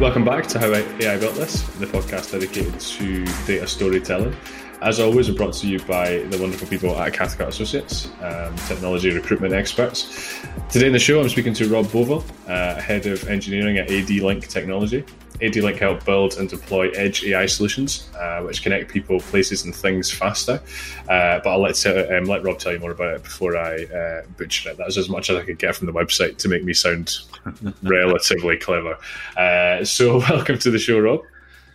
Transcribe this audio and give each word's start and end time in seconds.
Welcome 0.00 0.24
back 0.24 0.46
to 0.48 0.60
How 0.60 0.72
AI 0.72 1.18
Built 1.18 1.34
This, 1.34 1.62
the 1.80 1.86
podcast 1.86 2.30
dedicated 2.30 2.78
to 2.78 3.24
data 3.48 3.66
storytelling. 3.66 4.32
As 4.80 5.00
always, 5.00 5.28
we're 5.28 5.36
brought 5.36 5.54
to 5.54 5.68
you 5.68 5.80
by 5.80 6.18
the 6.30 6.38
wonderful 6.38 6.68
people 6.68 6.96
at 6.96 7.12
Cathcart 7.12 7.48
Associates, 7.48 8.08
um, 8.22 8.54
technology 8.68 9.10
recruitment 9.10 9.52
experts. 9.52 10.40
Today 10.70 10.86
in 10.86 10.92
the 10.92 11.00
show, 11.00 11.20
I'm 11.20 11.28
speaking 11.28 11.52
to 11.54 11.68
Rob 11.68 11.86
Bovell, 11.86 12.24
uh, 12.46 12.80
head 12.80 13.06
of 13.06 13.28
engineering 13.28 13.78
at 13.78 13.90
AD 13.90 14.10
Link 14.10 14.46
Technology. 14.46 15.04
AD-Link 15.40 15.78
help 15.78 16.04
build 16.04 16.36
and 16.36 16.48
deploy 16.48 16.90
edge 16.90 17.24
AI 17.24 17.46
solutions, 17.46 18.10
uh, 18.18 18.40
which 18.42 18.62
connect 18.62 18.90
people, 18.90 19.20
places, 19.20 19.64
and 19.64 19.74
things 19.74 20.10
faster. 20.10 20.60
Uh, 21.08 21.40
but 21.42 21.46
I'll 21.46 21.60
let, 21.60 21.86
um, 21.86 22.24
let 22.24 22.42
Rob 22.42 22.58
tell 22.58 22.72
you 22.72 22.80
more 22.80 22.90
about 22.90 23.14
it 23.14 23.22
before 23.22 23.56
I 23.56 23.84
uh, 23.84 24.22
butcher 24.36 24.70
it. 24.70 24.78
That's 24.78 24.96
as 24.96 25.08
much 25.08 25.30
as 25.30 25.36
I 25.36 25.44
could 25.44 25.58
get 25.58 25.76
from 25.76 25.86
the 25.86 25.92
website 25.92 26.38
to 26.38 26.48
make 26.48 26.64
me 26.64 26.72
sound 26.72 27.18
relatively 27.82 28.56
clever. 28.56 28.98
Uh, 29.36 29.84
so, 29.84 30.18
welcome 30.30 30.58
to 30.58 30.70
the 30.70 30.78
show, 30.78 30.98
Rob. 30.98 31.22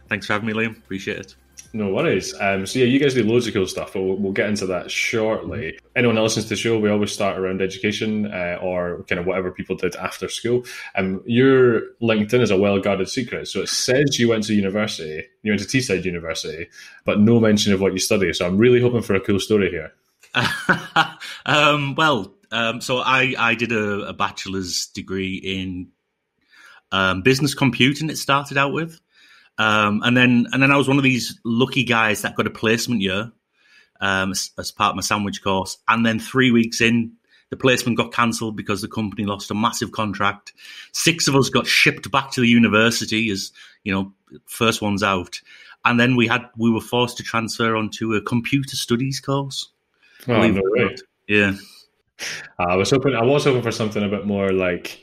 Thanks 0.09 0.27
for 0.27 0.33
having 0.33 0.47
me, 0.47 0.53
Liam. 0.53 0.77
Appreciate 0.77 1.19
it. 1.19 1.35
No 1.75 1.89
worries. 1.89 2.35
Um, 2.39 2.67
so 2.67 2.77
yeah, 2.77 2.85
you 2.85 2.99
guys 2.99 3.15
do 3.15 3.23
loads 3.23 3.47
of 3.47 3.53
cool 3.55 3.65
stuff, 3.65 3.93
but 3.93 4.03
we'll, 4.03 4.17
we'll 4.17 4.31
get 4.31 4.47
into 4.47 4.67
that 4.67 4.91
shortly. 4.91 5.79
Anyone 5.95 6.15
that 6.15 6.21
listens 6.21 6.45
to 6.45 6.49
the 6.49 6.55
show, 6.55 6.77
we 6.77 6.87
always 6.87 7.11
start 7.11 7.39
around 7.39 7.63
education 7.63 8.31
uh, 8.31 8.59
or 8.61 9.03
kind 9.09 9.19
of 9.19 9.25
whatever 9.25 9.49
people 9.49 9.75
did 9.75 9.95
after 9.95 10.29
school. 10.29 10.65
Um, 10.93 11.23
your 11.25 11.81
LinkedIn 11.99 12.41
is 12.41 12.51
a 12.51 12.57
well 12.57 12.79
guarded 12.79 13.09
secret, 13.09 13.47
so 13.47 13.61
it 13.61 13.69
says 13.69 14.19
you 14.19 14.29
went 14.29 14.43
to 14.43 14.53
university, 14.53 15.23
you 15.41 15.51
went 15.51 15.67
to 15.67 15.67
Teesside 15.67 16.05
University, 16.05 16.67
but 17.05 17.19
no 17.19 17.39
mention 17.39 17.73
of 17.73 17.81
what 17.81 17.93
you 17.93 17.99
study. 17.99 18.31
So 18.33 18.45
I'm 18.45 18.59
really 18.59 18.79
hoping 18.79 19.01
for 19.01 19.15
a 19.15 19.19
cool 19.19 19.39
story 19.39 19.71
here. 19.71 19.93
um, 21.47 21.95
well, 21.95 22.35
um, 22.51 22.81
so 22.81 22.99
I 22.99 23.33
I 23.39 23.55
did 23.55 23.71
a, 23.71 24.09
a 24.09 24.13
bachelor's 24.13 24.85
degree 24.87 25.37
in 25.37 25.87
um, 26.91 27.23
business 27.23 27.55
computing. 27.55 28.11
It 28.11 28.19
started 28.19 28.59
out 28.59 28.73
with. 28.73 29.01
Um, 29.57 30.01
and 30.03 30.17
then 30.17 30.47
and 30.51 30.63
then 30.63 30.71
I 30.71 30.77
was 30.77 30.87
one 30.87 30.97
of 30.97 31.03
these 31.03 31.39
lucky 31.43 31.83
guys 31.83 32.23
that 32.23 32.35
got 32.35 32.47
a 32.47 32.51
placement 32.51 33.01
year 33.01 33.31
um, 34.01 34.31
as, 34.31 34.51
as, 34.57 34.71
part 34.71 34.91
of 34.91 34.95
my 34.95 35.01
sandwich 35.01 35.43
course. 35.43 35.77
And 35.87 36.05
then 36.05 36.19
three 36.19 36.51
weeks 36.51 36.81
in, 36.81 37.13
the 37.51 37.57
placement 37.57 37.97
got 37.97 38.11
cancelled 38.11 38.57
because 38.57 38.81
the 38.81 38.87
company 38.87 39.25
lost 39.25 39.51
a 39.51 39.53
massive 39.53 39.91
contract. 39.91 40.53
Six 40.91 41.27
of 41.27 41.35
us 41.35 41.49
got 41.49 41.67
shipped 41.67 42.09
back 42.09 42.31
to 42.31 42.41
the 42.41 42.47
university 42.47 43.29
as 43.29 43.51
you 43.83 43.93
know, 43.93 44.13
first 44.45 44.81
ones 44.81 45.03
out. 45.03 45.39
And 45.85 45.99
then 45.99 46.15
we 46.15 46.27
had 46.27 46.49
we 46.57 46.71
were 46.71 46.81
forced 46.81 47.17
to 47.17 47.23
transfer 47.23 47.75
onto 47.75 48.13
a 48.13 48.21
computer 48.21 48.75
studies 48.75 49.19
course. 49.19 49.69
Oh, 50.27 50.47
no 50.47 50.61
way. 50.63 50.95
Yeah. 51.27 51.53
I 52.57 52.75
was 52.75 52.89
hoping 52.89 53.15
I 53.15 53.23
was 53.23 53.43
hoping 53.43 53.61
for 53.61 53.71
something 53.71 54.03
a 54.03 54.07
bit 54.07 54.25
more 54.25 54.51
like 54.51 55.02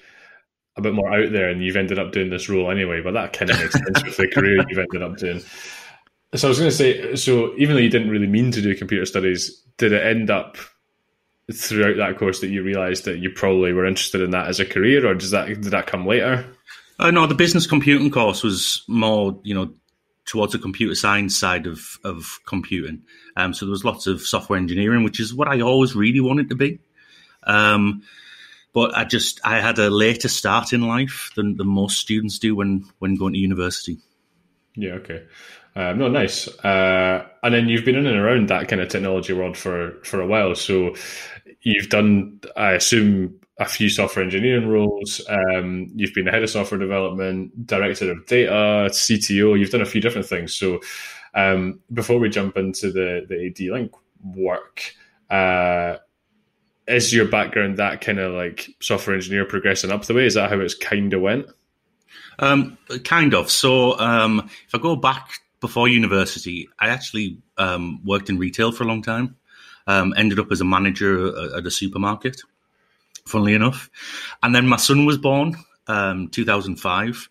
a 0.76 0.82
bit 0.82 0.94
more 0.94 1.12
out 1.12 1.32
there, 1.32 1.48
and 1.48 1.62
you've 1.62 1.76
ended 1.76 1.98
up 1.98 2.12
doing 2.12 2.30
this 2.30 2.48
role 2.48 2.70
anyway. 2.70 3.00
But 3.02 3.14
that 3.14 3.32
kind 3.32 3.50
of 3.50 3.58
makes 3.58 3.72
sense 3.72 4.04
with 4.04 4.16
the 4.16 4.28
career 4.28 4.64
you've 4.68 4.78
ended 4.78 5.02
up 5.02 5.16
doing. 5.16 5.42
So 6.34 6.46
I 6.46 6.50
was 6.50 6.58
going 6.58 6.70
to 6.70 6.76
say, 6.76 7.16
so 7.16 7.54
even 7.58 7.74
though 7.74 7.82
you 7.82 7.90
didn't 7.90 8.10
really 8.10 8.28
mean 8.28 8.52
to 8.52 8.62
do 8.62 8.76
computer 8.76 9.04
studies, 9.04 9.64
did 9.78 9.92
it 9.92 10.06
end 10.06 10.30
up 10.30 10.56
throughout 11.52 11.96
that 11.96 12.18
course 12.18 12.40
that 12.40 12.50
you 12.50 12.62
realised 12.62 13.04
that 13.04 13.18
you 13.18 13.30
probably 13.30 13.72
were 13.72 13.86
interested 13.86 14.20
in 14.20 14.30
that 14.30 14.46
as 14.46 14.60
a 14.60 14.66
career, 14.66 15.06
or 15.06 15.14
does 15.14 15.32
that 15.32 15.48
did 15.48 15.64
that 15.64 15.86
come 15.86 16.06
later? 16.06 16.46
Uh, 16.98 17.10
no, 17.10 17.26
the 17.26 17.34
business 17.34 17.66
computing 17.66 18.10
course 18.10 18.42
was 18.42 18.84
more, 18.86 19.40
you 19.42 19.54
know, 19.54 19.72
towards 20.26 20.52
the 20.52 20.58
computer 20.58 20.94
science 20.94 21.36
side 21.36 21.66
of 21.66 21.98
of 22.04 22.38
computing. 22.46 23.02
Um, 23.36 23.54
so 23.54 23.66
there 23.66 23.70
was 23.70 23.84
lots 23.84 24.06
of 24.06 24.22
software 24.22 24.58
engineering, 24.58 25.02
which 25.02 25.18
is 25.18 25.34
what 25.34 25.48
I 25.48 25.60
always 25.60 25.96
really 25.96 26.20
wanted 26.20 26.50
to 26.50 26.54
be. 26.54 26.78
Um, 27.44 28.02
but 28.72 28.96
I 28.96 29.04
just 29.04 29.40
I 29.44 29.60
had 29.60 29.78
a 29.78 29.90
later 29.90 30.28
start 30.28 30.72
in 30.72 30.82
life 30.82 31.30
than, 31.36 31.56
than 31.56 31.68
most 31.68 31.98
students 31.98 32.38
do 32.38 32.54
when 32.54 32.84
when 32.98 33.16
going 33.16 33.34
to 33.34 33.38
university. 33.38 33.98
Yeah. 34.76 34.92
Okay. 34.94 35.24
Um, 35.76 35.98
no, 35.98 36.08
nice. 36.08 36.48
Uh, 36.64 37.26
and 37.42 37.54
then 37.54 37.68
you've 37.68 37.84
been 37.84 37.96
in 37.96 38.06
and 38.06 38.16
around 38.16 38.48
that 38.48 38.68
kind 38.68 38.82
of 38.82 38.88
technology 38.88 39.32
world 39.32 39.56
for 39.56 39.98
for 40.04 40.20
a 40.20 40.26
while. 40.26 40.54
So 40.54 40.94
you've 41.62 41.88
done, 41.88 42.40
I 42.56 42.72
assume, 42.72 43.38
a 43.58 43.66
few 43.66 43.88
software 43.88 44.24
engineering 44.24 44.68
roles. 44.68 45.20
Um, 45.28 45.88
you've 45.94 46.14
been 46.14 46.26
head 46.26 46.42
of 46.42 46.50
software 46.50 46.80
development, 46.80 47.66
director 47.66 48.10
of 48.10 48.26
data, 48.26 48.88
CTO. 48.90 49.58
You've 49.58 49.70
done 49.70 49.82
a 49.82 49.86
few 49.86 50.00
different 50.00 50.26
things. 50.26 50.54
So 50.54 50.80
um, 51.34 51.80
before 51.92 52.18
we 52.18 52.30
jump 52.30 52.56
into 52.56 52.90
the 52.90 53.26
the 53.28 53.46
AD 53.46 53.72
Link 53.72 53.92
work. 54.24 54.94
Uh, 55.28 55.96
is 56.86 57.12
your 57.12 57.26
background 57.26 57.78
that 57.78 58.00
kind 58.00 58.18
of 58.18 58.32
like 58.32 58.70
software 58.80 59.14
engineer 59.14 59.44
progressing 59.44 59.90
up 59.90 60.04
the 60.04 60.14
way? 60.14 60.26
Is 60.26 60.34
that 60.34 60.50
how 60.50 60.60
it's 60.60 60.74
kind 60.74 61.12
of 61.12 61.20
went? 61.20 61.46
Um, 62.38 62.78
kind 63.04 63.34
of. 63.34 63.50
So 63.50 63.98
um, 63.98 64.50
if 64.66 64.74
I 64.74 64.78
go 64.78 64.96
back 64.96 65.30
before 65.60 65.88
university, 65.88 66.68
I 66.78 66.88
actually 66.88 67.38
um, 67.58 68.00
worked 68.04 68.30
in 68.30 68.38
retail 68.38 68.72
for 68.72 68.84
a 68.84 68.86
long 68.86 69.02
time. 69.02 69.36
Um, 69.86 70.14
ended 70.16 70.38
up 70.38 70.52
as 70.52 70.60
a 70.60 70.64
manager 70.64 71.56
at 71.56 71.66
a 71.66 71.70
supermarket, 71.70 72.42
funnily 73.26 73.54
enough. 73.54 73.90
And 74.42 74.54
then 74.54 74.66
my 74.66 74.76
son 74.76 75.04
was 75.04 75.18
born, 75.18 75.56
um, 75.86 76.28
2005. 76.28 77.28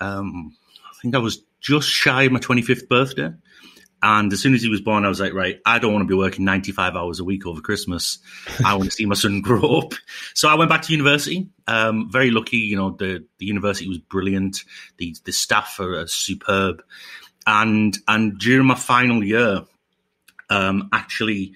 Um, 0.00 0.56
I 0.84 1.00
think 1.00 1.14
I 1.14 1.18
was 1.18 1.42
just 1.60 1.88
shy 1.88 2.24
of 2.24 2.32
my 2.32 2.38
25th 2.38 2.88
birthday. 2.88 3.32
And 4.02 4.32
as 4.32 4.40
soon 4.40 4.54
as 4.54 4.62
he 4.62 4.68
was 4.68 4.80
born, 4.80 5.04
I 5.04 5.08
was 5.08 5.20
like, 5.20 5.32
right, 5.32 5.58
I 5.64 5.78
don't 5.78 5.92
want 5.92 6.02
to 6.02 6.08
be 6.08 6.14
working 6.14 6.44
95 6.44 6.96
hours 6.96 7.18
a 7.18 7.24
week 7.24 7.46
over 7.46 7.60
Christmas. 7.60 8.18
I 8.64 8.74
want 8.74 8.90
to 8.90 8.90
see 8.90 9.06
my 9.06 9.14
son 9.14 9.40
grow 9.42 9.78
up. 9.78 9.94
So 10.34 10.48
I 10.48 10.54
went 10.54 10.70
back 10.70 10.82
to 10.82 10.92
university. 10.92 11.48
Um, 11.66 12.10
very 12.10 12.30
lucky, 12.30 12.58
you 12.58 12.76
know, 12.76 12.90
the, 12.90 13.24
the 13.38 13.46
university 13.46 13.88
was 13.88 13.98
brilliant. 13.98 14.58
The, 14.98 15.16
the 15.24 15.32
staff 15.32 15.80
are, 15.80 16.00
are 16.00 16.06
superb. 16.06 16.82
And, 17.46 17.96
and 18.06 18.38
during 18.38 18.66
my 18.66 18.74
final 18.74 19.24
year, 19.24 19.62
um, 20.50 20.88
actually, 20.92 21.54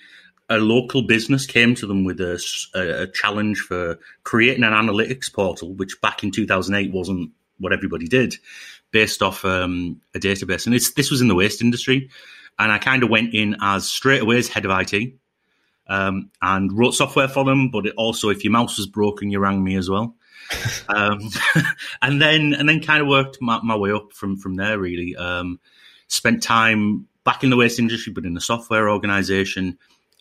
a 0.49 0.59
local 0.59 1.03
business 1.03 1.47
came 1.47 1.75
to 1.77 1.87
them 1.87 2.05
with 2.05 2.21
a, 2.21 2.43
a, 2.75 3.07
challenge 3.07 3.61
for 3.61 3.99
creating 4.25 4.65
an 4.65 4.73
analytics 4.73 5.33
portal, 5.33 5.75
which 5.75 6.01
back 6.01 6.25
in 6.25 6.33
2008 6.33 6.93
wasn't 6.93 7.31
what 7.59 7.73
everybody 7.73 8.09
did 8.09 8.35
based 8.91 9.23
off 9.23 9.45
um, 9.45 10.01
a 10.15 10.19
database. 10.19 10.67
And 10.67 10.75
this 10.75 11.11
was 11.11 11.21
in 11.21 11.29
the 11.29 11.35
waste 11.35 11.63
industry. 11.63 12.11
And 12.59 12.71
I 12.71 12.79
kind 12.79 13.03
of 13.03 13.11
went 13.11 13.35
in 13.35 13.57
as 13.63 13.89
straight 13.89 14.23
away 14.23 14.39
as 14.39 14.49
head 14.49 14.67
of 14.67 14.71
IT 14.79 15.15
um, 15.91 16.31
and 16.41 16.73
wrote 16.73 16.95
software 16.95 17.29
for 17.29 17.45
them. 17.45 17.71
But 17.71 17.89
also, 17.97 18.31
if 18.31 18.45
your 18.45 18.53
mouse 18.53 18.79
was 18.79 18.87
broken, 18.87 19.31
you 19.31 19.39
rang 19.39 19.63
me 19.63 19.77
as 19.77 19.91
well. 19.91 20.15
um, 20.89 21.21
and 22.03 22.21
then 22.21 22.55
and 22.55 22.69
then 22.69 22.81
kind 22.81 23.03
of 23.03 23.09
worked 23.09 23.39
my, 23.41 23.61
my 23.63 23.77
way 23.77 23.93
up 23.93 24.13
from 24.13 24.37
from 24.37 24.57
there. 24.57 24.79
Really 24.79 25.17
um, 25.17 25.61
spent 26.09 26.43
time 26.43 27.09
back 27.25 27.45
in 27.45 27.51
the 27.51 27.57
waste 27.57 27.79
industry, 27.79 28.13
but 28.13 28.25
in 28.25 28.37
a 28.37 28.41
software 28.41 28.89
organization, 28.89 29.79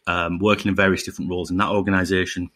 um, 0.08 0.40
working 0.40 0.70
in 0.70 0.76
various 0.76 1.04
different 1.04 1.30
roles 1.30 1.52
in 1.52 1.58
that 1.58 1.70
organization, 1.70 2.50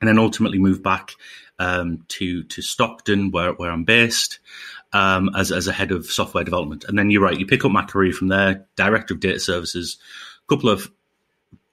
and 0.00 0.08
then 0.08 0.18
ultimately 0.18 0.58
moved 0.58 0.82
back 0.82 1.12
um, 1.58 2.04
to 2.08 2.44
to 2.44 2.62
Stockton, 2.62 3.30
where 3.30 3.52
where 3.52 3.70
I'm 3.70 3.84
based 3.84 4.38
um, 4.94 5.28
as, 5.36 5.52
as 5.52 5.66
a 5.66 5.72
head 5.72 5.90
of 5.90 6.06
software 6.06 6.44
development. 6.44 6.84
And 6.88 6.98
then 6.98 7.10
you're 7.10 7.20
right, 7.20 7.38
you 7.38 7.44
pick 7.44 7.64
up 7.64 7.72
my 7.72 7.84
career 7.84 8.12
from 8.12 8.28
there, 8.28 8.64
director 8.76 9.12
of 9.12 9.20
data 9.20 9.40
services, 9.40 9.98
a 10.46 10.54
couple 10.54 10.70
of 10.70 10.90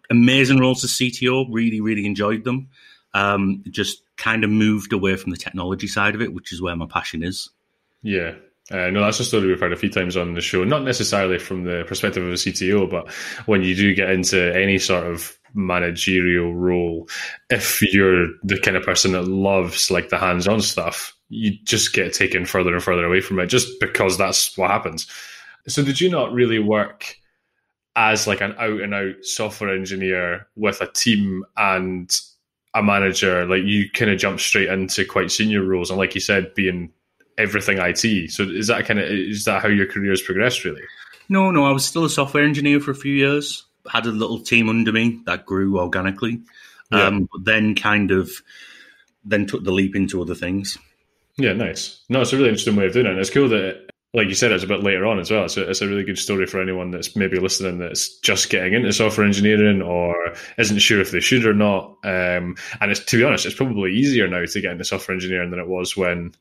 amazing 0.10 0.60
roles 0.60 0.84
as 0.84 0.90
CTO, 0.90 1.46
really, 1.50 1.80
really 1.80 2.06
enjoyed 2.06 2.44
them. 2.44 2.70
Um, 3.14 3.64
just 3.70 4.02
kind 4.18 4.44
of 4.44 4.50
moved 4.50 4.92
away 4.92 5.16
from 5.18 5.32
the 5.32 5.38
technology 5.38 5.88
side 5.88 6.16
of 6.16 6.22
it, 6.22 6.34
which 6.34 6.52
is 6.52 6.62
where 6.62 6.76
my 6.76 6.88
passion 6.88 7.24
is. 7.24 7.50
Yeah. 8.02 8.36
Uh, 8.72 8.90
no, 8.90 9.02
that's 9.02 9.20
a 9.20 9.26
story 9.26 9.48
we've 9.48 9.60
heard 9.60 9.74
a 9.74 9.78
few 9.78 9.90
times 9.90 10.18
on 10.18 10.34
the 10.34 10.42
show. 10.42 10.64
Not 10.64 10.84
necessarily 10.84 11.38
from 11.38 11.66
the 11.66 11.84
perspective 11.86 12.24
of 12.24 12.32
a 12.32 12.36
CTO, 12.36 12.90
but 12.90 13.12
when 13.46 13.64
you 13.64 13.76
do 13.76 13.94
get 13.94 14.10
into 14.10 14.56
any 14.56 14.78
sort 14.80 15.06
of 15.06 15.38
managerial 15.54 16.56
role, 16.56 17.10
if 17.50 17.82
you're 17.94 18.28
the 18.44 18.60
kind 18.60 18.78
of 18.78 18.84
person 18.84 19.14
that 19.14 19.28
loves 19.28 19.92
like 19.92 20.10
the 20.10 20.18
hands-on 20.18 20.62
stuff, 20.62 21.16
you 21.30 21.58
just 21.64 21.94
get 21.94 22.14
taken 22.14 22.46
further 22.46 22.74
and 22.74 22.84
further 22.84 23.06
away 23.06 23.22
from 23.22 23.40
it 23.40 23.48
just 23.48 23.80
because 23.80 24.18
that's 24.18 24.58
what 24.58 24.70
happens. 24.70 25.08
So 25.68 25.84
did 25.84 26.02
you 26.02 26.10
not 26.10 26.34
really 26.34 26.60
work 26.60 27.16
as 27.96 28.28
like 28.28 28.42
an 28.42 28.54
out 28.58 28.82
and 28.82 28.94
out 28.94 29.16
software 29.24 29.74
engineer 29.74 30.48
with 30.56 30.82
a 30.82 30.88
team 30.88 31.44
and 31.56 32.14
a 32.74 32.84
manager? 32.84 33.46
Like 33.46 33.64
you 33.64 33.90
kind 33.90 34.12
of 34.12 34.20
jump 34.20 34.40
straight 34.40 34.70
into 34.70 35.06
quite 35.06 35.32
senior 35.32 35.64
roles 35.64 35.90
and 35.90 36.00
like 36.00 36.16
you 36.16 36.22
said, 36.22 36.54
being 36.54 36.92
everything 37.38 37.78
IT. 37.78 38.32
So 38.32 38.44
is 38.44 38.68
that 38.68 38.86
kind 38.86 39.00
of 39.00 39.06
is 39.06 39.46
that 39.46 39.62
how 39.62 39.70
your 39.70 39.88
career 39.88 40.12
has 40.12 40.22
progressed 40.22 40.66
really? 40.66 40.84
No, 41.30 41.50
no, 41.50 41.66
I 41.66 41.72
was 41.72 41.86
still 41.86 42.04
a 42.04 42.10
software 42.10 42.44
engineer 42.44 42.82
for 42.82 42.92
a 42.92 42.96
few 42.96 43.14
years. 43.14 43.66
Had 43.90 44.06
a 44.06 44.12
little 44.12 44.40
team 44.40 44.70
under 44.70 44.92
me 44.92 45.22
that 45.26 45.46
grew 45.46 45.80
organically. 45.80 46.42
Yeah. 46.92 47.06
Um, 47.06 47.30
but 47.32 47.46
then 47.46 47.76
kind 47.76 48.12
of 48.12 48.32
then 49.24 49.46
took 49.46 49.64
the 49.64 49.72
leap 49.72 49.96
into 49.96 50.22
other 50.22 50.36
things. 50.36 50.78
Yeah, 51.38 51.54
nice. 51.54 52.04
No, 52.10 52.22
it's 52.22 52.34
a 52.34 52.38
really 52.38 52.50
interesting 52.50 52.76
way 52.76 52.86
of 52.86 52.94
doing 52.94 53.06
it. 53.06 53.12
And 53.12 53.20
it's 53.20 53.30
cool 53.30 53.50
that, 53.50 53.90
like 54.14 54.28
you 54.28 54.36
said, 54.36 54.52
it's 54.52 54.64
a 54.64 54.68
bit 54.68 54.84
later 54.84 55.06
on 55.06 55.20
as 55.20 55.32
well. 55.32 55.48
So 55.48 55.62
it's 55.62 55.82
a 55.82 55.88
really 55.88 56.04
good 56.04 56.18
story 56.18 56.46
for 56.46 56.62
anyone 56.62 56.92
that's 56.92 57.16
maybe 57.16 57.40
listening 57.40 57.80
that's 57.80 58.20
just 58.20 58.50
getting 58.50 58.74
into 58.74 58.92
software 58.92 59.26
engineering 59.26 59.82
or 59.82 60.34
isn't 60.58 60.80
sure 60.80 61.00
if 61.00 61.12
they 61.12 61.22
should 61.22 61.46
or 61.46 61.54
not. 61.54 61.96
Um, 62.04 62.58
and 62.82 62.92
it's 62.92 63.04
to 63.06 63.18
be 63.18 63.24
honest, 63.24 63.46
it's 63.46 63.56
probably 63.56 63.94
easier 63.94 64.28
now 64.28 64.46
to 64.46 64.62
get 64.62 64.72
into 64.72 64.84
software 64.84 65.16
engineering 65.16 65.52
than 65.52 65.60
it 65.60 65.68
was 65.68 65.96
when 65.96 66.34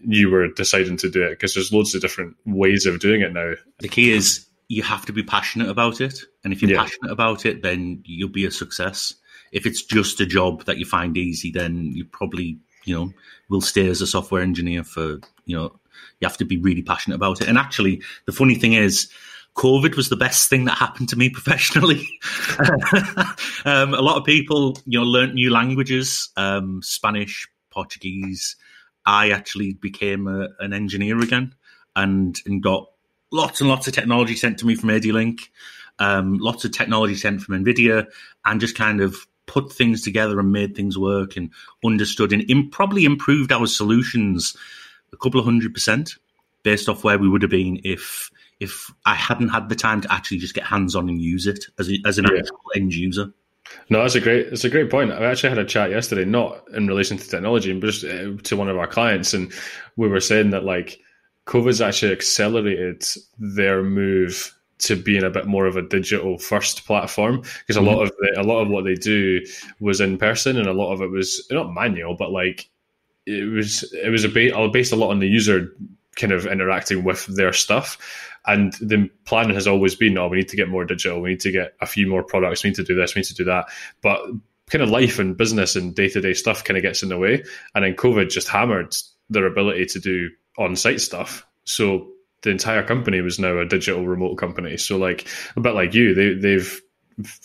you 0.00 0.30
were 0.30 0.48
deciding 0.48 0.96
to 0.98 1.10
do 1.10 1.24
it? 1.24 1.30
Because 1.30 1.54
there's 1.54 1.72
loads 1.72 1.94
of 1.94 2.00
different 2.00 2.36
ways 2.46 2.86
of 2.86 3.00
doing 3.00 3.20
it 3.20 3.32
now. 3.32 3.54
The 3.78 3.88
key 3.88 4.12
is 4.12 4.46
you 4.68 4.82
have 4.82 5.06
to 5.06 5.12
be 5.12 5.22
passionate 5.22 5.68
about 5.68 6.00
it. 6.00 6.20
And 6.44 6.52
if 6.52 6.60
you're 6.60 6.70
yeah. 6.70 6.82
passionate 6.82 7.10
about 7.10 7.46
it, 7.46 7.62
then 7.62 8.02
you'll 8.04 8.28
be 8.28 8.44
a 8.44 8.50
success. 8.50 9.14
If 9.50 9.66
it's 9.66 9.82
just 9.82 10.20
a 10.20 10.26
job 10.26 10.66
that 10.66 10.76
you 10.76 10.84
find 10.84 11.16
easy, 11.16 11.50
then 11.50 11.92
you 11.92 12.04
probably, 12.04 12.58
you 12.84 12.94
know, 12.94 13.12
will 13.48 13.62
stay 13.62 13.88
as 13.88 14.02
a 14.02 14.06
software 14.06 14.42
engineer 14.42 14.84
for, 14.84 15.18
you 15.46 15.56
know, 15.56 15.80
you 16.20 16.28
have 16.28 16.36
to 16.36 16.44
be 16.44 16.58
really 16.58 16.82
passionate 16.82 17.16
about 17.16 17.40
it. 17.40 17.48
And 17.48 17.56
actually, 17.56 18.02
the 18.26 18.32
funny 18.32 18.54
thing 18.54 18.74
is, 18.74 19.10
COVID 19.54 19.96
was 19.96 20.10
the 20.10 20.16
best 20.16 20.48
thing 20.48 20.66
that 20.66 20.76
happened 20.76 21.08
to 21.08 21.16
me 21.16 21.30
professionally. 21.30 22.06
um, 23.64 23.94
a 23.94 24.02
lot 24.02 24.18
of 24.18 24.24
people, 24.24 24.78
you 24.84 24.98
know, 24.98 25.04
learnt 25.04 25.34
new 25.34 25.50
languages, 25.50 26.28
um, 26.36 26.82
Spanish, 26.82 27.48
Portuguese. 27.70 28.54
I 29.06 29.30
actually 29.30 29.72
became 29.72 30.28
a, 30.28 30.48
an 30.60 30.74
engineer 30.74 31.18
again 31.20 31.54
and, 31.96 32.38
and 32.44 32.62
got 32.62 32.88
lots 33.30 33.60
and 33.60 33.68
lots 33.68 33.86
of 33.86 33.94
technology 33.94 34.34
sent 34.34 34.58
to 34.58 34.66
me 34.66 34.74
from 34.74 34.90
AD-Link, 34.90 35.50
um, 35.98 36.38
lots 36.38 36.64
of 36.64 36.72
technology 36.72 37.14
sent 37.14 37.42
from 37.42 37.64
NVIDIA, 37.64 38.06
and 38.44 38.60
just 38.60 38.76
kind 38.76 39.00
of 39.00 39.26
put 39.46 39.72
things 39.72 40.02
together 40.02 40.38
and 40.38 40.52
made 40.52 40.76
things 40.76 40.98
work 40.98 41.36
and 41.36 41.50
understood 41.84 42.32
and 42.32 42.42
in, 42.50 42.68
probably 42.70 43.04
improved 43.04 43.50
our 43.50 43.66
solutions 43.66 44.56
a 45.12 45.16
couple 45.16 45.40
of 45.40 45.46
hundred 45.46 45.72
percent 45.72 46.16
based 46.62 46.88
off 46.88 47.02
where 47.02 47.18
we 47.18 47.28
would 47.28 47.42
have 47.42 47.50
been 47.50 47.80
if 47.82 48.30
if 48.60 48.92
I 49.06 49.14
hadn't 49.14 49.48
had 49.48 49.68
the 49.68 49.74
time 49.74 50.00
to 50.02 50.12
actually 50.12 50.38
just 50.38 50.54
get 50.54 50.64
hands 50.64 50.94
on 50.94 51.08
and 51.08 51.20
use 51.20 51.46
it 51.46 51.64
as 51.78 51.88
a, 51.90 51.98
as 52.04 52.18
an 52.18 52.26
yeah. 52.30 52.40
actual 52.40 52.58
end 52.76 52.92
user. 52.92 53.32
No, 53.88 54.02
that's 54.02 54.14
a 54.14 54.20
great. 54.20 54.46
It's 54.46 54.64
a 54.64 54.70
great 54.70 54.90
point. 54.90 55.12
I 55.12 55.24
actually 55.26 55.50
had 55.50 55.58
a 55.58 55.64
chat 55.64 55.90
yesterday, 55.90 56.24
not 56.24 56.64
in 56.74 56.86
relation 56.86 57.18
to 57.18 57.28
technology, 57.28 57.72
but 57.78 57.86
just 57.90 58.04
uh, 58.04 58.36
to 58.42 58.56
one 58.56 58.68
of 58.68 58.78
our 58.78 58.86
clients, 58.86 59.34
and 59.34 59.52
we 59.96 60.08
were 60.08 60.20
saying 60.20 60.50
that 60.50 60.64
like 60.64 61.00
COVID's 61.48 61.80
actually 61.80 62.12
accelerated 62.12 63.04
their 63.38 63.82
move 63.82 64.54
to 64.78 64.94
being 64.94 65.24
a 65.24 65.30
bit 65.30 65.46
more 65.46 65.66
of 65.66 65.76
a 65.76 65.82
digital 65.82 66.38
first 66.38 66.86
platform 66.86 67.40
because 67.40 67.76
a 67.76 67.80
mm-hmm. 67.80 67.88
lot 67.88 68.02
of 68.02 68.12
the, 68.20 68.40
a 68.40 68.44
lot 68.44 68.60
of 68.60 68.68
what 68.68 68.84
they 68.84 68.94
do 68.94 69.40
was 69.80 70.00
in 70.00 70.16
person 70.16 70.56
and 70.56 70.68
a 70.68 70.72
lot 70.72 70.92
of 70.92 71.00
it 71.00 71.10
was 71.10 71.44
not 71.50 71.74
manual 71.74 72.14
but 72.14 72.30
like 72.30 72.70
it 73.26 73.50
was 73.52 73.82
it 73.92 74.10
was 74.10 74.24
a 74.24 74.28
ba- 74.28 74.68
based 74.72 74.92
a 74.92 74.96
lot 74.96 75.10
on 75.10 75.18
the 75.18 75.26
user 75.26 75.74
kind 76.18 76.32
of 76.32 76.46
interacting 76.46 77.04
with 77.04 77.26
their 77.26 77.52
stuff. 77.52 77.96
And 78.46 78.72
the 78.74 79.08
plan 79.24 79.50
has 79.50 79.66
always 79.66 79.94
been 79.94 80.18
oh 80.18 80.28
we 80.28 80.38
need 80.38 80.48
to 80.48 80.56
get 80.56 80.68
more 80.68 80.84
digital. 80.84 81.20
We 81.20 81.30
need 81.30 81.40
to 81.40 81.52
get 81.52 81.74
a 81.80 81.86
few 81.86 82.06
more 82.06 82.22
products. 82.22 82.64
We 82.64 82.70
need 82.70 82.76
to 82.76 82.84
do 82.84 82.94
this. 82.94 83.14
We 83.14 83.20
need 83.20 83.26
to 83.26 83.34
do 83.34 83.44
that. 83.44 83.66
But 84.02 84.20
kind 84.70 84.82
of 84.82 84.90
life 84.90 85.18
and 85.18 85.36
business 85.36 85.76
and 85.76 85.94
day-to-day 85.94 86.34
stuff 86.34 86.64
kind 86.64 86.76
of 86.76 86.82
gets 86.82 87.02
in 87.02 87.08
the 87.08 87.18
way. 87.18 87.42
And 87.74 87.84
then 87.84 87.94
covid 87.94 88.30
just 88.30 88.48
hammered 88.48 88.94
their 89.30 89.46
ability 89.46 89.86
to 89.86 89.98
do 89.98 90.30
on-site 90.58 91.00
stuff. 91.00 91.46
So 91.64 92.08
the 92.42 92.50
entire 92.50 92.82
company 92.82 93.20
was 93.20 93.38
now 93.38 93.58
a 93.58 93.64
digital 93.64 94.06
remote 94.06 94.36
company. 94.36 94.76
So 94.76 94.96
like 94.96 95.26
a 95.56 95.60
bit 95.60 95.74
like 95.74 95.94
you, 95.94 96.14
they 96.14 96.34
they've 96.34 96.80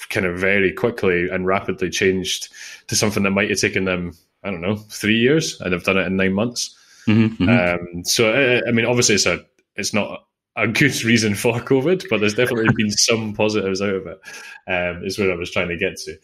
kind 0.09 0.25
of 0.25 0.37
very 0.37 0.71
quickly 0.71 1.29
and 1.29 1.47
rapidly 1.47 1.89
changed 1.89 2.49
to 2.87 2.95
something 2.95 3.23
that 3.23 3.31
might 3.31 3.49
have 3.49 3.59
taken 3.59 3.85
them 3.85 4.13
I 4.43 4.51
don't 4.51 4.61
know 4.61 4.75
three 4.75 5.17
years, 5.17 5.59
and 5.61 5.73
they've 5.73 5.83
done 5.83 5.97
it 5.97 6.07
in 6.07 6.17
nine 6.17 6.33
months. 6.33 6.75
Mm-hmm, 7.07 7.43
mm-hmm. 7.43 7.97
Um, 7.97 8.05
so 8.05 8.31
I, 8.31 8.67
I 8.67 8.71
mean, 8.71 8.85
obviously, 8.85 9.15
it's 9.15 9.25
a 9.25 9.43
it's 9.75 9.93
not 9.93 10.25
a 10.55 10.67
good 10.67 11.03
reason 11.03 11.35
for 11.35 11.53
COVID, 11.53 12.07
but 12.09 12.19
there's 12.19 12.35
definitely 12.35 12.73
been 12.75 12.91
some 12.91 13.33
positives 13.33 13.81
out 13.81 13.95
of 13.95 14.07
it. 14.07 14.19
Um, 14.67 15.05
is 15.05 15.17
what 15.17 15.31
I 15.31 15.35
was 15.35 15.51
trying 15.51 15.69
to 15.69 15.77
get 15.77 15.97
to. 15.97 16.17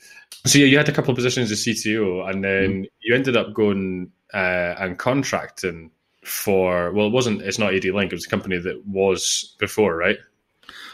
So 0.45 0.59
yeah, 0.59 0.65
you 0.65 0.77
had 0.77 0.89
a 0.89 0.93
couple 0.93 1.11
of 1.11 1.15
positions 1.15 1.51
as 1.51 1.63
CTO, 1.63 2.29
and 2.29 2.43
then 2.43 2.69
mm-hmm. 2.69 2.83
you 3.01 3.15
ended 3.15 3.37
up 3.37 3.53
going 3.53 4.11
uh, 4.33 4.75
and 4.77 4.97
contracting 4.97 5.91
for 6.23 6.91
well, 6.91 7.07
it 7.07 7.11
wasn't. 7.11 7.41
It's 7.41 7.59
not 7.59 7.73
AD-Link. 7.73 8.11
It 8.11 8.15
was 8.15 8.25
a 8.25 8.29
company 8.29 8.57
that 8.57 8.85
was 8.85 9.55
before, 9.59 9.95
right? 9.95 10.17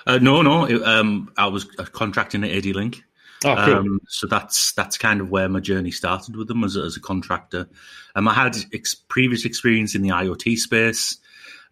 Uh, 0.07 0.19
no, 0.19 0.42
no. 0.42 0.66
It, 0.66 0.81
um, 0.83 1.31
I 1.38 1.48
was 1.48 1.66
contracting 1.66 2.44
at 2.44 2.51
AD-Link. 2.51 3.04
Oh, 3.44 3.56
cool. 3.66 3.75
Um, 3.75 4.00
so 4.07 4.27
that's 4.27 4.72
that's 4.74 4.98
kind 4.98 5.22
of 5.22 5.30
where 5.30 5.50
my 5.50 5.60
journey 5.60 5.92
started 5.92 6.36
with 6.36 6.48
them 6.48 6.63
as 6.63 6.75
a, 6.75 6.81
as 6.81 6.95
a 6.95 7.01
contractor. 7.01 7.68
Um, 8.16 8.27
I 8.27 8.33
had 8.33 8.56
ex- 8.74 8.95
previous 8.95 9.45
experience 9.45 9.94
in 9.94 10.01
the 10.01 10.10
IoT 10.10 10.57
space, 10.57 11.18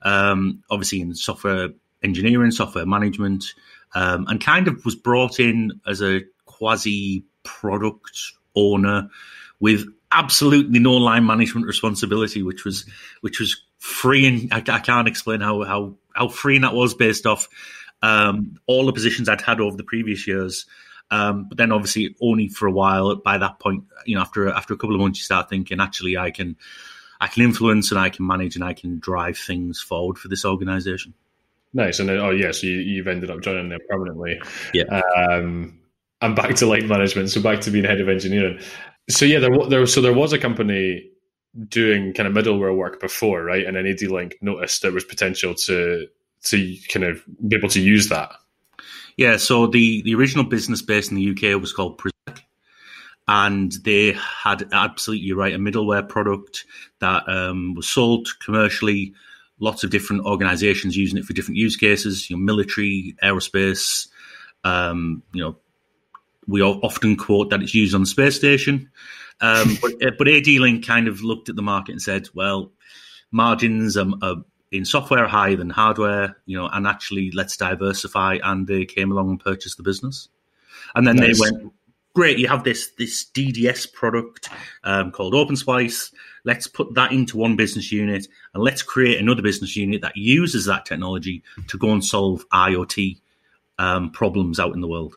um, 0.02 0.64
obviously 0.70 1.02
in 1.02 1.16
software 1.16 1.70
engineering, 2.04 2.52
software 2.52 2.86
management, 2.86 3.46
um, 3.96 4.26
and 4.28 4.42
kind 4.42 4.68
of 4.68 4.84
was 4.84 4.96
brought 4.96 5.40
in 5.40 5.80
as 5.88 6.02
a 6.02 6.22
quasi 6.46 7.24
product 7.44 8.34
owner 8.56 9.10
with 9.60 9.86
absolutely 10.14 10.80
no 10.80 10.94
line 10.94 11.26
management 11.26 11.68
responsibility, 11.68 12.44
which 12.44 12.64
was 12.64 12.86
which 13.22 13.40
was 13.40 13.62
freeing. 13.80 14.50
I, 14.52 14.64
I 14.68 14.80
can't 14.80 15.08
explain 15.08 15.42
how 15.42 15.64
how 15.64 15.96
how 16.14 16.28
freeing 16.28 16.62
that 16.62 16.74
was 16.74 16.94
based 16.94 17.26
off 17.26 17.48
um, 18.02 18.58
all 18.68 18.86
the 18.86 18.94
positions 18.94 19.30
I'd 19.30 19.42
had 19.42 19.60
over 19.60 19.76
the 19.76 19.84
previous 19.84 20.28
years. 20.28 20.66
Um, 21.12 21.48
but 21.48 21.58
then, 21.58 21.72
obviously, 21.72 22.16
only 22.22 22.48
for 22.48 22.68
a 22.68 22.72
while. 22.72 23.16
By 23.16 23.38
that 23.38 23.60
point, 23.60 23.84
you 24.06 24.16
know, 24.16 24.22
after 24.22 24.50
after 24.50 24.74
a 24.74 24.78
couple 24.78 24.96
of 24.96 25.02
months, 25.02 25.20
you 25.20 25.24
start 25.24 25.50
thinking, 25.50 25.80
actually, 25.80 26.18
I 26.18 26.32
can 26.32 26.56
I 27.20 27.28
can 27.28 27.44
influence 27.44 27.92
and 27.92 28.00
I 28.00 28.10
can 28.10 28.26
manage 28.26 28.56
and 28.56 28.64
I 28.64 28.74
can 28.74 29.00
drive 29.00 29.38
things 29.38 29.82
forward 29.82 30.18
for 30.18 30.28
this 30.28 30.46
organization. 30.46 31.14
Nice, 31.74 32.00
and 32.00 32.08
then, 32.08 32.20
oh 32.20 32.30
yes, 32.30 32.62
yeah, 32.64 32.68
so 32.68 32.68
you, 32.68 33.04
have 33.04 33.08
ended 33.08 33.32
up 33.32 33.42
joining 33.42 33.70
there 33.70 33.80
permanently. 33.90 34.40
Yeah. 34.74 35.02
Um, 35.18 35.80
and 36.22 36.36
back 36.36 36.56
to 36.56 36.68
line 36.68 36.88
management, 36.88 37.32
so 37.32 37.42
back 37.42 37.62
to 37.62 37.72
being 37.72 37.84
head 37.84 38.00
of 38.00 38.10
engineering. 38.10 38.60
So 39.10 39.26
yeah, 39.26 39.40
there, 39.40 39.52
there 39.70 39.86
so 39.86 40.02
there 40.02 40.14
was 40.14 40.34
a 40.34 40.40
company 40.40 41.10
doing 41.68 42.14
kind 42.14 42.28
of 42.28 42.34
middleware 42.34 42.76
work 42.76 43.00
before, 43.00 43.44
right? 43.44 43.66
And 43.66 43.76
then 43.76 43.86
AD-Link 43.86 44.38
noticed 44.42 44.82
there 44.82 44.92
was 44.92 45.04
potential 45.04 45.54
to 45.56 46.08
to 46.46 46.78
kind 46.90 47.06
of 47.06 47.24
be 47.48 47.56
able 47.56 47.70
to 47.70 47.82
use 47.82 48.10
that. 48.10 48.34
Yeah, 49.16 49.38
so 49.38 49.68
the, 49.68 50.02
the 50.02 50.16
original 50.16 50.44
business 50.44 50.82
based 50.82 51.12
in 51.12 51.18
the 51.18 51.30
UK 51.32 51.62
was 51.62 51.72
called 51.72 52.00
PrismTech, 52.00 52.42
and 53.28 53.72
they 53.84 54.14
had 54.14 54.68
absolutely 54.72 55.32
right 55.34 55.54
a 55.54 55.58
middleware 55.58 56.08
product 56.08 56.66
that 57.00 57.28
um, 57.30 57.76
was 57.76 57.88
sold 57.88 58.28
commercially. 58.44 59.14
Lots 59.60 59.84
of 59.84 59.92
different 59.92 60.26
organisations 60.26 60.98
using 60.98 61.18
it 61.18 61.26
for 61.26 61.34
different 61.34 61.58
use 61.58 61.78
cases. 61.78 62.30
You 62.30 62.36
know, 62.36 62.42
military, 62.42 63.16
aerospace, 63.24 64.08
um, 64.64 65.22
you 65.32 65.42
know, 65.42 65.56
we 66.48 66.62
often 66.62 67.16
quote 67.16 67.50
that 67.50 67.62
it's 67.62 67.74
used 67.74 67.96
on 67.96 68.02
the 68.02 68.08
space 68.08 68.36
station. 68.36 68.90
Um, 69.42 69.78
but, 69.82 69.92
uh, 70.04 70.12
but 70.18 70.28
AD-Link 70.28 70.86
kind 70.86 71.08
of 71.08 71.22
looked 71.22 71.50
at 71.50 71.56
the 71.56 71.62
market 71.62 71.94
and 71.94 72.02
said, 72.02 72.28
well, 72.34 72.72
margins 73.32 73.98
are, 73.98 74.08
are 74.22 74.38
in 74.72 74.86
software 74.86 75.28
higher 75.28 75.56
than 75.56 75.70
hardware, 75.70 76.38
you 76.46 76.58
know, 76.58 76.68
and 76.72 76.88
actually 76.88 77.32
let's 77.32 77.56
diversify. 77.58 78.40
And 78.44 78.68
they 78.68 78.86
came 78.86 79.12
along 79.12 79.30
and 79.30 79.40
purchased 79.40 79.78
the 79.78 79.84
business. 79.84 80.30
And 80.96 81.08
then 81.08 81.18
nice. 81.18 81.40
they 81.40 81.42
went, 81.42 81.74
great, 82.14 82.38
you 82.38 82.48
have 82.48 82.64
this 82.64 82.92
this 82.98 83.26
DDS 83.26 83.92
product 83.92 84.50
um, 84.84 85.12
called 85.12 85.34
OpenSplice. 85.34 86.14
Let's 86.46 86.68
put 86.68 86.94
that 86.96 87.12
into 87.12 87.38
one 87.38 87.56
business 87.56 87.92
unit 87.92 88.28
and 88.54 88.64
let's 88.64 88.82
create 88.82 89.20
another 89.20 89.42
business 89.42 89.76
unit 89.76 90.02
that 90.02 90.16
uses 90.18 90.66
that 90.66 90.86
technology 90.86 91.44
to 91.68 91.78
go 91.78 91.92
and 91.92 92.04
solve 92.04 92.48
IoT 92.50 93.20
um, 93.80 94.12
problems 94.12 94.60
out 94.60 94.74
in 94.74 94.82
the 94.82 94.88
world. 94.88 95.16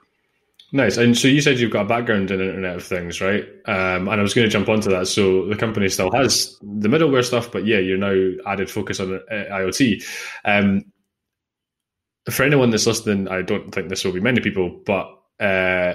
Nice. 0.76 0.98
And 0.98 1.16
so 1.16 1.26
you 1.26 1.40
said 1.40 1.58
you've 1.58 1.70
got 1.70 1.86
a 1.86 1.88
background 1.88 2.30
in 2.30 2.38
Internet 2.38 2.76
of 2.76 2.84
Things, 2.84 3.22
right? 3.22 3.44
Um, 3.64 4.08
and 4.08 4.20
I 4.20 4.22
was 4.22 4.34
going 4.34 4.46
to 4.46 4.52
jump 4.52 4.68
onto 4.68 4.90
that. 4.90 5.08
So 5.08 5.46
the 5.46 5.56
company 5.56 5.88
still 5.88 6.10
has 6.12 6.54
the 6.60 6.88
middleware 6.88 7.24
stuff, 7.24 7.50
but 7.50 7.64
yeah, 7.64 7.78
you're 7.78 7.96
now 7.96 8.14
added 8.46 8.70
focus 8.70 9.00
on 9.00 9.14
uh, 9.14 9.18
IoT. 9.30 10.04
Um, 10.44 10.84
for 12.30 12.42
anyone 12.42 12.68
that's 12.68 12.86
listening, 12.86 13.26
I 13.26 13.40
don't 13.40 13.74
think 13.74 13.88
this 13.88 14.04
will 14.04 14.12
be 14.12 14.20
many 14.20 14.42
people, 14.42 14.82
but 14.84 15.18
uh, 15.40 15.94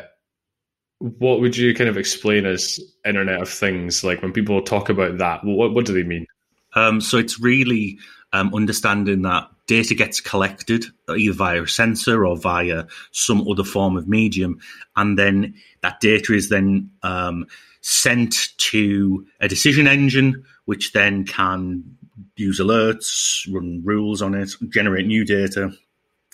what 0.98 1.42
would 1.42 1.56
you 1.56 1.76
kind 1.76 1.90
of 1.90 1.98
explain 1.98 2.48
as 2.48 2.80
Internet 3.06 3.40
of 3.40 3.50
Things? 3.50 4.04
Like 4.04 4.24
when 4.24 4.34
people 4.34 4.64
talk 4.64 4.90
about 4.90 5.20
that, 5.20 5.44
what, 5.44 5.76
what 5.76 5.86
do 5.86 5.94
they 5.94 6.02
mean? 6.02 6.26
Um, 6.74 7.02
so 7.02 7.20
it's 7.20 7.40
really 7.40 8.00
um, 8.34 8.52
understanding 8.56 9.22
that 9.22 9.48
data 9.68 9.96
gets 9.96 10.20
collected 10.20 10.86
either 11.10 11.34
via 11.34 11.64
a 11.64 11.68
sensor 11.68 12.26
or 12.26 12.38
via 12.38 12.86
some 13.12 13.48
other 13.48 13.64
form 13.64 13.98
of 13.98 14.08
medium, 14.08 14.60
and 14.96 15.18
then 15.18 15.56
that 15.82 16.00
data 16.00 16.34
is 16.34 16.50
then 16.50 16.90
um, 17.04 17.46
sent 17.82 18.50
to 18.58 19.26
a 19.40 19.48
decision 19.48 19.88
engine, 19.88 20.44
which 20.66 20.94
then 20.94 21.26
can 21.26 21.98
use 22.36 22.60
alerts, 22.60 23.52
run 23.54 23.82
rules 23.84 24.22
on 24.22 24.36
it, 24.36 24.52
generate 24.70 25.08
new 25.08 25.26
data. 25.26 25.72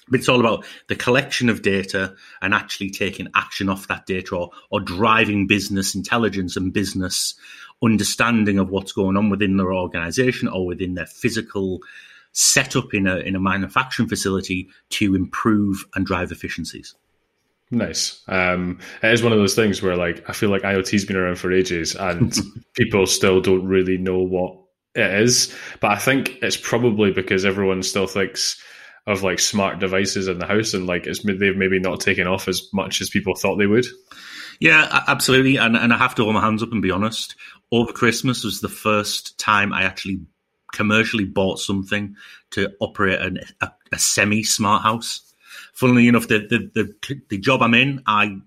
But 0.09 0.21
it's 0.21 0.29
all 0.29 0.39
about 0.39 0.65
the 0.87 0.95
collection 0.95 1.49
of 1.49 1.61
data 1.61 2.15
and 2.41 2.53
actually 2.53 2.91
taking 2.91 3.27
action 3.35 3.67
off 3.67 3.89
that 3.89 4.05
data 4.05 4.35
or, 4.35 4.51
or 4.71 4.79
driving 4.79 5.47
business 5.47 5.95
intelligence 5.95 6.55
and 6.55 6.71
business 6.71 7.35
understanding 7.83 8.57
of 8.57 8.69
what's 8.69 8.93
going 8.93 9.17
on 9.17 9.29
within 9.29 9.57
their 9.57 9.73
organization 9.73 10.47
or 10.47 10.65
within 10.65 10.95
their 10.95 11.05
physical 11.05 11.81
setup 12.37 12.93
in 12.93 13.07
a 13.07 13.17
in 13.17 13.35
a 13.35 13.39
manufacturing 13.39 14.07
facility 14.07 14.69
to 14.89 15.15
improve 15.15 15.85
and 15.95 16.05
drive 16.05 16.31
efficiencies. 16.31 16.93
Nice. 17.71 18.21
Um, 18.27 18.79
it 19.01 19.11
is 19.11 19.23
one 19.23 19.33
of 19.33 19.39
those 19.39 19.55
things 19.55 19.81
where, 19.81 19.97
like, 19.97 20.29
I 20.29 20.33
feel 20.33 20.49
like 20.49 20.61
IoT's 20.61 21.03
been 21.03 21.17
around 21.17 21.37
for 21.37 21.51
ages, 21.51 21.95
and 21.95 22.33
people 22.75 23.07
still 23.07 23.41
don't 23.41 23.65
really 23.65 23.97
know 23.97 24.19
what 24.19 24.55
it 24.93 25.21
is, 25.21 25.53
but 25.81 25.91
I 25.91 25.97
think 25.97 26.37
it's 26.43 26.57
probably 26.57 27.11
because 27.11 27.43
everyone 27.43 27.81
still 27.81 28.07
thinks 28.07 28.61
of 29.07 29.23
like 29.23 29.39
smart 29.39 29.79
devices 29.79 30.27
in 30.27 30.37
the 30.37 30.45
house 30.45 30.73
and 30.73 30.85
like 30.85 31.07
it's 31.07 31.23
they've 31.23 31.55
maybe 31.55 31.79
not 31.79 32.01
taken 32.01 32.27
off 32.27 32.49
as 32.49 32.67
much 32.73 32.99
as 32.99 33.09
people 33.09 33.35
thought 33.35 33.55
they 33.55 33.65
would. 33.65 33.85
Yeah, 34.59 35.03
absolutely. 35.07 35.57
And 35.57 35.75
and 35.77 35.93
I 35.93 35.97
have 35.97 36.15
to 36.15 36.23
hold 36.23 36.35
my 36.35 36.41
hands 36.41 36.61
up 36.61 36.71
and 36.71 36.81
be 36.81 36.91
honest. 36.91 37.35
Over 37.71 37.93
Christmas 37.93 38.43
was 38.43 38.59
the 38.59 38.69
first 38.69 39.39
time 39.39 39.71
I 39.71 39.83
actually 39.83 40.21
commercially 40.73 41.25
bought 41.25 41.59
something 41.59 42.15
to 42.51 42.71
operate 42.79 43.21
an, 43.21 43.39
a, 43.61 43.71
a 43.91 43.99
semi 43.99 44.43
smart 44.43 44.83
house. 44.83 45.33
Funnily 45.73 46.07
enough, 46.07 46.27
the, 46.27 46.39
the, 46.39 46.71
the 46.73 47.21
the 47.29 47.37
job 47.37 47.61
I'm 47.61 47.73
in, 47.73 48.01
I 48.07 48.37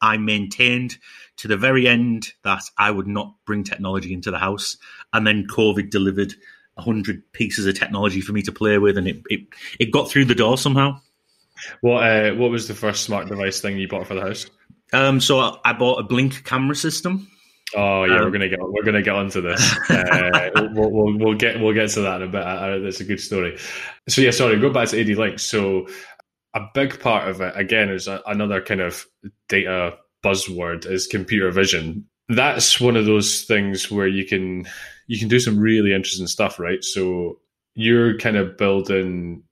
I 0.00 0.16
maintained 0.16 0.98
to 1.36 1.48
the 1.48 1.56
very 1.56 1.86
end 1.86 2.32
that 2.42 2.62
I 2.76 2.90
would 2.90 3.06
not 3.06 3.34
bring 3.44 3.64
technology 3.64 4.12
into 4.12 4.30
the 4.30 4.38
house, 4.38 4.76
and 5.12 5.26
then 5.26 5.46
COVID 5.46 5.90
delivered 5.90 6.34
hundred 6.76 7.30
pieces 7.32 7.66
of 7.66 7.78
technology 7.78 8.20
for 8.20 8.32
me 8.32 8.42
to 8.42 8.52
play 8.52 8.78
with, 8.78 8.98
and 8.98 9.06
it 9.06 9.22
it, 9.30 9.40
it 9.78 9.90
got 9.90 10.10
through 10.10 10.24
the 10.24 10.34
door 10.34 10.58
somehow. 10.58 11.00
What 11.80 12.02
uh, 12.02 12.34
what 12.34 12.50
was 12.50 12.68
the 12.68 12.74
first 12.74 13.04
smart 13.04 13.28
device 13.28 13.60
thing 13.60 13.78
you 13.78 13.88
bought 13.88 14.06
for 14.06 14.14
the 14.14 14.22
house? 14.22 14.46
Um, 14.92 15.20
so 15.20 15.60
I 15.64 15.72
bought 15.72 16.00
a 16.00 16.02
blink 16.02 16.44
camera 16.44 16.74
system. 16.74 17.28
Oh 17.74 18.04
yeah, 18.04 18.16
um, 18.16 18.24
we're 18.24 18.30
gonna 18.30 18.48
get 18.48 18.58
we're 18.60 18.82
gonna 18.82 19.02
get 19.02 19.14
onto 19.14 19.40
this. 19.40 19.90
Uh, 19.90 20.50
we'll, 20.74 20.90
we'll, 20.90 21.18
we'll, 21.18 21.34
get 21.34 21.60
we'll 21.60 21.74
get 21.74 21.90
to 21.90 22.00
that 22.02 22.22
in 22.22 22.28
a 22.28 22.30
bit. 22.30 22.42
Uh, 22.42 22.78
that's 22.78 23.00
a 23.00 23.04
good 23.04 23.20
story. 23.20 23.58
So 24.08 24.20
yeah, 24.20 24.32
sorry. 24.32 24.58
Go 24.58 24.70
back 24.70 24.88
to 24.88 25.00
AD 25.00 25.16
Link. 25.16 25.38
So 25.38 25.86
a 26.54 26.60
big 26.74 27.00
part 27.00 27.28
of 27.28 27.40
it 27.40 27.52
again 27.56 27.88
is 27.88 28.08
a, 28.08 28.22
another 28.26 28.60
kind 28.60 28.80
of 28.80 29.06
data 29.48 29.96
buzzword 30.24 30.86
is 30.86 31.06
computer 31.06 31.50
vision. 31.50 32.06
That's 32.28 32.80
one 32.80 32.96
of 32.96 33.06
those 33.06 33.42
things 33.42 33.90
where 33.90 34.08
you 34.08 34.24
can 34.24 34.66
you 35.06 35.18
can 35.18 35.28
do 35.28 35.40
some 35.40 35.58
really 35.58 35.92
interesting 35.92 36.26
stuff, 36.26 36.58
right? 36.58 36.82
So 36.82 37.38
you're 37.74 38.18
kind 38.18 38.36
of 38.36 38.56
building 38.56 39.44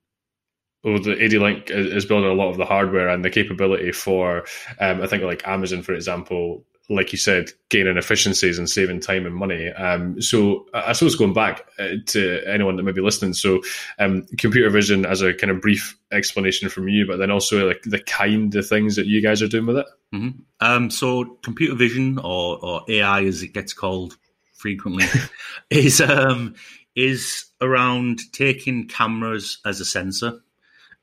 well, 0.84 1.00
the 1.00 1.22
AD 1.22 1.32
Link 1.34 1.70
is 1.70 2.06
building 2.06 2.30
a 2.30 2.34
lot 2.34 2.50
of 2.50 2.56
the 2.56 2.64
hardware 2.64 3.08
and 3.08 3.25
the 3.25 3.30
capability 3.30 3.90
for, 3.90 4.44
um, 4.80 5.02
I 5.02 5.06
think, 5.08 5.25
like 5.25 5.46
Amazon, 5.46 5.82
for 5.82 5.92
example, 5.92 6.64
like 6.90 7.12
you 7.12 7.18
said, 7.18 7.50
gaining 7.68 7.99
efficiencies 7.99 8.59
and 8.59 8.68
saving 8.68 9.00
time 9.00 9.26
and 9.26 9.35
money. 9.35 9.68
Um, 9.68 10.23
so 10.23 10.66
I 10.73 10.95
suppose 10.95 11.16
going 11.16 11.35
back 11.35 11.66
uh, 11.78 11.97
to 12.07 12.42
anyone 12.47 12.76
that 12.76 12.83
may 12.83 12.92
be 12.92 13.02
listening, 13.02 13.35
so 13.35 13.61
um, 13.99 14.25
computer 14.38 14.71
vision 14.71 15.04
as 15.04 15.21
a 15.21 15.35
kind 15.35 15.50
of 15.50 15.61
brief 15.61 15.99
explanation 16.11 16.71
from 16.71 16.88
you, 16.88 17.07
but 17.07 17.18
then 17.18 17.30
also 17.30 17.66
like 17.66 17.83
the 17.83 17.99
kind 18.00 18.54
of 18.54 18.66
things 18.66 18.97
that 18.97 19.07
you 19.07 19.23
guys 19.23 19.42
are 19.42 19.49
doing 19.49 19.66
with 19.66 19.76
it. 19.78 19.87
Mm-hmm. 20.14 20.40
Um, 20.61 20.90
so 20.90 21.25
computer 21.42 21.75
vision 21.75 22.18
or, 22.18 22.64
or 22.64 22.83
AI, 22.88 23.25
as 23.25 23.42
it 23.42 23.52
gets 23.52 23.75
called 23.75 24.16
frequently, 24.54 25.04
is 25.71 26.00
um, 26.00 26.54
is 26.97 27.45
around 27.61 28.21
taking 28.33 28.88
cameras 28.88 29.59
as 29.66 29.80
a 29.80 29.85
sensor 29.85 30.40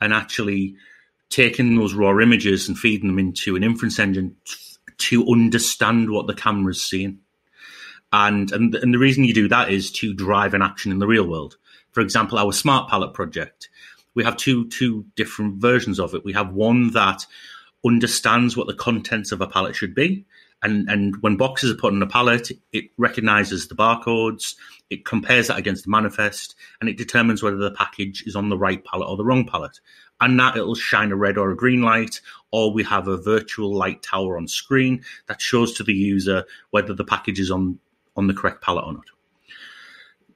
and 0.01 0.13
actually 0.13 0.75
taking 1.29 1.75
those 1.75 1.93
raw 1.93 2.17
images 2.19 2.67
and 2.67 2.77
feeding 2.77 3.07
them 3.07 3.19
into 3.19 3.55
an 3.55 3.63
inference 3.63 3.99
engine 3.99 4.35
to 4.97 5.27
understand 5.27 6.09
what 6.09 6.27
the 6.27 6.33
camera's 6.33 6.81
seeing. 6.81 7.19
And, 8.11 8.51
and 8.51 8.73
and 8.75 8.93
the 8.93 8.99
reason 8.99 9.23
you 9.23 9.33
do 9.33 9.47
that 9.49 9.69
is 9.69 9.91
to 9.93 10.13
drive 10.13 10.53
an 10.53 10.61
action 10.61 10.91
in 10.91 10.99
the 10.99 11.07
real 11.07 11.27
world. 11.27 11.57
For 11.91 12.01
example, 12.01 12.37
our 12.37 12.53
smart 12.53 12.89
pallet 12.89 13.13
project, 13.13 13.69
we 14.13 14.23
have 14.23 14.37
two 14.37 14.67
two 14.69 15.05
different 15.15 15.55
versions 15.55 15.99
of 15.99 16.13
it. 16.13 16.23
We 16.23 16.33
have 16.33 16.53
one 16.53 16.91
that 16.91 17.25
understands 17.85 18.55
what 18.55 18.67
the 18.67 18.73
contents 18.73 19.31
of 19.31 19.41
a 19.41 19.47
palette 19.47 19.75
should 19.75 19.95
be, 19.95 20.25
and 20.61 20.89
and 20.89 21.21
when 21.21 21.35
boxes 21.35 21.71
are 21.71 21.75
put 21.75 21.93
on 21.93 22.01
a 22.01 22.07
pallet, 22.07 22.51
it 22.71 22.85
recognizes 22.97 23.67
the 23.67 23.75
barcodes, 23.75 24.55
it 24.89 25.03
compares 25.03 25.47
that 25.47 25.57
against 25.57 25.83
the 25.83 25.91
manifest, 25.91 26.55
and 26.79 26.89
it 26.89 26.97
determines 26.97 27.43
whether 27.43 27.57
the 27.57 27.71
package 27.71 28.23
is 28.25 28.35
on 28.35 28.49
the 28.49 28.57
right 28.57 28.83
pallet 28.85 29.09
or 29.09 29.17
the 29.17 29.25
wrong 29.25 29.45
pallet. 29.45 29.79
And 30.21 30.39
that 30.39 30.55
it'll 30.55 30.75
shine 30.75 31.11
a 31.11 31.15
red 31.15 31.37
or 31.37 31.51
a 31.51 31.55
green 31.55 31.81
light, 31.81 32.21
or 32.51 32.71
we 32.71 32.83
have 32.83 33.07
a 33.07 33.17
virtual 33.17 33.75
light 33.75 34.01
tower 34.01 34.37
on 34.37 34.47
screen 34.47 35.03
that 35.27 35.41
shows 35.41 35.73
to 35.73 35.83
the 35.83 35.93
user 35.93 36.45
whether 36.71 36.93
the 36.93 37.03
package 37.03 37.39
is 37.39 37.51
on 37.51 37.79
on 38.15 38.27
the 38.27 38.33
correct 38.33 38.63
pallet 38.63 38.85
or 38.85 38.93
not. 38.93 39.05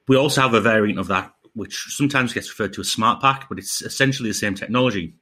We 0.06 0.16
also 0.16 0.42
have 0.42 0.54
a 0.54 0.60
variant 0.60 0.98
of 0.98 1.08
that, 1.08 1.32
which 1.54 1.86
sometimes 1.88 2.34
gets 2.34 2.50
referred 2.50 2.74
to 2.74 2.82
as 2.82 2.90
smart 2.90 3.22
pack, 3.22 3.48
but 3.48 3.58
it's 3.58 3.80
essentially 3.80 4.28
the 4.28 4.34
same 4.34 4.54
technology 4.54 5.14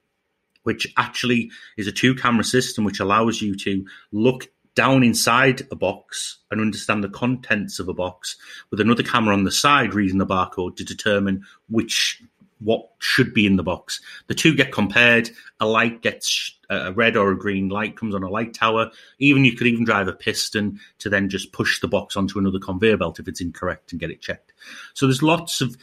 which 0.68 0.86
actually 0.98 1.50
is 1.78 1.86
a 1.86 1.92
two 1.92 2.14
camera 2.14 2.44
system 2.44 2.84
which 2.84 3.00
allows 3.00 3.40
you 3.40 3.54
to 3.56 3.86
look 4.12 4.48
down 4.74 5.02
inside 5.02 5.62
a 5.72 5.74
box 5.74 6.38
and 6.50 6.60
understand 6.60 7.02
the 7.02 7.08
contents 7.08 7.78
of 7.78 7.88
a 7.88 7.94
box 7.94 8.36
with 8.70 8.78
another 8.78 9.02
camera 9.02 9.34
on 9.34 9.44
the 9.44 9.50
side 9.50 9.94
reading 9.94 10.18
the 10.18 10.26
barcode 10.26 10.76
to 10.76 10.84
determine 10.84 11.42
which 11.70 12.22
what 12.60 12.88
should 12.98 13.32
be 13.32 13.46
in 13.46 13.56
the 13.56 13.62
box. 13.62 14.00
The 14.26 14.34
two 14.34 14.54
get 14.54 14.72
compared. 14.72 15.30
A 15.60 15.66
light 15.66 16.02
gets 16.02 16.56
uh, 16.70 16.86
a 16.86 16.92
red 16.92 17.16
or 17.16 17.30
a 17.30 17.38
green 17.38 17.68
light 17.68 17.96
comes 17.96 18.14
on 18.14 18.22
a 18.22 18.30
light 18.30 18.54
tower. 18.54 18.90
Even 19.18 19.44
you 19.44 19.52
could 19.52 19.66
even 19.66 19.84
drive 19.84 20.08
a 20.08 20.12
piston 20.12 20.80
to 20.98 21.08
then 21.08 21.28
just 21.28 21.52
push 21.52 21.80
the 21.80 21.88
box 21.88 22.16
onto 22.16 22.38
another 22.38 22.58
conveyor 22.58 22.96
belt 22.96 23.18
if 23.18 23.28
it's 23.28 23.40
incorrect 23.40 23.92
and 23.92 24.00
get 24.00 24.10
it 24.10 24.20
checked. 24.20 24.52
So 24.94 25.06
there's 25.06 25.22
lots 25.22 25.60
of 25.60 25.76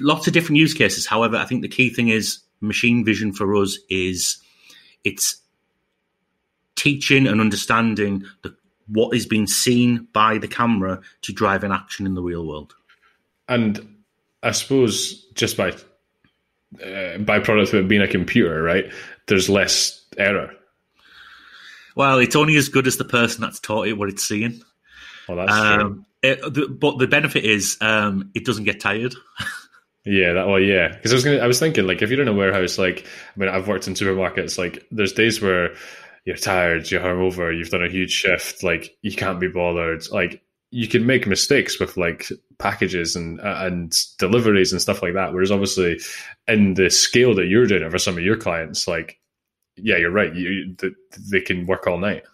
lots 0.00 0.26
of 0.26 0.32
different 0.32 0.58
use 0.58 0.74
cases. 0.74 1.06
However, 1.06 1.36
I 1.36 1.44
think 1.44 1.62
the 1.62 1.68
key 1.68 1.90
thing 1.90 2.08
is 2.08 2.40
machine 2.60 3.04
vision 3.04 3.32
for 3.32 3.54
us 3.56 3.78
is 3.88 4.38
it's 5.04 5.40
teaching 6.76 7.26
and 7.26 7.40
understanding 7.40 8.24
the, 8.42 8.54
what 8.86 9.14
is 9.14 9.26
being 9.26 9.46
seen 9.46 10.06
by 10.12 10.38
the 10.38 10.48
camera 10.48 11.00
to 11.22 11.32
drive 11.32 11.64
an 11.64 11.72
action 11.72 12.06
in 12.06 12.14
the 12.14 12.22
real 12.22 12.46
world. 12.46 12.74
And 13.48 13.96
I 14.42 14.52
suppose 14.52 15.26
just 15.34 15.56
by 15.56 15.72
uh, 16.76 17.18
byproduct 17.18 17.68
of 17.68 17.74
it 17.74 17.88
being 17.88 18.02
a 18.02 18.08
computer, 18.08 18.62
right? 18.62 18.92
There's 19.26 19.48
less 19.48 20.04
error. 20.16 20.52
Well, 21.96 22.18
it's 22.18 22.36
only 22.36 22.56
as 22.56 22.68
good 22.68 22.86
as 22.86 22.96
the 22.96 23.04
person 23.04 23.40
that's 23.40 23.60
taught 23.60 23.88
it 23.88 23.94
what 23.94 24.08
it's 24.08 24.26
seeing. 24.26 24.62
Well, 25.28 25.38
that's 25.38 25.52
um, 25.52 25.78
true. 25.78 26.04
It, 26.22 26.54
the, 26.54 26.68
but 26.68 26.98
the 26.98 27.06
benefit 27.06 27.44
is 27.44 27.76
um, 27.80 28.30
it 28.34 28.44
doesn't 28.44 28.64
get 28.64 28.80
tired. 28.80 29.14
Yeah, 30.04 30.32
that 30.34 30.46
well, 30.46 30.60
yeah. 30.60 30.88
Because 30.88 31.12
I 31.12 31.16
was 31.16 31.24
gonna, 31.24 31.38
I 31.38 31.46
was 31.46 31.58
thinking, 31.58 31.86
like, 31.86 32.00
if 32.00 32.08
you're 32.08 32.22
in 32.22 32.28
a 32.28 32.32
warehouse, 32.32 32.78
like, 32.78 33.04
I 33.36 33.38
mean, 33.38 33.50
I've 33.50 33.68
worked 33.68 33.88
in 33.88 33.92
supermarkets. 33.92 34.56
Like, 34.56 34.86
there's 34.90 35.12
days 35.12 35.42
where 35.42 35.74
you're 36.28 36.36
tired, 36.36 36.90
you're 36.90 37.00
hungover, 37.00 37.56
you've 37.56 37.70
done 37.70 37.82
a 37.82 37.88
huge 37.88 38.10
shift, 38.10 38.62
like 38.62 38.96
you 39.00 39.12
can't 39.12 39.40
be 39.40 39.48
bothered. 39.48 40.02
Like 40.10 40.42
you 40.70 40.86
can 40.86 41.06
make 41.06 41.26
mistakes 41.26 41.80
with 41.80 41.96
like 41.96 42.28
packages 42.58 43.16
and 43.16 43.40
uh, 43.40 43.58
and 43.60 43.92
deliveries 44.18 44.72
and 44.72 44.80
stuff 44.80 45.02
like 45.02 45.14
that. 45.14 45.32
Whereas 45.32 45.50
obviously, 45.50 46.00
in 46.46 46.74
the 46.74 46.90
scale 46.90 47.34
that 47.36 47.46
you're 47.46 47.66
doing 47.66 47.82
it 47.82 47.90
for 47.90 47.98
some 47.98 48.18
of 48.18 48.24
your 48.24 48.36
clients, 48.36 48.86
like 48.86 49.18
yeah, 49.76 49.96
you're 49.96 50.10
right. 50.10 50.34
You, 50.34 50.76
they 51.30 51.40
can 51.40 51.66
work 51.66 51.86
all 51.86 51.98
night. 51.98 52.24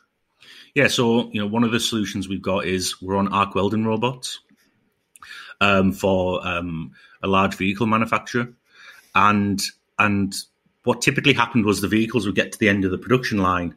Yeah, 0.75 0.89
so 0.89 1.31
you 1.31 1.41
know, 1.41 1.47
one 1.47 1.65
of 1.65 1.71
the 1.71 1.81
solutions 1.81 2.29
we've 2.29 2.43
got 2.43 2.67
is 2.67 3.01
we're 3.01 3.17
on 3.17 3.33
arc 3.33 3.55
welding 3.55 3.85
robots 3.85 4.41
um, 5.61 5.93
for 5.93 6.45
um, 6.47 6.93
a 7.23 7.29
large 7.29 7.55
vehicle 7.55 7.87
manufacturer, 7.87 8.49
and 9.15 9.63
and 9.99 10.35
what 10.83 11.01
typically 11.01 11.33
happened 11.33 11.65
was 11.65 11.81
the 11.81 11.89
vehicles 11.89 12.27
would 12.27 12.35
get 12.35 12.53
to 12.53 12.59
the 12.59 12.69
end 12.69 12.85
of 12.85 12.91
the 12.91 12.99
production 12.99 13.39
line, 13.39 13.77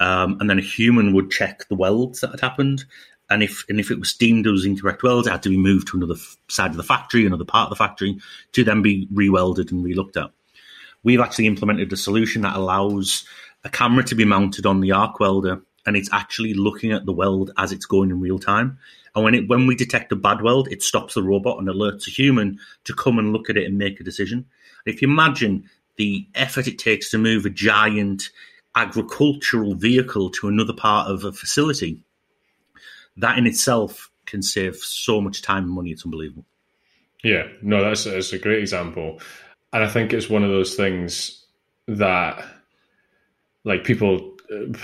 um, 0.00 0.36
and 0.40 0.50
then 0.50 0.58
a 0.58 0.62
human 0.62 1.14
would 1.14 1.30
check 1.30 1.66
the 1.68 1.74
welds 1.74 2.20
that 2.20 2.32
had 2.32 2.40
happened. 2.40 2.84
And 3.28 3.42
if 3.42 3.64
and 3.68 3.80
if 3.80 3.90
it 3.90 3.98
was 3.98 4.12
deemed 4.12 4.46
as 4.46 4.64
incorrect 4.64 5.02
welds, 5.02 5.26
it 5.26 5.32
had 5.32 5.42
to 5.42 5.48
be 5.48 5.56
moved 5.56 5.88
to 5.88 5.96
another 5.96 6.14
f- 6.14 6.36
side 6.48 6.70
of 6.70 6.76
the 6.76 6.82
factory, 6.82 7.26
another 7.26 7.44
part 7.44 7.66
of 7.66 7.70
the 7.70 7.76
factory, 7.76 8.18
to 8.52 8.64
then 8.64 8.82
be 8.82 9.08
re-welded 9.12 9.72
and 9.72 9.82
re-looked 9.82 10.16
at. 10.16 10.30
We've 11.02 11.20
actually 11.20 11.46
implemented 11.46 11.92
a 11.92 11.96
solution 11.96 12.42
that 12.42 12.56
allows 12.56 13.24
a 13.64 13.68
camera 13.68 14.04
to 14.04 14.14
be 14.14 14.24
mounted 14.24 14.64
on 14.64 14.80
the 14.80 14.92
arc 14.92 15.18
welder, 15.18 15.60
and 15.86 15.96
it's 15.96 16.12
actually 16.12 16.54
looking 16.54 16.92
at 16.92 17.04
the 17.04 17.12
weld 17.12 17.50
as 17.56 17.72
it's 17.72 17.86
going 17.86 18.10
in 18.10 18.20
real 18.20 18.38
time. 18.38 18.78
And 19.14 19.24
when 19.24 19.34
it 19.34 19.48
when 19.48 19.66
we 19.66 19.74
detect 19.74 20.12
a 20.12 20.16
bad 20.16 20.42
weld, 20.42 20.68
it 20.70 20.82
stops 20.82 21.14
the 21.14 21.22
robot 21.22 21.58
and 21.58 21.68
alerts 21.68 22.06
a 22.06 22.10
human 22.10 22.58
to 22.84 22.94
come 22.94 23.18
and 23.18 23.32
look 23.32 23.50
at 23.50 23.56
it 23.56 23.66
and 23.66 23.78
make 23.78 23.98
a 23.98 24.04
decision. 24.04 24.46
If 24.84 25.02
you 25.02 25.08
imagine 25.08 25.68
the 25.96 26.28
effort 26.34 26.68
it 26.68 26.78
takes 26.78 27.10
to 27.10 27.18
move 27.18 27.44
a 27.44 27.50
giant 27.50 28.30
agricultural 28.76 29.74
vehicle 29.74 30.30
to 30.30 30.48
another 30.48 30.74
part 30.74 31.10
of 31.10 31.24
a 31.24 31.32
facility, 31.32 31.98
that 33.16 33.38
in 33.38 33.46
itself 33.46 34.10
can 34.26 34.42
save 34.42 34.76
so 34.76 35.20
much 35.20 35.42
time 35.42 35.64
and 35.64 35.72
money. 35.72 35.90
It's 35.90 36.04
unbelievable. 36.04 36.44
Yeah, 37.22 37.48
no, 37.62 37.82
that's, 37.82 38.04
that's 38.04 38.32
a 38.32 38.38
great 38.38 38.60
example. 38.60 39.20
And 39.72 39.82
I 39.82 39.88
think 39.88 40.12
it's 40.12 40.30
one 40.30 40.44
of 40.44 40.50
those 40.50 40.74
things 40.74 41.46
that, 41.88 42.44
like, 43.64 43.84
people 43.84 44.36
uh, 44.52 44.76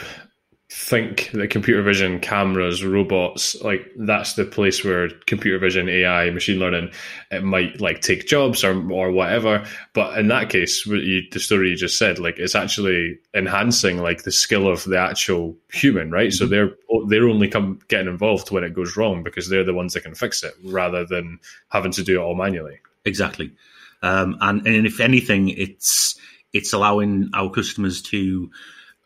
think 0.75 1.31
that 1.33 1.51
computer 1.51 1.83
vision, 1.83 2.19
cameras, 2.19 2.83
robots, 2.83 3.61
like 3.61 3.91
that's 3.95 4.35
the 4.35 4.45
place 4.45 4.83
where 4.83 5.11
computer 5.27 5.59
vision, 5.59 5.87
AI, 5.87 6.31
machine 6.31 6.59
learning, 6.59 6.91
it 7.31 7.45
might 7.45 7.79
like 7.79 8.01
take 8.01 8.27
jobs 8.27 8.65
or 8.65 8.91
or 8.91 9.13
whatever. 9.13 9.67
But 9.93 10.17
in 10.17 10.29
that 10.29 10.49
case, 10.49 10.87
you, 10.87 11.23
the 11.31 11.41
story 11.41 11.71
you 11.71 11.77
just 11.77 11.99
said, 11.99 12.19
like 12.19 12.39
it's 12.39 12.55
actually 12.55 13.19
enhancing 13.35 13.99
like 13.99 14.23
the 14.23 14.33
skill 14.33 14.67
of 14.67 14.85
the 14.85 14.99
actual 14.99 15.57
human, 15.73 16.11
right? 16.11 16.31
Mm-hmm. 16.31 16.37
So 16.37 16.47
they're 16.47 16.75
they're 17.09 17.29
only 17.29 17.49
come 17.49 17.79
getting 17.89 18.09
involved 18.09 18.51
when 18.51 18.65
it 18.65 18.75
goes 18.75 18.97
wrong 18.97 19.23
because 19.23 19.51
they're 19.51 19.65
the 19.65 19.75
ones 19.75 19.93
that 19.93 20.05
can 20.05 20.15
fix 20.15 20.43
it 20.43 20.55
rather 20.65 21.05
than 21.05 21.39
having 21.69 21.93
to 21.93 22.03
do 22.03 22.19
it 22.19 22.25
all 22.25 22.35
manually. 22.35 22.79
Exactly, 23.05 23.53
um, 24.01 24.39
and 24.41 24.67
and 24.67 24.87
if 24.87 25.01
anything, 25.01 25.51
it's 25.51 26.19
it's 26.55 26.73
allowing 26.73 27.29
our 27.35 27.51
customers 27.51 28.01
to 28.03 28.51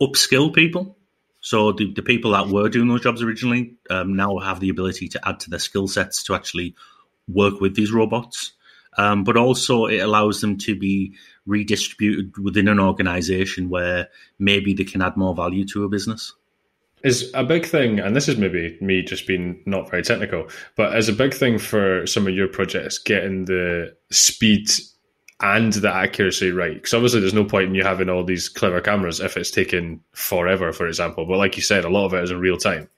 upskill 0.01 0.55
people 0.55 0.96
so 1.47 1.71
the, 1.71 1.93
the 1.93 2.03
people 2.03 2.33
that 2.33 2.49
were 2.49 2.69
doing 2.69 2.89
those 2.89 3.03
jobs 3.03 3.23
originally 3.23 3.73
um, 3.89 4.17
now 4.17 4.37
have 4.39 4.59
the 4.59 4.69
ability 4.69 5.07
to 5.07 5.29
add 5.29 5.39
to 5.39 5.49
their 5.49 5.61
skill 5.61 5.87
sets 5.87 6.25
to 6.25 6.35
actually 6.35 6.75
work 7.29 7.61
with 7.61 7.77
these 7.77 7.93
robots. 7.93 8.51
Um, 8.99 9.23
but 9.23 9.37
also 9.37 9.87
it 9.87 9.99
allows 9.99 10.41
them 10.41 10.59
to 10.59 10.75
be 10.75 11.15
redistributed 11.47 12.37
within 12.39 12.67
an 12.67 12.81
organization 12.81 13.69
where 13.69 14.09
maybe 14.41 14.75
they 14.75 14.83
can 14.83 15.01
add 15.01 15.17
more 15.17 15.37
value 15.37 15.65
to 15.67 15.85
a 15.85 15.89
business 15.89 16.33
is 17.05 17.31
a 17.35 17.45
big 17.45 17.65
thing, 17.65 18.01
and 18.01 18.17
this 18.17 18.27
is 18.27 18.37
maybe 18.39 18.77
me 18.81 19.03
just 19.03 19.29
being 19.29 19.63
not 19.67 19.89
very 19.89 20.03
technical, 20.03 20.49
but 20.75 20.97
as 20.97 21.09
a 21.09 21.13
big 21.13 21.33
thing 21.33 21.59
for 21.59 22.05
some 22.07 22.27
of 22.27 22.35
your 22.35 22.49
projects, 22.49 22.99
getting 22.99 23.45
the 23.45 23.95
speed 24.11 24.69
and 25.41 25.73
the 25.73 25.93
accuracy 25.93 26.51
right. 26.51 26.75
Because 26.75 26.95
obviously, 26.95 27.21
there's 27.21 27.35
no 27.35 27.45
point 27.45 27.69
in 27.69 27.75
you 27.75 27.83
having 27.83 28.09
all 28.09 28.25
these 28.25 28.49
clever 28.49 28.81
cameras 28.81 29.21
if 29.21 29.37
it's 29.37 29.51
taken 29.51 30.01
forever, 30.13 30.73
for 30.73 30.87
example. 30.87 31.27
But 31.27 31.39
like 31.39 31.57
you 31.57 31.63
said, 31.63 31.85
a 31.85 31.91
lot 31.91 32.07
of 32.07 32.15
it 32.15 32.25
is 32.25 32.31
in 32.31 32.41
real 32.41 32.57
time. 32.57 32.89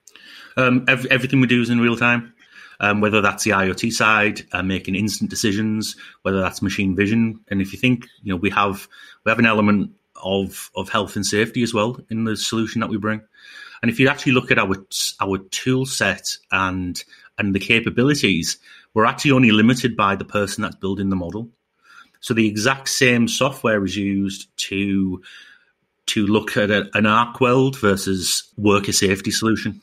Um, 0.56 0.84
every, 0.88 1.10
everything 1.10 1.40
we 1.40 1.46
do 1.46 1.60
is 1.62 1.70
in 1.70 1.80
real 1.80 1.96
time. 1.96 2.34
Um, 2.80 3.00
whether 3.00 3.20
that's 3.20 3.42
the 3.42 3.50
IoT 3.50 3.90
side, 3.90 4.42
uh, 4.52 4.62
making 4.62 4.94
instant 4.94 5.30
decisions, 5.30 5.96
whether 6.22 6.40
that's 6.40 6.62
machine 6.62 6.94
vision, 6.94 7.40
and 7.48 7.60
if 7.60 7.72
you 7.72 7.78
think, 7.78 8.06
you 8.22 8.32
know, 8.32 8.36
we 8.36 8.50
have 8.50 8.86
we 9.24 9.30
have 9.30 9.40
an 9.40 9.46
element 9.46 9.90
of 10.22 10.70
of 10.76 10.88
health 10.88 11.16
and 11.16 11.26
safety 11.26 11.64
as 11.64 11.74
well 11.74 11.98
in 12.08 12.22
the 12.22 12.36
solution 12.36 12.80
that 12.80 12.90
we 12.90 12.96
bring. 12.96 13.20
And 13.82 13.90
if 13.90 13.98
you 13.98 14.08
actually 14.08 14.32
look 14.32 14.52
at 14.52 14.60
our 14.60 14.76
our 15.20 15.38
tool 15.50 15.86
set 15.86 16.24
and 16.52 17.02
and 17.36 17.52
the 17.52 17.58
capabilities, 17.58 18.58
we're 18.94 19.06
actually 19.06 19.32
only 19.32 19.50
limited 19.50 19.96
by 19.96 20.14
the 20.14 20.24
person 20.24 20.62
that's 20.62 20.76
building 20.76 21.08
the 21.08 21.16
model. 21.16 21.50
So 22.20 22.34
the 22.34 22.48
exact 22.48 22.88
same 22.88 23.28
software 23.28 23.84
is 23.84 23.96
used 23.96 24.48
to 24.68 25.22
to 26.06 26.26
look 26.26 26.56
at 26.56 26.70
a, 26.70 26.88
an 26.94 27.04
arc 27.04 27.40
weld 27.40 27.78
versus 27.78 28.50
worker 28.56 28.92
safety 28.92 29.30
solution. 29.30 29.82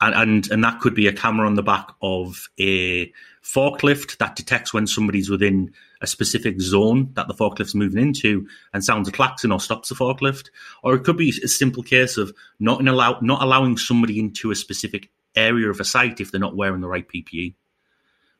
And, 0.00 0.14
and 0.14 0.50
and 0.50 0.64
that 0.64 0.80
could 0.80 0.94
be 0.94 1.06
a 1.06 1.12
camera 1.12 1.46
on 1.46 1.54
the 1.54 1.62
back 1.62 1.88
of 2.02 2.48
a 2.58 3.12
forklift 3.42 4.18
that 4.18 4.36
detects 4.36 4.74
when 4.74 4.86
somebody's 4.86 5.30
within 5.30 5.72
a 6.02 6.06
specific 6.06 6.60
zone 6.60 7.10
that 7.14 7.28
the 7.28 7.34
forklift's 7.34 7.74
moving 7.74 8.02
into 8.02 8.46
and 8.74 8.84
sounds 8.84 9.08
a 9.08 9.12
klaxon 9.12 9.52
or 9.52 9.60
stops 9.60 9.88
the 9.88 9.94
forklift. 9.94 10.50
Or 10.82 10.94
it 10.94 11.04
could 11.04 11.16
be 11.16 11.30
a 11.30 11.48
simple 11.48 11.82
case 11.82 12.18
of 12.18 12.34
not 12.58 12.86
allow 12.86 13.18
not 13.22 13.42
allowing 13.42 13.78
somebody 13.78 14.18
into 14.18 14.50
a 14.50 14.56
specific 14.56 15.10
area 15.34 15.70
of 15.70 15.80
a 15.80 15.84
site 15.84 16.20
if 16.20 16.30
they're 16.30 16.40
not 16.40 16.56
wearing 16.56 16.80
the 16.80 16.88
right 16.88 17.06
PPE 17.08 17.54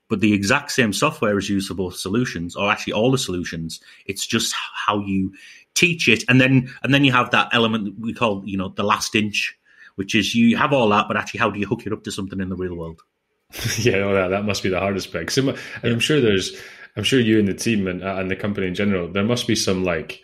but 0.08 0.20
the 0.20 0.32
exact 0.32 0.72
same 0.72 0.92
software 0.92 1.38
is 1.38 1.48
used 1.48 1.68
for 1.68 1.74
both 1.74 1.96
solutions 1.96 2.54
or 2.54 2.70
actually 2.70 2.92
all 2.92 3.10
the 3.10 3.18
solutions. 3.18 3.80
It's 4.06 4.26
just 4.26 4.54
how 4.54 5.00
you 5.00 5.32
teach 5.74 6.08
it. 6.08 6.24
And 6.28 6.40
then 6.40 6.72
and 6.82 6.92
then 6.92 7.04
you 7.04 7.12
have 7.12 7.30
that 7.30 7.48
element 7.52 7.98
we 7.98 8.12
call 8.12 8.42
you 8.44 8.56
know 8.56 8.68
the 8.70 8.84
last 8.84 9.14
inch 9.14 9.56
which 9.96 10.14
is 10.14 10.34
you 10.34 10.56
have 10.56 10.72
all 10.72 10.88
that 10.90 11.06
but 11.08 11.16
actually 11.16 11.40
how 11.40 11.50
do 11.50 11.58
you 11.58 11.66
hook 11.66 11.86
it 11.86 11.92
up 11.92 12.04
to 12.04 12.12
something 12.12 12.40
in 12.40 12.48
the 12.48 12.56
real 12.56 12.74
world? 12.74 13.02
Yeah 13.78 14.06
well, 14.06 14.14
that, 14.14 14.28
that 14.28 14.44
must 14.44 14.62
be 14.62 14.68
the 14.68 14.80
hardest 14.80 15.12
bit 15.12 15.36
and 15.36 15.56
i'm 15.84 16.00
sure 16.00 16.20
there's 16.20 16.60
i'm 16.96 17.04
sure 17.04 17.20
you 17.20 17.38
and 17.38 17.46
the 17.46 17.54
team 17.54 17.86
and, 17.86 18.02
and 18.02 18.30
the 18.30 18.34
company 18.34 18.66
in 18.66 18.74
general 18.74 19.10
there 19.10 19.24
must 19.24 19.46
be 19.46 19.54
some 19.54 19.84
like 19.84 20.20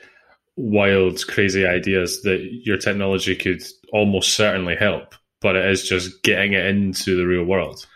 wild 0.57 1.25
crazy 1.29 1.65
ideas 1.65 2.23
that 2.23 2.41
your 2.65 2.77
technology 2.77 3.37
could 3.37 3.63
almost 3.93 4.35
certainly 4.35 4.75
help 4.75 5.15
but 5.41 5.57
it 5.57 5.67
is 5.71 5.89
just 5.89 6.23
getting 6.23 6.53
it 6.53 6.67
into 6.67 7.17
the 7.17 7.27
real 7.27 7.45
world. 7.45 7.87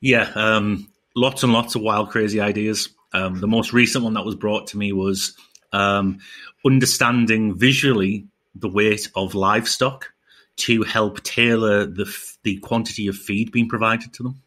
Yeah 0.00 0.30
um, 0.34 0.88
lots 1.16 1.42
and 1.42 1.52
lots 1.52 1.74
of 1.74 1.82
wild, 1.82 2.10
crazy 2.10 2.40
ideas. 2.40 2.90
Um, 3.12 3.40
the 3.40 3.48
most 3.48 3.72
recent 3.72 4.04
one 4.04 4.14
that 4.14 4.24
was 4.24 4.36
brought 4.36 4.68
to 4.68 4.78
me 4.78 4.92
was 4.92 5.34
um, 5.72 6.18
understanding 6.64 7.56
visually 7.56 8.26
the 8.54 8.68
weight 8.68 9.10
of 9.16 9.34
livestock 9.34 10.12
to 10.56 10.82
help 10.82 11.22
tailor 11.22 11.86
the 11.86 12.06
the 12.42 12.58
quantity 12.58 13.08
of 13.08 13.16
feed 13.16 13.52
being 13.52 13.68
provided 13.68 14.12
to 14.14 14.22
them. 14.22 14.42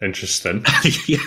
Interesting. 0.00 0.64
yeah. 1.06 1.18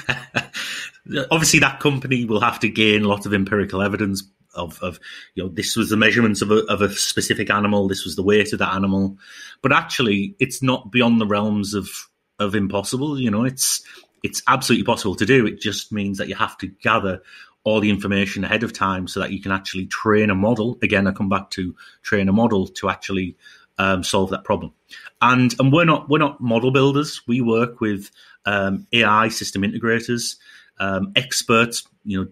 Obviously, 1.29 1.59
that 1.59 1.79
company 1.79 2.25
will 2.25 2.41
have 2.41 2.59
to 2.61 2.69
gain 2.69 3.03
a 3.03 3.07
lot 3.07 3.25
of 3.25 3.33
empirical 3.33 3.81
evidence 3.81 4.23
of, 4.55 4.79
of 4.81 4.99
you 5.35 5.43
know 5.43 5.49
this 5.49 5.75
was 5.75 5.89
the 5.89 5.97
measurements 5.97 6.41
of 6.41 6.51
a, 6.51 6.59
of 6.65 6.81
a 6.81 6.89
specific 6.89 7.49
animal, 7.49 7.87
this 7.87 8.05
was 8.05 8.15
the 8.15 8.23
weight 8.23 8.53
of 8.53 8.59
that 8.59 8.73
animal, 8.73 9.17
but 9.61 9.71
actually, 9.71 10.35
it's 10.39 10.63
not 10.63 10.91
beyond 10.91 11.19
the 11.19 11.27
realms 11.27 11.73
of 11.73 11.89
of 12.43 12.55
impossible. 12.55 13.19
You 13.19 13.31
know, 13.31 13.43
it's 13.43 13.83
it's 14.23 14.41
absolutely 14.47 14.85
possible 14.85 15.15
to 15.15 15.25
do. 15.25 15.45
It 15.45 15.59
just 15.59 15.91
means 15.91 16.17
that 16.17 16.27
you 16.27 16.35
have 16.35 16.57
to 16.59 16.67
gather 16.67 17.21
all 17.63 17.79
the 17.79 17.89
information 17.89 18.43
ahead 18.43 18.63
of 18.63 18.73
time 18.73 19.07
so 19.07 19.19
that 19.19 19.31
you 19.31 19.41
can 19.41 19.51
actually 19.51 19.85
train 19.85 20.29
a 20.29 20.35
model. 20.35 20.77
Again, 20.81 21.07
I 21.07 21.11
come 21.11 21.29
back 21.29 21.49
to 21.51 21.75
train 22.01 22.27
a 22.29 22.33
model 22.33 22.67
to 22.67 22.89
actually 22.89 23.37
um, 23.77 24.03
solve 24.03 24.29
that 24.31 24.43
problem. 24.43 24.73
And 25.21 25.55
and 25.59 25.71
we're 25.71 25.85
not 25.85 26.09
we're 26.09 26.19
not 26.19 26.41
model 26.41 26.71
builders. 26.71 27.21
We 27.27 27.41
work 27.41 27.81
with 27.81 28.11
um, 28.45 28.87
AI 28.93 29.29
system 29.29 29.63
integrators, 29.63 30.35
um, 30.79 31.11
experts, 31.15 31.87
you 32.03 32.21
know, 32.21 32.27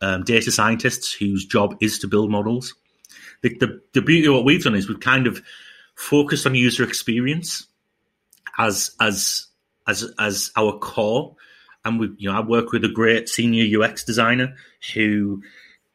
um, 0.00 0.24
data 0.24 0.50
scientists 0.50 1.12
whose 1.12 1.44
job 1.44 1.76
is 1.80 1.98
to 2.00 2.08
build 2.08 2.30
models. 2.30 2.74
The, 3.42 3.56
the, 3.58 3.80
the 3.92 4.02
beauty 4.02 4.26
of 4.26 4.34
what 4.34 4.44
we've 4.44 4.62
done 4.62 4.74
is 4.74 4.88
we've 4.88 5.00
kind 5.00 5.26
of 5.26 5.42
focused 5.94 6.46
on 6.46 6.54
user 6.54 6.82
experience 6.82 7.66
as 8.58 8.92
as 9.00 9.46
as 9.86 10.12
as 10.18 10.50
our 10.56 10.78
core. 10.78 11.36
And 11.84 12.00
we, 12.00 12.10
you 12.18 12.30
know, 12.30 12.36
I 12.36 12.40
work 12.40 12.72
with 12.72 12.84
a 12.84 12.88
great 12.88 13.28
senior 13.28 13.80
UX 13.80 14.02
designer 14.02 14.56
who 14.94 15.42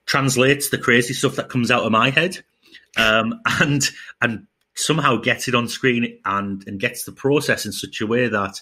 translates 0.05 0.69
the 0.69 0.77
crazy 0.77 1.13
stuff 1.13 1.35
that 1.35 1.49
comes 1.49 1.69
out 1.69 1.83
of 1.83 1.91
my 1.91 2.09
head, 2.09 2.43
um, 2.97 3.41
and 3.59 3.89
and 4.21 4.47
somehow 4.73 5.17
gets 5.17 5.47
it 5.47 5.55
on 5.55 5.67
screen 5.67 6.17
and 6.25 6.65
and 6.67 6.79
gets 6.79 7.03
the 7.03 7.11
process 7.11 7.65
in 7.65 7.71
such 7.71 8.01
a 8.01 8.07
way 8.07 8.27
that 8.27 8.61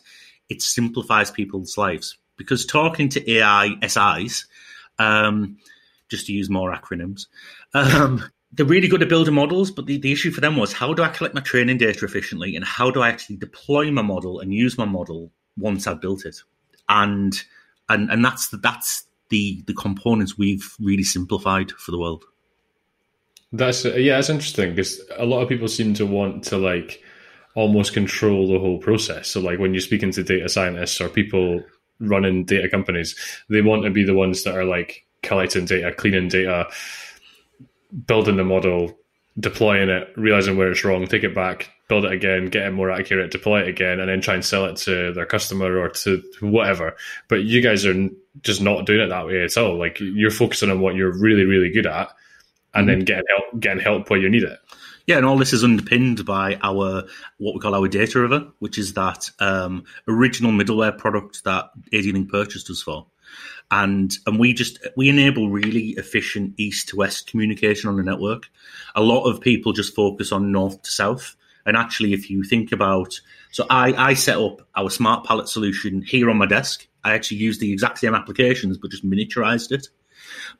it 0.49 0.61
simplifies 0.61 1.31
people's 1.31 1.77
lives. 1.77 2.17
Because 2.37 2.65
talking 2.65 3.09
to 3.09 3.31
AI 3.31 3.75
SIs, 3.85 4.47
um, 4.97 5.57
just 6.07 6.27
to 6.27 6.33
use 6.33 6.49
more 6.49 6.73
acronyms, 6.73 7.27
um, 7.73 8.23
they're 8.53 8.65
really 8.65 8.87
good 8.87 9.01
at 9.01 9.09
building 9.09 9.33
models, 9.33 9.69
but 9.69 9.85
the, 9.85 9.97
the 9.97 10.11
issue 10.11 10.31
for 10.31 10.41
them 10.41 10.57
was 10.57 10.73
how 10.73 10.93
do 10.93 11.03
I 11.03 11.09
collect 11.09 11.35
my 11.35 11.41
training 11.41 11.77
data 11.77 12.05
efficiently 12.05 12.55
and 12.55 12.65
how 12.65 12.89
do 12.89 13.01
I 13.01 13.09
actually 13.09 13.37
deploy 13.37 13.91
my 13.91 14.01
model 14.01 14.39
and 14.39 14.53
use 14.53 14.77
my 14.77 14.85
model 14.85 15.31
once 15.57 15.85
I've 15.85 16.01
built 16.01 16.25
it? 16.25 16.37
And 16.87 17.39
and 17.89 18.09
and 18.09 18.25
that's 18.25 18.49
the, 18.49 18.57
that's 18.57 19.05
the 19.29 19.63
the 19.67 19.73
components 19.73 20.37
we've 20.37 20.75
really 20.79 21.03
simplified 21.03 21.71
for 21.71 21.91
the 21.91 21.99
world. 21.99 22.25
That's 23.51 23.85
uh, 23.85 23.93
yeah, 23.93 24.17
it's 24.17 24.29
interesting 24.29 24.71
because 24.71 25.01
a 25.17 25.25
lot 25.25 25.41
of 25.41 25.49
people 25.49 25.67
seem 25.67 25.93
to 25.95 26.05
want 26.05 26.43
to 26.45 26.57
like 26.57 27.03
almost 27.55 27.93
control 27.93 28.47
the 28.47 28.59
whole 28.59 28.79
process. 28.79 29.27
So 29.27 29.41
like 29.41 29.59
when 29.59 29.73
you're 29.73 29.81
speaking 29.81 30.11
to 30.11 30.23
data 30.23 30.49
scientists 30.49 31.01
or 31.01 31.09
people 31.09 31.63
running 31.99 32.45
data 32.45 32.69
companies, 32.69 33.15
they 33.49 33.61
want 33.61 33.83
to 33.83 33.89
be 33.89 34.03
the 34.03 34.13
ones 34.13 34.43
that 34.43 34.55
are 34.55 34.65
like 34.65 35.05
collecting 35.21 35.65
data, 35.65 35.91
cleaning 35.93 36.29
data, 36.29 36.67
building 38.05 38.37
the 38.37 38.43
model, 38.43 38.97
deploying 39.39 39.89
it, 39.89 40.09
realizing 40.15 40.57
where 40.57 40.71
it's 40.71 40.83
wrong, 40.83 41.07
take 41.07 41.23
it 41.23 41.35
back, 41.35 41.71
build 41.87 42.05
it 42.05 42.11
again, 42.11 42.45
get 42.45 42.67
it 42.67 42.71
more 42.71 42.91
accurate, 42.91 43.31
deploy 43.31 43.61
it 43.61 43.69
again, 43.69 43.99
and 43.99 44.09
then 44.09 44.21
try 44.21 44.33
and 44.33 44.45
sell 44.45 44.65
it 44.65 44.77
to 44.77 45.13
their 45.13 45.25
customer 45.25 45.77
or 45.77 45.89
to 45.89 46.23
whatever. 46.41 46.95
But 47.27 47.43
you 47.43 47.61
guys 47.61 47.85
are 47.85 48.09
just 48.41 48.61
not 48.61 48.85
doing 48.85 49.01
it 49.01 49.09
that 49.09 49.25
way 49.25 49.43
at 49.43 49.57
all. 49.57 49.77
Like 49.77 49.99
you're 49.99 50.31
focusing 50.31 50.69
on 50.69 50.81
what 50.81 50.95
you're 50.95 51.17
really, 51.17 51.45
really 51.45 51.71
good 51.71 51.87
at, 51.87 52.09
and 52.73 52.87
mm-hmm. 52.87 52.99
then 52.99 53.05
getting 53.05 53.25
help, 53.29 53.59
getting 53.59 53.83
help 53.83 54.09
where 54.09 54.19
you 54.19 54.29
need 54.29 54.43
it. 54.43 54.59
Yeah, 55.07 55.17
and 55.17 55.25
all 55.25 55.39
this 55.39 55.53
is 55.53 55.63
underpinned 55.63 56.23
by 56.23 56.59
our 56.61 57.07
what 57.37 57.55
we 57.55 57.59
call 57.59 57.73
our 57.73 57.87
data 57.87 58.19
river, 58.19 58.47
which 58.59 58.77
is 58.77 58.93
that 58.93 59.31
um, 59.39 59.85
original 60.07 60.51
middleware 60.51 60.95
product 60.95 61.43
that 61.45 61.71
AD 61.91 62.29
purchased 62.29 62.69
us 62.69 62.83
for 62.83 63.07
and 63.71 64.17
and 64.25 64.39
we 64.39 64.53
just 64.53 64.79
we 64.95 65.09
enable 65.09 65.49
really 65.49 65.89
efficient 65.91 66.53
east 66.57 66.89
to 66.89 66.95
west 66.95 67.27
communication 67.27 67.89
on 67.89 67.97
the 67.97 68.03
network. 68.03 68.49
A 68.95 69.01
lot 69.01 69.23
of 69.25 69.41
people 69.41 69.73
just 69.73 69.95
focus 69.95 70.31
on 70.31 70.51
north 70.51 70.81
to 70.81 70.91
south, 70.91 71.35
and 71.65 71.77
actually, 71.77 72.13
if 72.13 72.29
you 72.29 72.43
think 72.43 72.71
about, 72.71 73.19
so 73.51 73.65
I 73.69 73.93
I 73.93 74.13
set 74.13 74.37
up 74.37 74.67
our 74.75 74.89
smart 74.89 75.25
pallet 75.25 75.49
solution 75.49 76.01
here 76.01 76.29
on 76.29 76.37
my 76.37 76.47
desk. 76.47 76.87
I 77.03 77.13
actually 77.13 77.37
use 77.37 77.59
the 77.59 77.71
exact 77.71 77.99
same 77.99 78.15
applications, 78.15 78.77
but 78.77 78.91
just 78.91 79.09
miniaturized 79.09 79.71
it. 79.71 79.87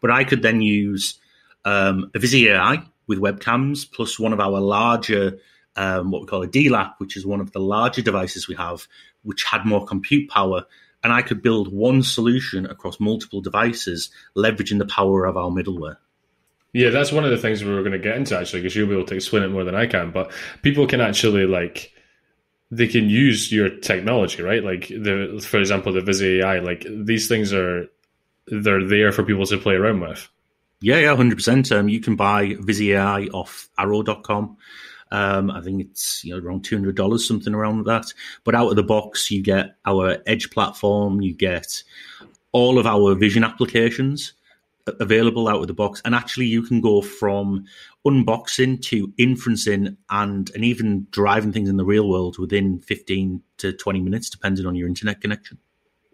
But 0.01 0.11
I 0.11 0.23
could 0.23 0.41
then 0.41 0.61
use 0.61 1.19
um, 1.65 2.09
a 2.15 2.19
Vizi 2.19 2.49
AI, 2.49 2.83
with 3.09 3.19
webcams, 3.19 3.91
plus 3.91 4.19
one 4.19 4.31
of 4.31 4.39
our 4.39 4.61
larger, 4.61 5.39
um, 5.75 6.11
what 6.11 6.21
we 6.21 6.27
call 6.27 6.43
a 6.43 6.47
DLAP, 6.47 6.93
which 6.99 7.17
is 7.17 7.25
one 7.25 7.41
of 7.41 7.51
the 7.51 7.59
larger 7.59 8.03
devices 8.03 8.47
we 8.47 8.55
have, 8.55 8.87
which 9.23 9.43
had 9.43 9.65
more 9.65 9.83
compute 9.83 10.29
power. 10.29 10.63
And 11.03 11.13
I 11.13 11.21
could 11.21 11.41
build 11.41 11.73
one 11.73 12.03
solution 12.03 12.65
across 12.65 12.99
multiple 12.99 13.41
devices, 13.41 14.09
leveraging 14.35 14.79
the 14.79 14.85
power 14.85 15.25
of 15.25 15.38
our 15.38 15.49
middleware. 15.49 15.97
Yeah, 16.73 16.89
that's 16.89 17.12
one 17.12 17.23
of 17.23 17.31
the 17.31 17.38
things 17.38 17.63
we 17.63 17.73
were 17.73 17.81
going 17.81 17.93
to 17.93 17.99
get 17.99 18.17
into 18.17 18.38
actually, 18.38 18.62
because 18.62 18.75
you'll 18.75 18.88
be 18.88 18.93
able 18.93 19.05
to 19.05 19.15
explain 19.15 19.43
it 19.43 19.49
more 19.49 19.63
than 19.63 19.75
I 19.75 19.88
can. 19.88 20.12
But 20.12 20.31
people 20.62 20.85
can 20.88 21.01
actually 21.01 21.45
like 21.45 21.93
they 22.71 22.88
can 22.88 23.09
use 23.09 23.51
your 23.51 23.69
technology, 23.69 24.43
right? 24.43 24.63
Like 24.63 24.89
the, 24.89 25.43
for 25.45 25.59
example, 25.59 25.93
the 25.93 26.01
Vizi 26.01 26.43
AI. 26.43 26.59
Like 26.59 26.85
these 26.88 27.27
things 27.27 27.53
are 27.53 27.88
they're 28.47 28.85
there 28.85 29.12
for 29.12 29.23
people 29.23 29.45
to 29.47 29.57
play 29.57 29.75
around 29.75 30.01
with. 30.01 30.27
Yeah, 30.81 30.97
yeah, 30.97 31.15
hundred 31.15 31.33
um, 31.33 31.62
percent. 31.62 31.89
You 31.89 31.99
can 31.99 32.15
buy 32.15 32.49
Vizi 32.53 32.95
AI 32.95 33.25
off 33.33 33.69
Arrow.com. 33.77 34.57
Um, 35.11 35.49
I 35.49 35.61
think 35.61 35.81
it's 35.81 36.23
you 36.23 36.35
know 36.35 36.45
around 36.45 36.63
two 36.63 36.75
hundred 36.75 36.95
dollars, 36.95 37.27
something 37.27 37.53
around 37.53 37.85
that. 37.85 38.05
But 38.43 38.55
out 38.55 38.69
of 38.69 38.75
the 38.75 38.83
box, 38.83 39.31
you 39.31 39.41
get 39.41 39.75
our 39.85 40.17
Edge 40.27 40.49
platform, 40.51 41.21
you 41.21 41.33
get 41.33 41.83
all 42.51 42.79
of 42.79 42.85
our 42.85 43.15
vision 43.15 43.43
applications 43.43 44.33
available 44.99 45.47
out 45.47 45.61
of 45.61 45.67
the 45.67 45.73
box, 45.73 46.01
and 46.05 46.15
actually 46.15 46.47
you 46.47 46.61
can 46.61 46.81
go 46.81 47.01
from 47.01 47.65
unboxing 48.05 48.81
to 48.81 49.07
inferencing 49.19 49.95
and 50.09 50.49
and 50.53 50.65
even 50.65 51.07
driving 51.11 51.51
things 51.51 51.69
in 51.69 51.77
the 51.77 51.85
real 51.85 52.09
world 52.09 52.37
within 52.37 52.79
fifteen 52.79 53.41
to 53.57 53.73
twenty 53.73 54.01
minutes, 54.01 54.29
depending 54.29 54.65
on 54.65 54.75
your 54.75 54.87
internet 54.87 55.21
connection. 55.21 55.57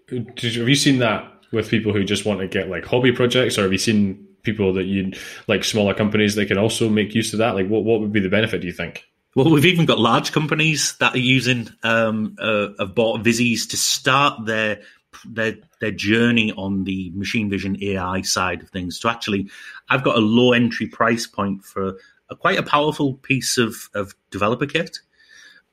You, 0.09 0.25
have 0.37 0.69
you 0.69 0.75
seen 0.75 0.99
that 0.99 1.31
with 1.51 1.69
people 1.69 1.93
who 1.93 2.03
just 2.03 2.25
want 2.25 2.39
to 2.41 2.47
get 2.47 2.69
like 2.69 2.85
hobby 2.85 3.11
projects, 3.11 3.57
or 3.57 3.63
have 3.63 3.71
you 3.71 3.77
seen 3.77 4.27
people 4.45 4.73
that 4.73 4.85
you 4.85 5.11
like 5.47 5.63
smaller 5.63 5.93
companies 5.93 6.35
that 6.35 6.45
can 6.45 6.57
also 6.57 6.89
make 6.89 7.13
use 7.15 7.33
of 7.33 7.39
that? 7.39 7.55
Like, 7.55 7.67
what 7.67 7.83
what 7.83 7.99
would 7.99 8.13
be 8.13 8.19
the 8.19 8.29
benefit? 8.29 8.61
Do 8.61 8.67
you 8.67 8.73
think? 8.73 9.05
Well, 9.35 9.51
we've 9.51 9.65
even 9.65 9.85
got 9.85 9.99
large 9.99 10.31
companies 10.31 10.95
that 10.99 11.13
are 11.13 11.19
using 11.19 11.67
um, 11.83 12.37
uh, 12.39 12.67
have 12.79 12.95
bought 12.95 13.21
Vizis 13.21 13.69
to 13.69 13.77
start 13.77 14.45
their 14.45 14.81
their 15.25 15.55
their 15.81 15.91
journey 15.91 16.53
on 16.53 16.83
the 16.85 17.11
machine 17.13 17.49
vision 17.49 17.77
AI 17.81 18.21
side 18.21 18.61
of 18.61 18.69
things. 18.69 18.99
To 18.99 19.09
actually, 19.09 19.49
I've 19.89 20.03
got 20.03 20.15
a 20.15 20.21
low 20.21 20.53
entry 20.53 20.87
price 20.87 21.27
point 21.27 21.63
for 21.63 21.97
a, 22.29 22.35
quite 22.35 22.57
a 22.57 22.63
powerful 22.63 23.15
piece 23.15 23.57
of 23.57 23.75
of 23.93 24.15
developer 24.31 24.65
kit. 24.65 24.99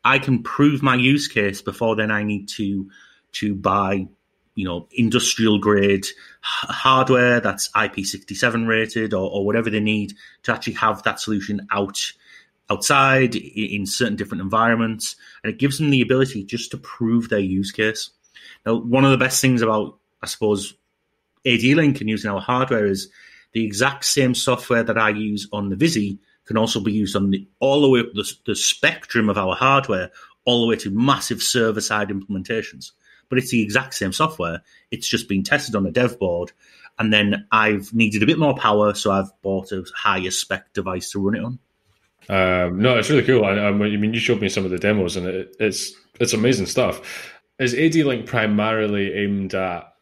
I 0.04 0.18
can 0.18 0.42
prove 0.42 0.82
my 0.82 0.96
use 0.96 1.28
case 1.28 1.62
before 1.62 1.94
then 1.94 2.10
I 2.10 2.24
need 2.24 2.48
to 2.50 2.90
to 3.32 3.54
buy 3.54 4.08
you 4.54 4.64
know 4.64 4.86
industrial 4.92 5.58
grade 5.58 6.06
hardware 6.42 7.40
that's 7.40 7.70
IP67 7.72 8.66
rated 8.66 9.14
or, 9.14 9.30
or, 9.30 9.46
whatever 9.46 9.70
they 9.70 9.80
need 9.80 10.14
to 10.42 10.52
actually 10.52 10.74
have 10.74 11.02
that 11.02 11.20
solution 11.20 11.66
out 11.70 11.98
outside 12.70 13.34
in 13.34 13.84
certain 13.86 14.16
different 14.16 14.40
environments, 14.40 15.16
and 15.42 15.52
it 15.52 15.58
gives 15.58 15.78
them 15.78 15.90
the 15.90 16.00
ability 16.00 16.44
just 16.44 16.70
to 16.70 16.78
prove 16.78 17.28
their 17.28 17.38
use 17.38 17.70
case. 17.70 18.10
Now, 18.64 18.76
one 18.76 19.04
of 19.04 19.10
the 19.10 19.18
best 19.18 19.40
things 19.40 19.62
about 19.62 19.98
I 20.22 20.26
suppose 20.26 20.74
AD-Link 21.44 22.00
and 22.00 22.08
using 22.08 22.30
our 22.30 22.40
hardware 22.40 22.86
is 22.86 23.08
the 23.52 23.64
exact 23.64 24.04
same 24.04 24.34
software 24.34 24.82
that 24.82 24.98
I 24.98 25.10
use 25.10 25.48
on 25.52 25.68
the 25.68 25.76
Vizi 25.76 26.18
can 26.46 26.56
also 26.56 26.80
be 26.80 26.92
used 26.92 27.16
on 27.16 27.30
the 27.30 27.46
all 27.60 27.82
the 27.82 27.88
way 27.88 28.00
up 28.00 28.12
the, 28.14 28.30
the 28.46 28.56
spectrum 28.56 29.28
of 29.28 29.38
our 29.38 29.54
hardware, 29.54 30.10
all 30.44 30.62
the 30.62 30.68
way 30.68 30.76
to 30.76 30.90
massive 30.90 31.42
server 31.42 31.80
side 31.80 32.08
implementations 32.08 32.92
but 33.32 33.38
it's 33.38 33.50
the 33.50 33.62
exact 33.62 33.94
same 33.94 34.12
software. 34.12 34.60
It's 34.90 35.08
just 35.08 35.26
been 35.26 35.42
tested 35.42 35.74
on 35.74 35.86
a 35.86 35.90
dev 35.90 36.18
board. 36.18 36.52
And 36.98 37.10
then 37.10 37.46
I've 37.50 37.90
needed 37.94 38.22
a 38.22 38.26
bit 38.26 38.38
more 38.38 38.54
power, 38.54 38.92
so 38.92 39.10
I've 39.10 39.30
bought 39.40 39.72
a 39.72 39.86
higher 39.96 40.30
spec 40.30 40.74
device 40.74 41.12
to 41.12 41.18
run 41.18 41.36
it 41.36 41.42
on. 41.42 41.58
Um, 42.28 42.82
no, 42.82 42.98
it's 42.98 43.08
really 43.08 43.22
cool. 43.22 43.46
I, 43.46 43.52
I, 43.52 43.70
mean, 43.70 44.12
you 44.12 44.20
showed 44.20 44.42
me 44.42 44.50
some 44.50 44.66
of 44.66 44.70
the 44.70 44.78
demos, 44.78 45.16
and 45.16 45.26
it, 45.26 45.56
it's 45.58 45.94
it's 46.20 46.34
amazing 46.34 46.66
stuff. 46.66 47.32
Is 47.58 47.72
AD-Link 47.72 48.26
primarily 48.26 49.14
aimed 49.14 49.54
at 49.54 49.94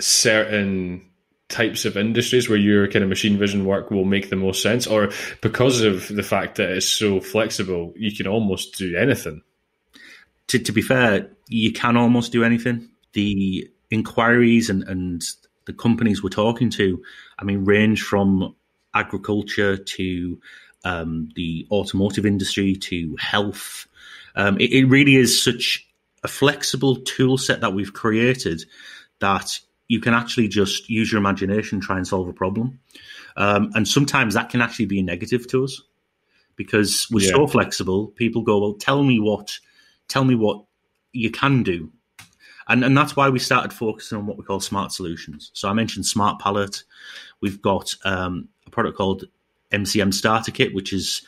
certain 0.00 1.08
types 1.48 1.84
of 1.84 1.96
industries 1.96 2.48
where 2.48 2.58
your 2.58 2.88
kind 2.88 3.04
of 3.04 3.08
machine 3.08 3.38
vision 3.38 3.64
work 3.64 3.92
will 3.92 4.04
make 4.04 4.28
the 4.28 4.34
most 4.34 4.60
sense, 4.60 4.88
or 4.88 5.12
because 5.40 5.82
of 5.82 6.08
the 6.08 6.24
fact 6.24 6.56
that 6.56 6.70
it's 6.70 6.88
so 6.88 7.20
flexible, 7.20 7.92
you 7.94 8.10
can 8.10 8.26
almost 8.26 8.76
do 8.76 8.96
anything? 8.96 9.42
To, 10.48 10.58
to 10.58 10.72
be 10.72 10.82
fair, 10.82 11.30
you 11.48 11.72
can 11.72 11.96
almost 11.96 12.32
do 12.32 12.44
anything. 12.44 12.88
The 13.12 13.68
inquiries 13.90 14.70
and, 14.70 14.82
and 14.84 15.22
the 15.66 15.72
companies 15.72 16.22
we're 16.22 16.30
talking 16.30 16.70
to, 16.70 17.02
I 17.38 17.44
mean, 17.44 17.64
range 17.64 18.02
from 18.02 18.54
agriculture 18.94 19.76
to 19.76 20.40
um, 20.84 21.30
the 21.34 21.66
automotive 21.70 22.26
industry 22.26 22.74
to 22.76 23.16
health. 23.18 23.86
Um, 24.36 24.58
it, 24.60 24.72
it, 24.72 24.84
really 24.84 25.16
is 25.16 25.42
such 25.42 25.86
a 26.22 26.28
flexible 26.28 26.96
tool 26.96 27.38
set 27.38 27.60
that 27.60 27.72
we've 27.72 27.92
created 27.92 28.64
that 29.20 29.58
you 29.88 30.00
can 30.00 30.12
actually 30.12 30.48
just 30.48 30.90
use 30.90 31.10
your 31.10 31.20
imagination, 31.20 31.80
try 31.80 31.96
and 31.96 32.06
solve 32.06 32.28
a 32.28 32.32
problem. 32.32 32.78
Um, 33.36 33.70
and 33.74 33.86
sometimes 33.88 34.34
that 34.34 34.50
can 34.50 34.60
actually 34.60 34.86
be 34.86 35.00
a 35.00 35.02
negative 35.02 35.46
to 35.48 35.64
us 35.64 35.80
because 36.56 37.06
we're 37.10 37.24
yeah. 37.24 37.32
so 37.32 37.46
flexible. 37.46 38.08
People 38.08 38.42
go, 38.42 38.58
well, 38.58 38.74
tell 38.74 39.02
me 39.02 39.20
what 39.20 39.58
tell 40.08 40.24
me 40.24 40.34
what 40.34 40.64
you 41.12 41.30
can 41.30 41.62
do. 41.62 41.90
And, 42.68 42.82
and 42.84 42.96
that's 42.96 43.14
why 43.14 43.28
we 43.28 43.38
started 43.38 43.72
focusing 43.72 44.18
on 44.18 44.26
what 44.26 44.38
we 44.38 44.44
call 44.44 44.60
smart 44.60 44.92
solutions. 44.92 45.50
So 45.52 45.68
I 45.68 45.74
mentioned 45.74 46.06
Smart 46.06 46.40
Palette. 46.40 46.82
We've 47.40 47.60
got 47.60 47.94
um, 48.04 48.48
a 48.66 48.70
product 48.70 48.96
called 48.96 49.24
MCM 49.70 50.14
Starter 50.14 50.50
Kit, 50.50 50.74
which 50.74 50.92
is 50.92 51.22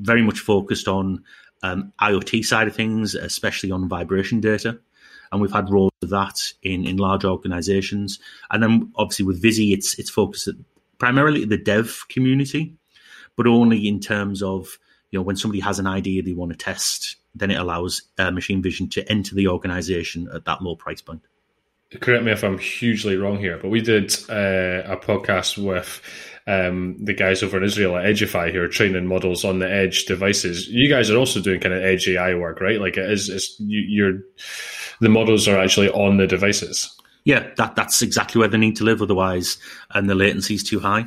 very 0.00 0.22
much 0.22 0.38
focused 0.38 0.86
on 0.86 1.24
um, 1.62 1.92
IoT 2.00 2.44
side 2.44 2.68
of 2.68 2.76
things, 2.76 3.14
especially 3.14 3.70
on 3.70 3.88
vibration 3.88 4.40
data. 4.40 4.78
And 5.32 5.40
we've 5.40 5.52
had 5.52 5.70
roles 5.70 5.92
of 6.02 6.10
that 6.10 6.40
in, 6.62 6.86
in 6.86 6.98
large 6.98 7.24
organizations. 7.24 8.20
And 8.50 8.62
then 8.62 8.92
obviously 8.96 9.26
with 9.26 9.42
Vizi, 9.42 9.72
it's 9.72 9.98
it's 9.98 10.10
focused 10.10 10.48
at 10.48 10.54
primarily 10.98 11.44
the 11.44 11.58
dev 11.58 12.04
community, 12.08 12.74
but 13.36 13.46
only 13.46 13.88
in 13.88 14.00
terms 14.00 14.42
of 14.42 14.78
you 15.10 15.18
know 15.18 15.22
when 15.22 15.36
somebody 15.36 15.60
has 15.60 15.78
an 15.78 15.86
idea 15.86 16.22
they 16.22 16.32
want 16.32 16.52
to 16.52 16.58
test 16.58 17.16
then 17.38 17.50
it 17.50 17.58
allows 17.58 18.02
uh, 18.18 18.30
machine 18.30 18.62
vision 18.62 18.88
to 18.90 19.10
enter 19.10 19.34
the 19.34 19.48
organization 19.48 20.28
at 20.34 20.44
that 20.44 20.62
low 20.62 20.76
price 20.76 21.00
point. 21.00 21.22
Correct 22.00 22.24
me 22.24 22.32
if 22.32 22.42
I'm 22.42 22.58
hugely 22.58 23.16
wrong 23.16 23.38
here, 23.38 23.58
but 23.58 23.68
we 23.68 23.80
did 23.80 24.12
uh, 24.28 24.82
a 24.84 24.96
podcast 24.96 25.56
with 25.56 26.02
um, 26.48 26.96
the 27.02 27.14
guys 27.14 27.42
over 27.42 27.56
in 27.56 27.64
Israel 27.64 27.96
at 27.96 28.06
Edgify 28.06 28.52
who 28.52 28.60
are 28.60 28.68
training 28.68 29.06
models 29.06 29.44
on 29.44 29.60
the 29.60 29.70
edge 29.70 30.04
devices. 30.04 30.68
You 30.68 30.88
guys 30.88 31.10
are 31.10 31.16
also 31.16 31.40
doing 31.40 31.60
kind 31.60 31.74
of 31.74 31.82
edge 31.82 32.08
AI 32.08 32.34
work, 32.34 32.60
right? 32.60 32.80
Like 32.80 32.96
it 32.96 33.08
is, 33.10 33.28
it's, 33.28 33.58
you, 33.60 33.80
you're 33.80 34.20
the 35.00 35.08
models 35.08 35.46
are 35.46 35.58
actually 35.58 35.90
on 35.90 36.16
the 36.16 36.26
devices. 36.26 36.90
Yeah, 37.24 37.48
that 37.56 37.76
that's 37.76 38.02
exactly 38.02 38.38
where 38.38 38.48
they 38.48 38.58
need 38.58 38.76
to 38.76 38.84
live. 38.84 39.02
Otherwise, 39.02 39.58
and 39.90 40.08
the 40.08 40.14
latency 40.14 40.54
is 40.54 40.64
too 40.64 40.80
high. 40.80 41.06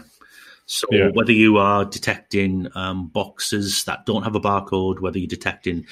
So 0.66 0.86
yeah. 0.92 1.10
whether 1.14 1.32
you 1.32 1.58
are 1.58 1.84
detecting 1.84 2.68
um, 2.76 3.08
boxes 3.08 3.86
that 3.86 4.06
don't 4.06 4.22
have 4.24 4.36
a 4.36 4.40
barcode, 4.40 5.00
whether 5.00 5.18
you're 5.18 5.28
detecting 5.28 5.88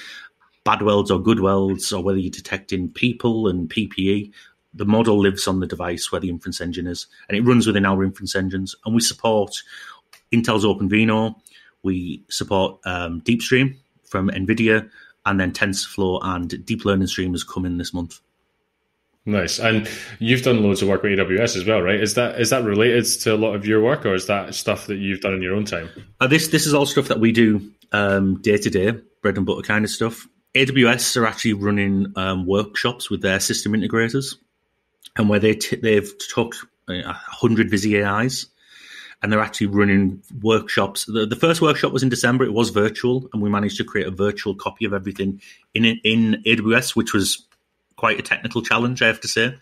bad 0.67 0.81
welds 0.81 1.09
or 1.09 1.17
good 1.17 1.39
welds, 1.39 1.93
or 1.93 2.03
whether 2.03 2.17
you're 2.17 2.29
detecting 2.29 2.89
people 2.89 3.47
and 3.47 3.69
PPE, 3.69 4.29
the 4.73 4.83
model 4.83 5.17
lives 5.17 5.47
on 5.47 5.61
the 5.61 5.65
device 5.65 6.11
where 6.11 6.19
the 6.19 6.29
inference 6.29 6.59
engine 6.59 6.87
is, 6.87 7.07
and 7.29 7.37
it 7.37 7.41
runs 7.41 7.65
within 7.65 7.85
our 7.85 8.03
inference 8.03 8.35
engines. 8.35 8.75
And 8.85 8.93
we 8.93 8.99
support 8.99 9.63
Intel's 10.33 10.65
OpenVINO, 10.65 11.33
we 11.83 12.21
support 12.29 12.81
um, 12.85 13.21
DeepStream 13.21 13.77
from 14.03 14.29
NVIDIA, 14.29 14.89
and 15.25 15.39
then 15.39 15.53
TensorFlow 15.53 16.19
and 16.21 16.65
Deep 16.65 16.83
Learning 16.83 17.07
Stream 17.07 17.33
is 17.33 17.45
coming 17.45 17.77
this 17.77 17.93
month. 17.93 18.19
Nice. 19.25 19.59
And 19.59 19.89
you've 20.19 20.41
done 20.41 20.63
loads 20.63 20.81
of 20.81 20.89
work 20.89 21.01
with 21.01 21.17
AWS 21.17 21.55
as 21.55 21.65
well, 21.65 21.81
right? 21.81 21.99
Is 21.99 22.15
that 22.15 22.41
is 22.41 22.49
that 22.49 22.65
related 22.65 23.05
to 23.21 23.33
a 23.33 23.37
lot 23.37 23.55
of 23.55 23.65
your 23.65 23.81
work, 23.81 24.05
or 24.05 24.13
is 24.13 24.27
that 24.27 24.53
stuff 24.53 24.87
that 24.87 24.97
you've 24.97 25.21
done 25.21 25.33
in 25.33 25.41
your 25.41 25.55
own 25.55 25.63
time? 25.63 25.89
Uh, 26.19 26.27
this 26.27 26.49
this 26.49 26.67
is 26.67 26.73
all 26.73 26.85
stuff 26.85 27.07
that 27.07 27.21
we 27.21 27.31
do 27.31 27.59
day 28.41 28.57
to 28.57 28.69
day, 28.69 28.91
bread 29.21 29.37
and 29.37 29.45
butter 29.45 29.61
kind 29.61 29.85
of 29.85 29.91
stuff. 29.91 30.27
AWS 30.57 31.17
are 31.17 31.25
actually 31.25 31.53
running 31.53 32.11
um, 32.15 32.45
workshops 32.45 33.09
with 33.09 33.21
their 33.21 33.39
system 33.39 33.73
integrators, 33.73 34.35
and 35.15 35.29
where 35.29 35.39
they 35.39 35.53
t- 35.53 35.75
they've 35.75 36.11
took 36.29 36.55
a 36.89 37.13
hundred 37.13 37.69
Vizi 37.69 38.03
AIs, 38.03 38.47
and 39.21 39.31
they're 39.31 39.41
actually 39.41 39.67
running 39.67 40.21
workshops. 40.41 41.05
The, 41.05 41.25
the 41.25 41.35
first 41.35 41.61
workshop 41.61 41.93
was 41.93 42.03
in 42.03 42.09
December; 42.09 42.43
it 42.43 42.53
was 42.53 42.69
virtual, 42.69 43.29
and 43.33 43.41
we 43.41 43.49
managed 43.49 43.77
to 43.77 43.83
create 43.83 44.07
a 44.07 44.11
virtual 44.11 44.55
copy 44.55 44.85
of 44.85 44.93
everything 44.93 45.41
in 45.73 45.85
in 45.85 46.41
AWS, 46.45 46.95
which 46.95 47.13
was 47.13 47.45
quite 47.95 48.19
a 48.19 48.23
technical 48.23 48.61
challenge, 48.61 49.01
I 49.01 49.07
have 49.07 49.21
to 49.21 49.27
say. 49.27 49.55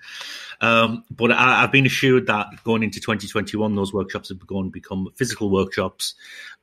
Um, 0.61 1.03
but 1.11 1.31
I, 1.31 1.61
have 1.61 1.71
been 1.71 1.85
assured 1.85 2.27
that 2.27 2.47
going 2.63 2.83
into 2.83 2.99
2021, 2.99 3.75
those 3.75 3.93
workshops 3.93 4.29
have 4.29 4.45
going 4.47 4.65
to 4.65 4.71
become 4.71 5.07
physical 5.15 5.49
workshops, 5.49 6.15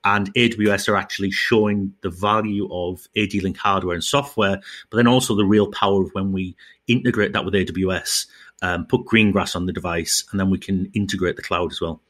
and 0.05 0.33
AWS 0.35 0.89
are 0.89 0.97
actually 0.97 1.31
showing 1.31 1.95
the 2.03 2.11
value 2.11 2.69
of 2.73 3.07
AD-Link 3.17 3.57
hardware 3.57 3.95
and 3.95 4.05
software, 4.05 4.61
but 4.91 4.97
then 4.97 5.07
also 5.07 5.35
the 5.35 5.45
real 5.45 5.71
power 5.71 6.03
of 6.03 6.11
when 6.13 6.33
we 6.33 6.57
integrate 6.89 7.33
that 7.33 7.45
with 7.45 7.55
AWS, 7.55 8.27
um, 8.63 8.87
put 8.87 9.05
Greengrass 9.07 9.55
on 9.55 9.67
the 9.67 9.73
device, 9.73 10.25
and 10.31 10.41
then 10.41 10.51
we 10.51 10.59
can 10.59 10.91
integrate 10.95 11.37
the 11.37 11.43
cloud 11.43 11.71
as 11.73 11.81
well. 11.81 12.01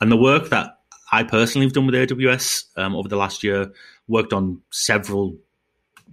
And 0.00 0.10
the 0.10 0.16
work 0.16 0.50
that 0.50 0.78
I 1.10 1.22
personally 1.22 1.66
have 1.66 1.72
done 1.72 1.86
with 1.86 1.94
AWS 1.94 2.64
um, 2.76 2.94
over 2.94 3.08
the 3.08 3.16
last 3.16 3.42
year. 3.42 3.72
Worked 4.08 4.32
on 4.32 4.62
several 4.70 5.36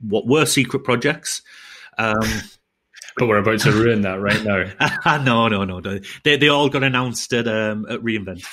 what 0.01 0.28
were 0.28 0.45
secret 0.45 0.84
projects. 0.84 1.41
But 3.17 3.28
we're 3.28 3.38
about 3.38 3.60
to 3.62 3.71
ruin 3.71 4.01
that 4.01 4.19
right 4.19 4.43
now. 4.43 4.65
no, 5.23 5.47
no, 5.47 5.63
no, 5.63 5.80
no. 5.80 5.99
They 6.23 6.38
they 6.38 6.49
all 6.49 6.69
got 6.69 6.84
announced 6.84 7.34
at 7.34 7.47
um, 7.47 7.86
at 7.89 8.01
reInvent. 8.01 8.45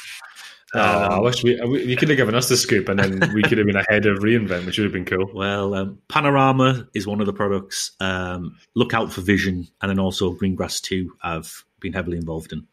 Oh, 0.74 1.04
um, 1.04 1.12
I 1.12 1.20
wish 1.20 1.44
we, 1.44 1.60
we 1.62 1.84
you 1.84 1.96
could 1.96 2.08
have 2.08 2.16
given 2.16 2.34
us 2.34 2.48
the 2.48 2.56
scoop, 2.56 2.88
and 2.88 2.98
then 2.98 3.32
we 3.34 3.42
could 3.42 3.58
have 3.58 3.66
been 3.66 3.76
ahead 3.76 4.06
of 4.06 4.18
reInvent, 4.18 4.64
which 4.64 4.78
would 4.78 4.84
have 4.84 4.92
been 4.92 5.04
cool. 5.04 5.30
Well, 5.34 5.74
um, 5.74 5.98
Panorama 6.08 6.86
is 6.94 7.06
one 7.06 7.20
of 7.20 7.26
the 7.26 7.32
products. 7.32 7.92
Um, 8.00 8.56
Lookout 8.74 9.12
for 9.12 9.20
Vision, 9.20 9.66
and 9.80 9.90
then 9.90 9.98
also 9.98 10.34
Greengrass 10.34 10.80
Two. 10.80 11.12
I've 11.22 11.64
been 11.80 11.92
heavily 11.92 12.16
involved 12.16 12.52
in. 12.52 12.66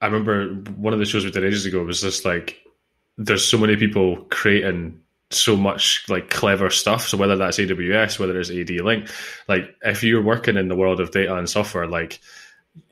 I 0.00 0.06
remember 0.06 0.48
one 0.76 0.92
of 0.92 0.98
the 0.98 1.06
shows 1.06 1.24
we 1.24 1.30
did 1.30 1.44
ages 1.44 1.64
ago 1.64 1.82
was 1.82 2.02
just 2.02 2.24
like 2.24 2.60
there's 3.16 3.46
so 3.46 3.56
many 3.56 3.76
people 3.76 4.16
creating 4.30 5.00
so 5.34 5.56
much 5.56 6.04
like 6.08 6.30
clever 6.30 6.70
stuff. 6.70 7.08
So 7.08 7.16
whether 7.16 7.36
that's 7.36 7.58
AWS, 7.58 8.18
whether 8.18 8.38
it's 8.38 8.50
AD 8.50 8.70
Link, 8.70 9.08
like 9.48 9.74
if 9.82 10.02
you're 10.02 10.22
working 10.22 10.56
in 10.56 10.68
the 10.68 10.76
world 10.76 11.00
of 11.00 11.10
data 11.10 11.34
and 11.36 11.48
software, 11.48 11.86
like 11.86 12.20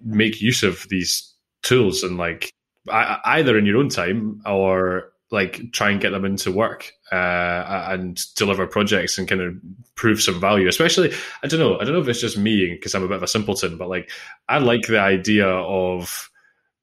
make 0.02 0.40
use 0.40 0.62
of 0.62 0.86
these 0.88 1.32
tools 1.62 2.02
and 2.02 2.16
like 2.16 2.52
either 2.90 3.56
in 3.56 3.66
your 3.66 3.78
own 3.78 3.88
time 3.88 4.42
or 4.46 5.12
like 5.30 5.72
try 5.72 5.90
and 5.90 6.00
get 6.00 6.10
them 6.10 6.24
into 6.24 6.52
work 6.52 6.92
uh, 7.10 7.86
and 7.88 8.20
deliver 8.34 8.66
projects 8.66 9.16
and 9.16 9.26
kind 9.26 9.40
of 9.40 9.54
prove 9.94 10.20
some 10.20 10.38
value. 10.38 10.68
Especially, 10.68 11.12
I 11.42 11.46
don't 11.46 11.60
know, 11.60 11.78
I 11.78 11.84
don't 11.84 11.94
know 11.94 12.00
if 12.00 12.08
it's 12.08 12.20
just 12.20 12.36
me 12.36 12.74
because 12.74 12.94
I'm 12.94 13.02
a 13.02 13.08
bit 13.08 13.16
of 13.16 13.22
a 13.22 13.28
simpleton, 13.28 13.78
but 13.78 13.88
like 13.88 14.10
I 14.48 14.58
like 14.58 14.82
the 14.82 15.00
idea 15.00 15.46
of 15.46 16.30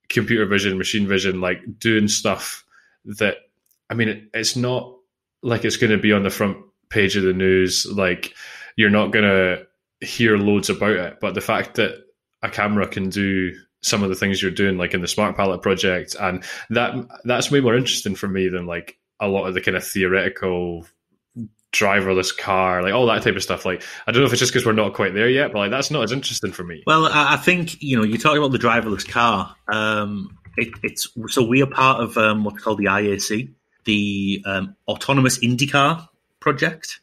computer 0.09 0.45
vision, 0.45 0.77
machine 0.77 1.07
vision, 1.07 1.41
like 1.41 1.59
doing 1.77 2.07
stuff 2.07 2.65
that 3.05 3.37
I 3.89 3.93
mean, 3.93 4.09
it, 4.09 4.23
it's 4.33 4.55
not 4.55 4.95
like 5.41 5.65
it's 5.65 5.77
going 5.77 5.91
to 5.91 5.97
be 5.97 6.11
on 6.11 6.23
the 6.23 6.29
front 6.29 6.57
page 6.89 7.15
of 7.15 7.23
the 7.23 7.33
news. 7.33 7.85
Like 7.85 8.33
you're 8.75 8.89
not 8.89 9.11
going 9.11 9.25
to 9.25 9.67
hear 10.05 10.37
loads 10.37 10.69
about 10.69 10.91
it, 10.91 11.19
but 11.19 11.33
the 11.33 11.41
fact 11.41 11.75
that 11.75 11.95
a 12.41 12.49
camera 12.49 12.87
can 12.87 13.09
do 13.09 13.53
some 13.81 14.03
of 14.03 14.09
the 14.09 14.15
things 14.15 14.41
you're 14.41 14.51
doing, 14.51 14.77
like 14.77 14.93
in 14.93 15.01
the 15.01 15.07
Smart 15.07 15.35
Pallet 15.35 15.61
project, 15.61 16.15
and 16.19 16.43
that 16.69 16.93
that's 17.23 17.51
way 17.51 17.61
more 17.61 17.75
interesting 17.75 18.15
for 18.15 18.27
me 18.27 18.49
than 18.49 18.65
like 18.65 18.97
a 19.19 19.27
lot 19.27 19.45
of 19.45 19.53
the 19.53 19.61
kind 19.61 19.77
of 19.77 19.85
theoretical 19.85 20.85
driverless 21.71 22.35
car, 22.35 22.81
like 22.81 22.93
all 22.93 23.05
that 23.05 23.21
type 23.21 23.35
of 23.35 23.43
stuff. 23.43 23.65
Like 23.65 23.83
I 24.07 24.11
don't 24.11 24.21
know 24.21 24.27
if 24.27 24.33
it's 24.33 24.39
just 24.39 24.51
because 24.51 24.65
we're 24.65 24.73
not 24.73 24.93
quite 24.93 25.13
there 25.13 25.29
yet, 25.29 25.53
but 25.53 25.59
like 25.59 25.71
that's 25.71 25.91
not 25.91 26.03
as 26.03 26.11
interesting 26.11 26.51
for 26.51 26.63
me. 26.63 26.83
Well, 26.85 27.09
I 27.11 27.37
think 27.37 27.81
you 27.81 27.97
know 27.97 28.03
you 28.03 28.17
talk 28.17 28.37
about 28.37 28.51
the 28.51 28.57
driverless 28.57 29.07
car. 29.07 29.55
Um, 29.71 30.37
it, 30.57 30.69
it's 30.83 31.07
so 31.27 31.43
we 31.43 31.61
are 31.61 31.67
part 31.67 32.01
of 32.01 32.17
um, 32.17 32.43
what's 32.43 32.63
called 32.63 32.79
the 32.79 32.85
IAC, 32.85 33.53
the 33.89 34.43
um, 34.45 34.75
Autonomous 34.87 35.39
IndyCar 35.39 36.07
project. 36.39 36.99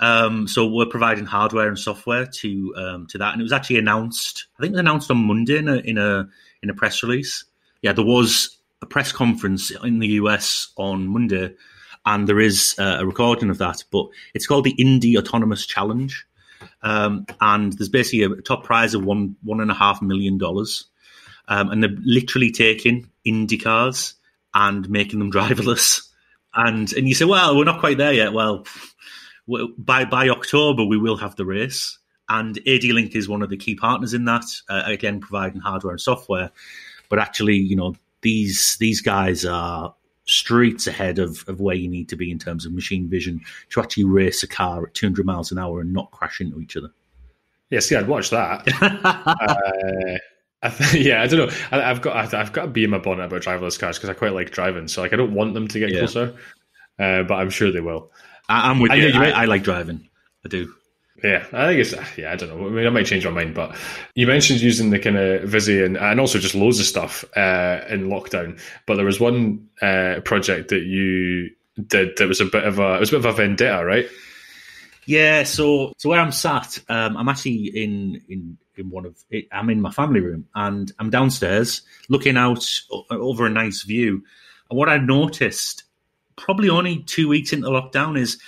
Um, 0.00 0.46
so 0.46 0.66
we're 0.66 0.84
providing 0.84 1.24
hardware 1.24 1.66
and 1.66 1.78
software 1.78 2.26
to 2.26 2.74
um, 2.76 3.06
to 3.06 3.18
that, 3.18 3.32
and 3.32 3.40
it 3.40 3.42
was 3.42 3.52
actually 3.52 3.78
announced. 3.78 4.46
I 4.58 4.62
think 4.62 4.72
it 4.72 4.74
was 4.74 4.80
announced 4.80 5.10
on 5.10 5.26
Monday 5.26 5.56
in 5.56 5.68
a 5.68 5.76
in 5.76 5.96
a 5.96 6.28
in 6.62 6.68
a 6.68 6.74
press 6.74 7.02
release. 7.02 7.44
Yeah, 7.80 7.92
there 7.92 8.04
was 8.04 8.58
a 8.82 8.86
press 8.86 9.12
conference 9.12 9.70
in 9.82 9.98
the 10.00 10.08
US 10.20 10.72
on 10.76 11.08
Monday, 11.08 11.54
and 12.04 12.28
there 12.28 12.40
is 12.40 12.74
uh, 12.78 12.98
a 13.00 13.06
recording 13.06 13.48
of 13.48 13.56
that. 13.56 13.82
But 13.90 14.08
it's 14.34 14.46
called 14.46 14.64
the 14.64 14.76
Indy 14.78 15.16
Autonomous 15.16 15.64
Challenge, 15.64 16.26
um, 16.82 17.24
and 17.40 17.72
there's 17.72 17.88
basically 17.88 18.24
a 18.24 18.42
top 18.42 18.64
prize 18.64 18.92
of 18.92 19.06
one 19.06 19.36
one 19.42 19.62
and 19.62 19.70
a 19.70 19.74
half 19.74 20.02
million 20.02 20.36
dollars, 20.36 20.84
um, 21.48 21.70
and 21.70 21.82
they're 21.82 21.96
literally 22.02 22.50
taking 22.50 23.08
Indy 23.24 23.56
cars 23.56 24.12
and 24.52 24.90
making 24.90 25.20
them 25.20 25.32
driverless 25.38 26.05
and 26.56 26.92
and 26.94 27.08
you 27.08 27.14
say, 27.14 27.24
well, 27.24 27.56
we're 27.56 27.64
not 27.64 27.80
quite 27.80 27.98
there 27.98 28.12
yet. 28.12 28.32
Well, 28.32 28.64
by 29.78 30.04
by 30.04 30.28
October 30.28 30.84
we 30.84 30.98
will 30.98 31.16
have 31.16 31.36
the 31.36 31.44
race, 31.44 31.98
and 32.28 32.58
AD 32.66 32.84
Link 32.84 33.14
is 33.14 33.28
one 33.28 33.42
of 33.42 33.50
the 33.50 33.56
key 33.56 33.76
partners 33.76 34.14
in 34.14 34.24
that. 34.24 34.44
Uh, 34.68 34.82
again, 34.86 35.20
providing 35.20 35.60
hardware 35.60 35.92
and 35.92 36.00
software, 36.00 36.50
but 37.08 37.18
actually, 37.18 37.56
you 37.56 37.76
know, 37.76 37.94
these 38.22 38.76
these 38.80 39.00
guys 39.00 39.44
are 39.44 39.94
streets 40.26 40.86
ahead 40.86 41.18
of, 41.18 41.44
of 41.48 41.60
where 41.60 41.76
you 41.76 41.88
need 41.88 42.08
to 42.08 42.16
be 42.16 42.30
in 42.30 42.38
terms 42.38 42.66
of 42.66 42.72
machine 42.72 43.08
vision 43.08 43.40
to 43.70 43.80
actually 43.80 44.04
race 44.04 44.42
a 44.42 44.48
car 44.48 44.84
at 44.84 44.94
200 44.94 45.24
miles 45.24 45.52
an 45.52 45.58
hour 45.58 45.80
and 45.80 45.92
not 45.92 46.10
crash 46.10 46.40
into 46.40 46.60
each 46.60 46.76
other. 46.76 46.90
Yeah, 47.70 47.80
see, 47.80 47.96
I'd 47.96 48.08
watch 48.08 48.30
that. 48.30 48.66
uh, 48.82 50.18
I 50.62 50.70
th- 50.70 50.94
yeah, 51.06 51.22
I 51.22 51.26
don't 51.26 51.48
know. 51.48 51.56
I, 51.70 51.80
have 51.80 52.02
got 52.02 52.34
I've 52.34 52.52
got 52.52 52.62
to 52.62 52.68
be 52.68 52.84
in 52.84 52.90
my 52.90 52.98
bonnet 52.98 53.24
about 53.24 53.42
driverless 53.42 53.78
cars 53.78 53.98
because 53.98 54.10
I 54.10 54.14
quite 54.14 54.32
like 54.32 54.50
driving. 54.50 54.88
So 54.88 55.02
like, 55.02 55.12
I 55.12 55.16
don't 55.16 55.34
want 55.34 55.54
them 55.54 55.68
to 55.68 55.78
get 55.78 55.90
yeah. 55.90 55.98
closer, 56.00 56.34
uh, 56.98 57.22
but 57.22 57.34
I'm 57.34 57.50
sure 57.50 57.70
they 57.70 57.80
will. 57.80 58.10
I, 58.48 58.70
am 58.70 58.80
with 58.80 58.92
I, 58.92 58.96
you. 58.96 59.08
you 59.08 59.20
I, 59.20 59.30
I, 59.30 59.44
like 59.46 59.62
driving. 59.62 60.08
I 60.44 60.48
do. 60.48 60.72
Yeah, 61.22 61.46
I 61.52 61.66
think 61.66 61.80
it's 61.80 62.18
yeah. 62.18 62.32
I 62.32 62.36
don't 62.36 62.50
know. 62.50 62.66
I 62.66 62.70
mean, 62.70 62.86
I 62.86 62.90
might 62.90 63.06
change 63.06 63.24
my 63.24 63.30
mind, 63.30 63.54
but 63.54 63.74
you 64.14 64.26
mentioned 64.26 64.60
using 64.60 64.90
the 64.90 64.98
kind 64.98 65.16
of 65.16 65.42
Vizi 65.48 65.84
and, 65.84 65.96
and 65.96 66.20
also 66.20 66.38
just 66.38 66.54
loads 66.54 66.78
of 66.78 66.86
stuff 66.86 67.24
uh, 67.36 67.80
in 67.88 68.08
lockdown. 68.08 68.60
But 68.86 68.96
there 68.96 69.04
was 69.04 69.18
one 69.18 69.68
uh, 69.80 70.20
project 70.24 70.68
that 70.68 70.82
you 70.82 71.50
did 71.88 72.16
that 72.18 72.28
was 72.28 72.40
a 72.40 72.44
bit 72.44 72.64
of 72.64 72.78
a 72.78 72.96
it 72.96 73.00
was 73.00 73.08
a 73.08 73.12
bit 73.12 73.24
of 73.24 73.26
a 73.26 73.32
vendetta, 73.32 73.84
right? 73.84 74.08
Yeah. 75.06 75.44
So 75.44 75.94
so 75.96 76.10
where 76.10 76.20
I'm 76.20 76.32
sat, 76.32 76.78
um, 76.88 77.16
I'm 77.16 77.28
actually 77.30 77.68
in 77.68 78.22
in 78.28 78.58
in 78.76 78.90
one 78.90 79.06
of 79.06 79.16
it, 79.30 79.46
I'm 79.52 79.70
in 79.70 79.80
my 79.80 79.90
family 79.90 80.20
room 80.20 80.46
and 80.54 80.92
I'm 80.98 81.10
downstairs 81.10 81.82
looking 82.08 82.36
out 82.36 82.64
over 83.10 83.46
a 83.46 83.50
nice 83.50 83.82
view. 83.82 84.22
And 84.70 84.78
what 84.78 84.88
I 84.88 84.98
noticed, 84.98 85.84
probably 86.36 86.68
only 86.68 87.02
two 87.02 87.28
weeks 87.28 87.52
into 87.52 87.68
lockdown, 87.68 88.18
is 88.18 88.38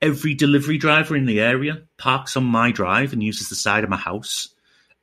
every 0.00 0.34
delivery 0.34 0.78
driver 0.78 1.16
in 1.16 1.26
the 1.26 1.40
area 1.40 1.82
parks 1.96 2.36
on 2.36 2.44
my 2.44 2.72
drive 2.72 3.12
and 3.12 3.22
uses 3.22 3.48
the 3.48 3.54
side 3.54 3.84
of 3.84 3.90
my 3.90 3.96
house 3.96 4.48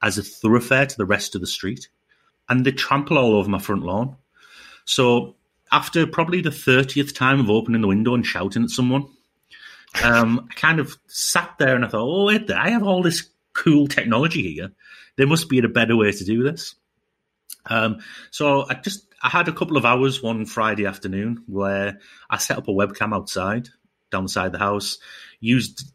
as 0.01 0.17
a 0.17 0.23
thoroughfare 0.23 0.85
to 0.85 0.97
the 0.97 1.05
rest 1.05 1.35
of 1.35 1.41
the 1.41 1.47
street. 1.47 1.89
And 2.47 2.65
they 2.65 2.71
trample 2.71 3.17
all 3.17 3.35
over 3.35 3.49
my 3.49 3.59
front 3.59 3.83
lawn. 3.83 4.15
So 4.85 5.35
after 5.71 6.07
probably 6.07 6.41
the 6.41 6.49
30th 6.49 7.15
time 7.15 7.39
of 7.39 7.49
opening 7.49 7.81
the 7.81 7.87
window 7.87 8.13
and 8.13 8.25
shouting 8.25 8.63
at 8.63 8.69
someone, 8.69 9.07
um, 10.03 10.47
I 10.49 10.53
kind 10.53 10.79
of 10.79 10.97
sat 11.07 11.55
there 11.57 11.75
and 11.75 11.85
I 11.85 11.87
thought, 11.87 12.01
oh, 12.01 12.25
wait, 12.25 12.49
I 12.51 12.69
have 12.69 12.83
all 12.83 13.01
this 13.01 13.29
cool 13.59 13.87
technology 13.87 14.53
here. 14.53 14.71
There 15.17 15.27
must 15.27 15.49
be 15.49 15.59
a 15.59 15.67
better 15.67 15.97
way 15.97 16.11
to 16.11 16.23
do 16.23 16.43
this. 16.43 16.75
Um, 17.65 17.99
so 18.31 18.65
I 18.69 18.75
just 18.75 19.05
I 19.21 19.29
had 19.29 19.47
a 19.47 19.53
couple 19.53 19.77
of 19.77 19.85
hours 19.85 20.23
one 20.23 20.45
Friday 20.45 20.85
afternoon 20.85 21.43
where 21.47 21.99
I 22.29 22.37
set 22.37 22.57
up 22.57 22.67
a 22.67 22.71
webcam 22.71 23.13
outside, 23.13 23.69
down 24.11 24.23
the 24.23 24.29
side 24.29 24.47
of 24.47 24.51
the 24.53 24.59
house, 24.59 24.97
used 25.41 25.91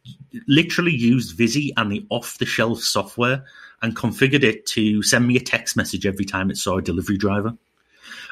literally 0.46 0.92
used 0.92 1.38
Vizi 1.38 1.70
and 1.76 1.90
the 1.90 2.06
off 2.10 2.38
the 2.38 2.46
shelf 2.46 2.80
software 2.80 3.44
and 3.82 3.96
configured 3.96 4.44
it 4.44 4.66
to 4.66 5.02
send 5.02 5.26
me 5.26 5.36
a 5.36 5.40
text 5.40 5.76
message 5.76 6.06
every 6.06 6.24
time 6.24 6.50
it 6.50 6.56
saw 6.56 6.78
a 6.78 6.82
delivery 6.82 7.16
driver. 7.16 7.54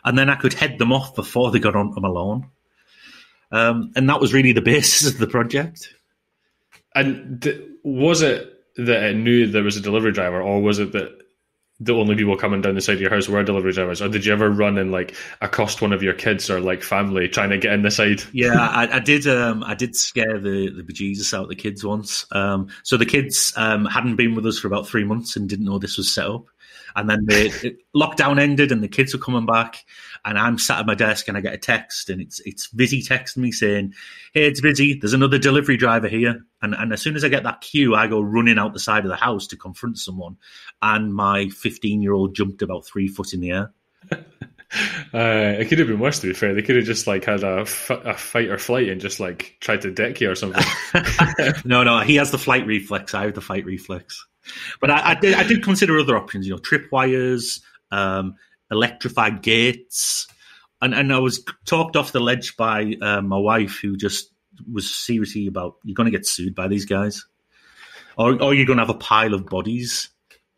And 0.05 0.19
then 0.19 0.29
I 0.29 0.37
could 0.37 0.53
head 0.53 0.79
them 0.79 0.93
off 0.93 1.15
before 1.15 1.51
they 1.51 1.59
got 1.59 1.77
onto 1.77 2.01
my 2.01 2.09
lawn. 2.09 2.49
Um, 3.51 3.93
and 3.95 4.09
that 4.09 4.21
was 4.21 4.33
really 4.33 4.53
the 4.53 4.61
basis 4.75 5.13
of 5.13 5.19
the 5.19 5.27
project. 5.27 5.95
And 6.95 7.43
th- 7.43 7.63
was 7.83 8.23
it 8.23 8.52
that 8.77 9.03
it 9.03 9.17
knew 9.17 9.47
there 9.47 9.63
was 9.63 9.77
a 9.77 9.81
delivery 9.81 10.13
driver, 10.13 10.43
or 10.43 10.63
was 10.63 10.79
it 10.79 10.93
that 10.93 11.19
the 11.81 11.95
only 11.95 12.15
people 12.15 12.37
coming 12.37 12.61
down 12.61 12.77
the 12.77 12.81
side 12.81 12.95
of 12.95 13.01
your 13.01 13.11
house 13.11 13.29
were 13.29 13.43
delivery 13.43 13.73
drivers, 13.73 14.01
or 14.01 14.09
did 14.09 14.25
you 14.25 14.33
ever 14.33 14.49
run 14.51 14.79
and 14.79 14.93
like 14.93 15.15
accost 15.41 15.83
one 15.83 15.93
of 15.93 16.03
your 16.03 16.15
kids 16.15 16.49
or 16.49 16.61
like 16.61 16.83
family 16.83 17.29
trying 17.29 17.51
to 17.51 17.59
get 17.59 17.73
in 17.73 17.83
the 17.83 17.91
side? 17.91 18.23
Yeah, 18.33 18.57
I, 18.57 18.97
I 18.97 18.99
did. 19.01 19.27
Um, 19.27 19.65
I 19.65 19.75
did 19.75 19.97
scare 19.97 20.39
the 20.39 20.71
the 20.71 20.83
bejesus 20.83 21.35
out 21.35 21.45
of 21.45 21.49
the 21.49 21.57
kids 21.57 21.85
once. 21.85 22.25
Um, 22.33 22.69
so 22.85 22.97
the 22.97 23.07
kids 23.07 23.53
um, 23.57 23.85
hadn't 23.87 24.17
been 24.17 24.35
with 24.35 24.47
us 24.47 24.59
for 24.59 24.69
about 24.69 24.87
three 24.87 25.05
months 25.05 25.35
and 25.35 25.49
didn't 25.49 25.65
know 25.65 25.79
this 25.79 25.99
was 25.99 26.15
set 26.15 26.27
up. 26.27 26.47
And 26.95 27.09
then 27.09 27.25
the 27.25 27.77
lockdown 27.97 28.39
ended, 28.39 28.71
and 28.71 28.83
the 28.83 28.89
kids 28.89 29.15
were 29.15 29.21
coming 29.21 29.47
back, 29.47 29.85
and 30.25 30.39
I'm 30.39 30.59
sat 30.59 30.81
at 30.81 30.87
my 30.87 30.95
desk, 30.95 31.29
and 31.29 31.37
I 31.37 31.41
get 31.41 31.55
a 31.55 31.59
text, 31.59 32.11
and 32.11 32.21
it's 32.21 32.41
it's 32.41 32.69
Vizi 32.69 33.07
texting 33.07 33.39
me 33.39 33.53
saying, 33.53 33.95
"Hey, 34.33 34.47
it's 34.47 34.61
Vizi. 34.61 35.01
There's 35.01 35.13
another 35.13 35.39
delivery 35.39 35.77
driver 35.77 36.09
here." 36.09 36.45
And 36.61 36.75
and 36.75 36.93
as 36.93 37.03
soon 37.03 37.17
as 37.17 37.25
I 37.25 37.29
get 37.29 37.43
that 37.45 37.61
cue, 37.61 37.95
I 37.95 38.07
go 38.07 38.21
running 38.21 38.59
out 38.59 38.73
the 38.73 38.81
side 38.81 39.05
of 39.05 39.11
the 39.11 39.17
house 39.17 39.47
to 39.49 39.57
confront 39.57 39.99
someone, 39.99 40.37
and 40.81 41.15
my 41.15 41.49
15 41.49 42.03
year 42.03 42.13
old 42.13 42.35
jumped 42.35 42.63
about 42.63 42.87
three 42.87 43.09
foot 43.09 43.33
in 43.33 43.41
the 43.41 43.51
air. 43.51 43.73
Uh, 45.13 45.55
it 45.59 45.69
could 45.69 45.79
have 45.79 45.89
been 45.89 45.99
worse. 45.99 46.21
To 46.21 46.29
be 46.29 46.33
fair, 46.33 46.55
they 46.55 46.63
could 46.63 46.77
have 46.77 46.87
just 46.87 47.07
like 47.07 47.25
had 47.25 47.43
a, 47.43 47.61
f- 47.61 47.91
a 47.91 48.15
fight 48.15 48.49
or 48.49 48.57
flight 48.57 48.89
and 48.89 49.01
just 49.01 49.21
like 49.21 49.59
tried 49.61 49.83
to 49.83 49.91
deck 49.91 50.19
you 50.21 50.31
or 50.31 50.35
something. 50.35 50.65
no, 51.67 51.83
no, 51.83 52.01
he 52.01 52.17
has 52.17 52.31
the 52.31 52.39
flight 52.39 52.67
reflex. 52.67 53.13
I 53.13 53.25
have 53.25 53.35
the 53.35 53.43
fight 53.43 53.67
reflex. 53.67 54.27
But 54.81 54.91
I, 54.91 55.11
I, 55.11 55.15
did, 55.15 55.35
I 55.35 55.43
did 55.43 55.63
consider 55.63 55.99
other 55.99 56.17
options, 56.17 56.47
you 56.47 56.55
know, 56.55 56.59
tripwires, 56.59 57.61
um, 57.91 58.37
electrified 58.73 59.43
gates. 59.43 60.27
And, 60.81 60.95
and 60.95 61.13
I 61.13 61.19
was 61.21 61.45
talked 61.65 61.95
off 61.95 62.11
the 62.11 62.21
ledge 62.21 62.57
by 62.57 62.95
uh, 63.01 63.21
my 63.21 63.39
wife, 63.39 63.79
who 63.81 63.97
just 63.97 64.33
was 64.71 64.93
seriously 64.93 65.47
about 65.47 65.77
you're 65.85 65.95
going 65.95 66.11
to 66.11 66.17
get 66.17 66.27
sued 66.27 66.55
by 66.55 66.67
these 66.67 66.85
guys, 66.85 67.25
or, 68.19 68.43
or 68.43 68.55
you're 68.55 68.67
going 68.67 68.79
to 68.79 68.85
have 68.85 68.95
a 68.95 68.99
pile 68.99 69.35
of 69.35 69.47
bodies 69.47 70.09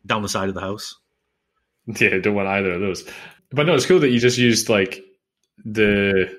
down 0.05 0.23
the 0.23 0.29
side 0.29 0.49
of 0.49 0.55
the 0.55 0.61
house. 0.61 0.95
Yeah, 1.85 2.15
I 2.15 2.19
don't 2.19 2.33
want 2.33 2.47
either 2.47 2.71
of 2.71 2.81
those. 2.81 3.07
But 3.51 3.67
no, 3.67 3.75
it's 3.75 3.85
cool 3.85 3.99
that 3.99 4.09
you 4.09 4.19
just 4.19 4.39
used 4.39 4.69
like 4.69 5.01
the 5.63 6.35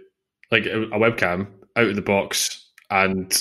like 0.51 0.67
a, 0.67 0.83
a 0.83 0.99
webcam 0.99 1.49
out 1.77 1.87
of 1.87 1.97
the 1.97 2.03
box 2.03 2.69
and 2.91 3.33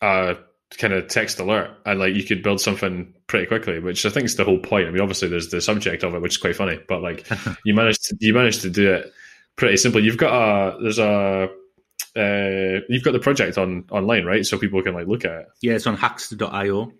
a 0.00 0.36
kind 0.78 0.92
of 0.92 1.08
text 1.08 1.38
alert, 1.40 1.70
and 1.84 1.98
like 1.98 2.14
you 2.14 2.24
could 2.24 2.42
build 2.42 2.60
something 2.60 3.12
pretty 3.26 3.46
quickly, 3.46 3.78
which 3.78 4.04
I 4.06 4.10
think 4.10 4.26
is 4.26 4.36
the 4.36 4.44
whole 4.44 4.58
point. 4.58 4.88
I 4.88 4.90
mean, 4.90 5.00
obviously 5.00 5.28
there's 5.28 5.48
the 5.48 5.60
subject 5.60 6.02
of 6.02 6.14
it, 6.14 6.22
which 6.22 6.32
is 6.32 6.38
quite 6.38 6.56
funny, 6.56 6.78
but 6.88 7.02
like 7.02 7.26
you 7.64 7.74
managed 7.74 8.04
to, 8.04 8.16
you 8.20 8.34
managed 8.34 8.62
to 8.62 8.70
do 8.70 8.92
it 8.92 9.12
pretty 9.56 9.76
simply. 9.76 10.02
You've 10.02 10.18
got 10.18 10.32
a 10.32 10.82
there's 10.82 10.98
a 10.98 11.48
uh, 12.14 12.80
you've 12.88 13.04
got 13.04 13.12
the 13.12 13.20
project 13.20 13.58
on 13.58 13.84
online, 13.90 14.24
right? 14.24 14.44
So 14.44 14.58
people 14.58 14.82
can 14.82 14.94
like 14.94 15.06
look 15.06 15.24
at 15.24 15.32
it. 15.32 15.46
Yeah, 15.62 15.74
it's 15.74 15.86
on 15.86 15.96
hackster.io. 15.96 16.92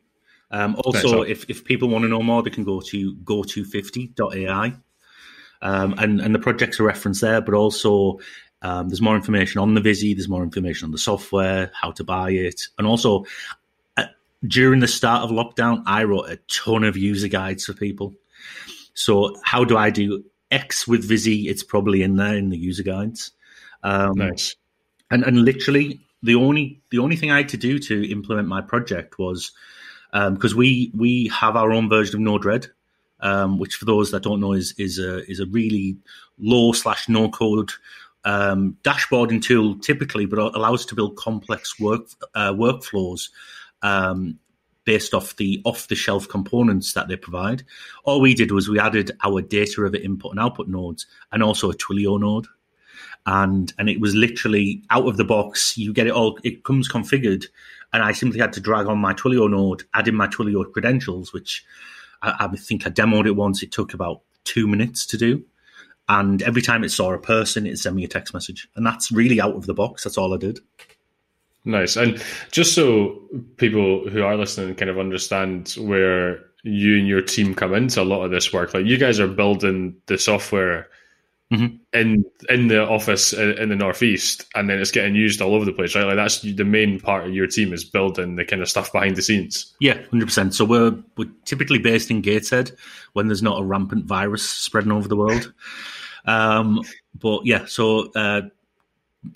Um, 0.50 0.76
also, 0.84 1.22
if, 1.22 1.48
if 1.48 1.64
people 1.64 1.88
want 1.88 2.02
to 2.02 2.08
know 2.08 2.22
more, 2.22 2.42
they 2.42 2.50
can 2.50 2.64
go 2.64 2.80
to 2.80 3.14
goto50.ai. 3.16 4.74
Um, 5.62 5.94
and, 5.96 6.20
and 6.20 6.34
the 6.34 6.38
projects 6.38 6.78
are 6.78 6.84
referenced 6.84 7.22
there, 7.22 7.40
but 7.40 7.54
also 7.54 8.18
um, 8.60 8.88
there's 8.88 9.00
more 9.00 9.16
information 9.16 9.60
on 9.60 9.74
the 9.74 9.80
Vizi, 9.80 10.14
there's 10.14 10.28
more 10.28 10.42
information 10.42 10.86
on 10.86 10.92
the 10.92 10.98
software, 10.98 11.70
how 11.72 11.92
to 11.92 12.04
buy 12.04 12.30
it. 12.30 12.68
And 12.78 12.86
also, 12.86 13.24
during 14.46 14.80
the 14.80 14.88
start 14.88 15.22
of 15.22 15.30
lockdown, 15.30 15.82
I 15.86 16.04
wrote 16.04 16.28
a 16.28 16.38
ton 16.48 16.84
of 16.84 16.96
user 16.96 17.28
guides 17.28 17.64
for 17.64 17.72
people. 17.72 18.14
So, 18.94 19.36
how 19.44 19.64
do 19.64 19.76
I 19.76 19.90
do 19.90 20.24
X 20.50 20.86
with 20.86 21.08
Vizi? 21.08 21.46
It's 21.46 21.62
probably 21.62 22.02
in 22.02 22.16
there 22.16 22.36
in 22.36 22.50
the 22.50 22.58
user 22.58 22.82
guides. 22.82 23.30
Um, 23.82 24.14
nice. 24.16 24.54
And, 25.10 25.22
and 25.24 25.44
literally, 25.44 26.00
the 26.22 26.34
only 26.34 26.80
the 26.90 26.98
only 26.98 27.16
thing 27.16 27.30
I 27.30 27.38
had 27.38 27.48
to 27.50 27.56
do 27.56 27.78
to 27.78 28.10
implement 28.10 28.48
my 28.48 28.60
project 28.60 29.18
was 29.18 29.52
because 30.12 30.52
um, 30.52 30.58
we 30.58 30.92
we 30.94 31.28
have 31.28 31.56
our 31.56 31.72
own 31.72 31.88
version 31.88 32.16
of 32.16 32.20
Node-RED, 32.20 32.66
um, 33.20 33.58
which 33.58 33.74
for 33.74 33.84
those 33.84 34.10
that 34.10 34.22
don't 34.22 34.40
know 34.40 34.52
is 34.52 34.74
is 34.78 34.98
a 34.98 35.28
is 35.30 35.40
a 35.40 35.46
really 35.46 35.96
low 36.38 36.72
slash 36.72 37.08
no 37.08 37.28
code 37.30 37.70
um, 38.24 38.76
dashboarding 38.82 39.42
tool 39.42 39.78
typically, 39.78 40.26
but 40.26 40.38
allows 40.38 40.84
to 40.86 40.94
build 40.94 41.16
complex 41.16 41.78
work 41.80 42.06
uh, 42.34 42.52
workflows 42.52 43.28
um, 43.82 44.38
based 44.84 45.14
off 45.14 45.36
the 45.36 45.60
off 45.64 45.88
the 45.88 45.94
shelf 45.94 46.28
components 46.28 46.92
that 46.94 47.08
they 47.08 47.16
provide. 47.16 47.64
All 48.04 48.20
we 48.20 48.34
did 48.34 48.50
was 48.50 48.68
we 48.68 48.78
added 48.78 49.12
our 49.24 49.40
data 49.40 49.80
river 49.80 49.96
input 49.96 50.32
and 50.32 50.40
output 50.40 50.68
nodes 50.68 51.06
and 51.30 51.42
also 51.42 51.70
a 51.70 51.74
Twilio 51.74 52.18
node. 52.18 52.46
And 53.24 53.72
and 53.78 53.88
it 53.88 54.00
was 54.00 54.14
literally 54.14 54.82
out 54.90 55.06
of 55.06 55.16
the 55.16 55.24
box. 55.24 55.78
You 55.78 55.92
get 55.92 56.08
it 56.08 56.12
all. 56.12 56.38
It 56.42 56.64
comes 56.64 56.90
configured, 56.90 57.44
and 57.92 58.02
I 58.02 58.12
simply 58.12 58.40
had 58.40 58.52
to 58.54 58.60
drag 58.60 58.86
on 58.86 58.98
my 58.98 59.14
Twilio 59.14 59.48
node, 59.48 59.84
add 59.94 60.08
in 60.08 60.16
my 60.16 60.26
Twilio 60.26 60.70
credentials, 60.72 61.32
which 61.32 61.64
I, 62.22 62.34
I 62.40 62.56
think 62.56 62.84
I 62.84 62.90
demoed 62.90 63.26
it 63.26 63.36
once. 63.36 63.62
It 63.62 63.70
took 63.70 63.94
about 63.94 64.22
two 64.44 64.66
minutes 64.66 65.06
to 65.06 65.16
do. 65.16 65.44
And 66.08 66.42
every 66.42 66.62
time 66.62 66.82
it 66.82 66.90
saw 66.90 67.12
a 67.12 67.18
person, 67.18 67.64
it 67.64 67.78
sent 67.78 67.94
me 67.94 68.04
a 68.04 68.08
text 68.08 68.34
message. 68.34 68.68
And 68.74 68.84
that's 68.84 69.12
really 69.12 69.40
out 69.40 69.54
of 69.54 69.66
the 69.66 69.74
box. 69.74 70.02
That's 70.02 70.18
all 70.18 70.34
I 70.34 70.36
did. 70.36 70.58
Nice. 71.64 71.96
And 71.96 72.22
just 72.50 72.74
so 72.74 73.20
people 73.56 74.08
who 74.08 74.22
are 74.22 74.36
listening 74.36 74.74
kind 74.74 74.90
of 74.90 74.98
understand 74.98 75.74
where 75.78 76.44
you 76.64 76.98
and 76.98 77.06
your 77.06 77.22
team 77.22 77.54
come 77.54 77.74
into 77.74 78.02
a 78.02 78.04
lot 78.04 78.24
of 78.24 78.30
this 78.30 78.52
work, 78.52 78.74
like 78.74 78.86
you 78.86 78.98
guys 78.98 79.20
are 79.20 79.28
building 79.28 79.94
the 80.06 80.18
software 80.18 80.88
mm-hmm. 81.52 81.76
in 81.92 82.24
in 82.48 82.66
the 82.66 82.84
office 82.84 83.32
in 83.32 83.68
the 83.68 83.76
northeast, 83.76 84.44
and 84.56 84.68
then 84.68 84.80
it's 84.80 84.90
getting 84.90 85.14
used 85.14 85.40
all 85.40 85.54
over 85.54 85.64
the 85.64 85.72
place, 85.72 85.94
right? 85.94 86.04
Like 86.04 86.16
that's 86.16 86.40
the 86.40 86.64
main 86.64 86.98
part 86.98 87.26
of 87.26 87.34
your 87.34 87.46
team 87.46 87.72
is 87.72 87.84
building 87.84 88.34
the 88.34 88.44
kind 88.44 88.62
of 88.62 88.68
stuff 88.68 88.92
behind 88.92 89.16
the 89.16 89.22
scenes. 89.22 89.72
Yeah, 89.80 90.02
hundred 90.10 90.26
percent. 90.26 90.54
So 90.54 90.64
we're 90.64 90.96
we're 91.16 91.30
typically 91.44 91.78
based 91.78 92.10
in 92.10 92.22
Gateshead 92.22 92.72
when 93.12 93.28
there's 93.28 93.42
not 93.42 93.60
a 93.60 93.64
rampant 93.64 94.06
virus 94.06 94.48
spreading 94.48 94.92
over 94.92 95.08
the 95.08 95.16
world. 95.16 95.52
Um, 96.24 96.82
but 97.18 97.44
yeah, 97.44 97.64
so 97.66 98.12
uh, 98.12 98.42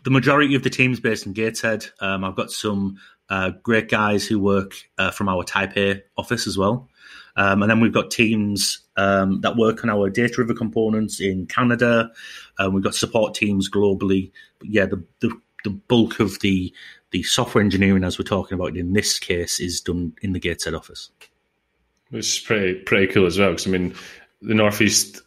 the 0.04 0.10
majority 0.10 0.54
of 0.54 0.62
the 0.62 0.70
team's 0.70 1.00
based 1.00 1.26
in 1.26 1.32
Gateshead. 1.32 1.86
Um, 2.00 2.24
I've 2.24 2.36
got 2.36 2.50
some 2.50 2.98
uh, 3.28 3.50
great 3.62 3.88
guys 3.88 4.26
who 4.26 4.38
work 4.38 4.74
uh, 4.98 5.10
from 5.10 5.28
our 5.28 5.44
Taipei 5.44 6.02
office 6.16 6.46
as 6.46 6.58
well. 6.58 6.88
Um, 7.36 7.62
and 7.62 7.70
then 7.70 7.80
we've 7.80 7.92
got 7.92 8.10
teams 8.10 8.80
um, 8.96 9.40
that 9.42 9.56
work 9.56 9.84
on 9.84 9.90
our 9.90 10.08
data 10.08 10.34
river 10.38 10.54
components 10.54 11.20
in 11.20 11.46
Canada. 11.46 12.10
Um, 12.58 12.72
we've 12.72 12.82
got 12.82 12.94
support 12.94 13.34
teams 13.34 13.70
globally. 13.70 14.32
But 14.58 14.70
yeah, 14.70 14.86
the, 14.86 15.04
the, 15.20 15.38
the 15.64 15.70
bulk 15.70 16.20
of 16.20 16.40
the 16.40 16.72
the 17.12 17.22
software 17.22 17.62
engineering, 17.62 18.02
as 18.04 18.18
we're 18.18 18.24
talking 18.24 18.56
about 18.56 18.76
in 18.76 18.92
this 18.92 19.18
case, 19.18 19.60
is 19.60 19.80
done 19.80 20.14
in 20.22 20.32
the 20.32 20.40
Gateshead 20.40 20.74
office. 20.74 21.10
Which 22.10 22.38
is 22.38 22.40
pretty 22.40 22.74
pretty 22.80 23.12
cool 23.12 23.26
as 23.26 23.38
well. 23.38 23.50
Because 23.50 23.66
I 23.66 23.70
mean, 23.70 23.94
the 24.42 24.54
Northeast 24.54 25.22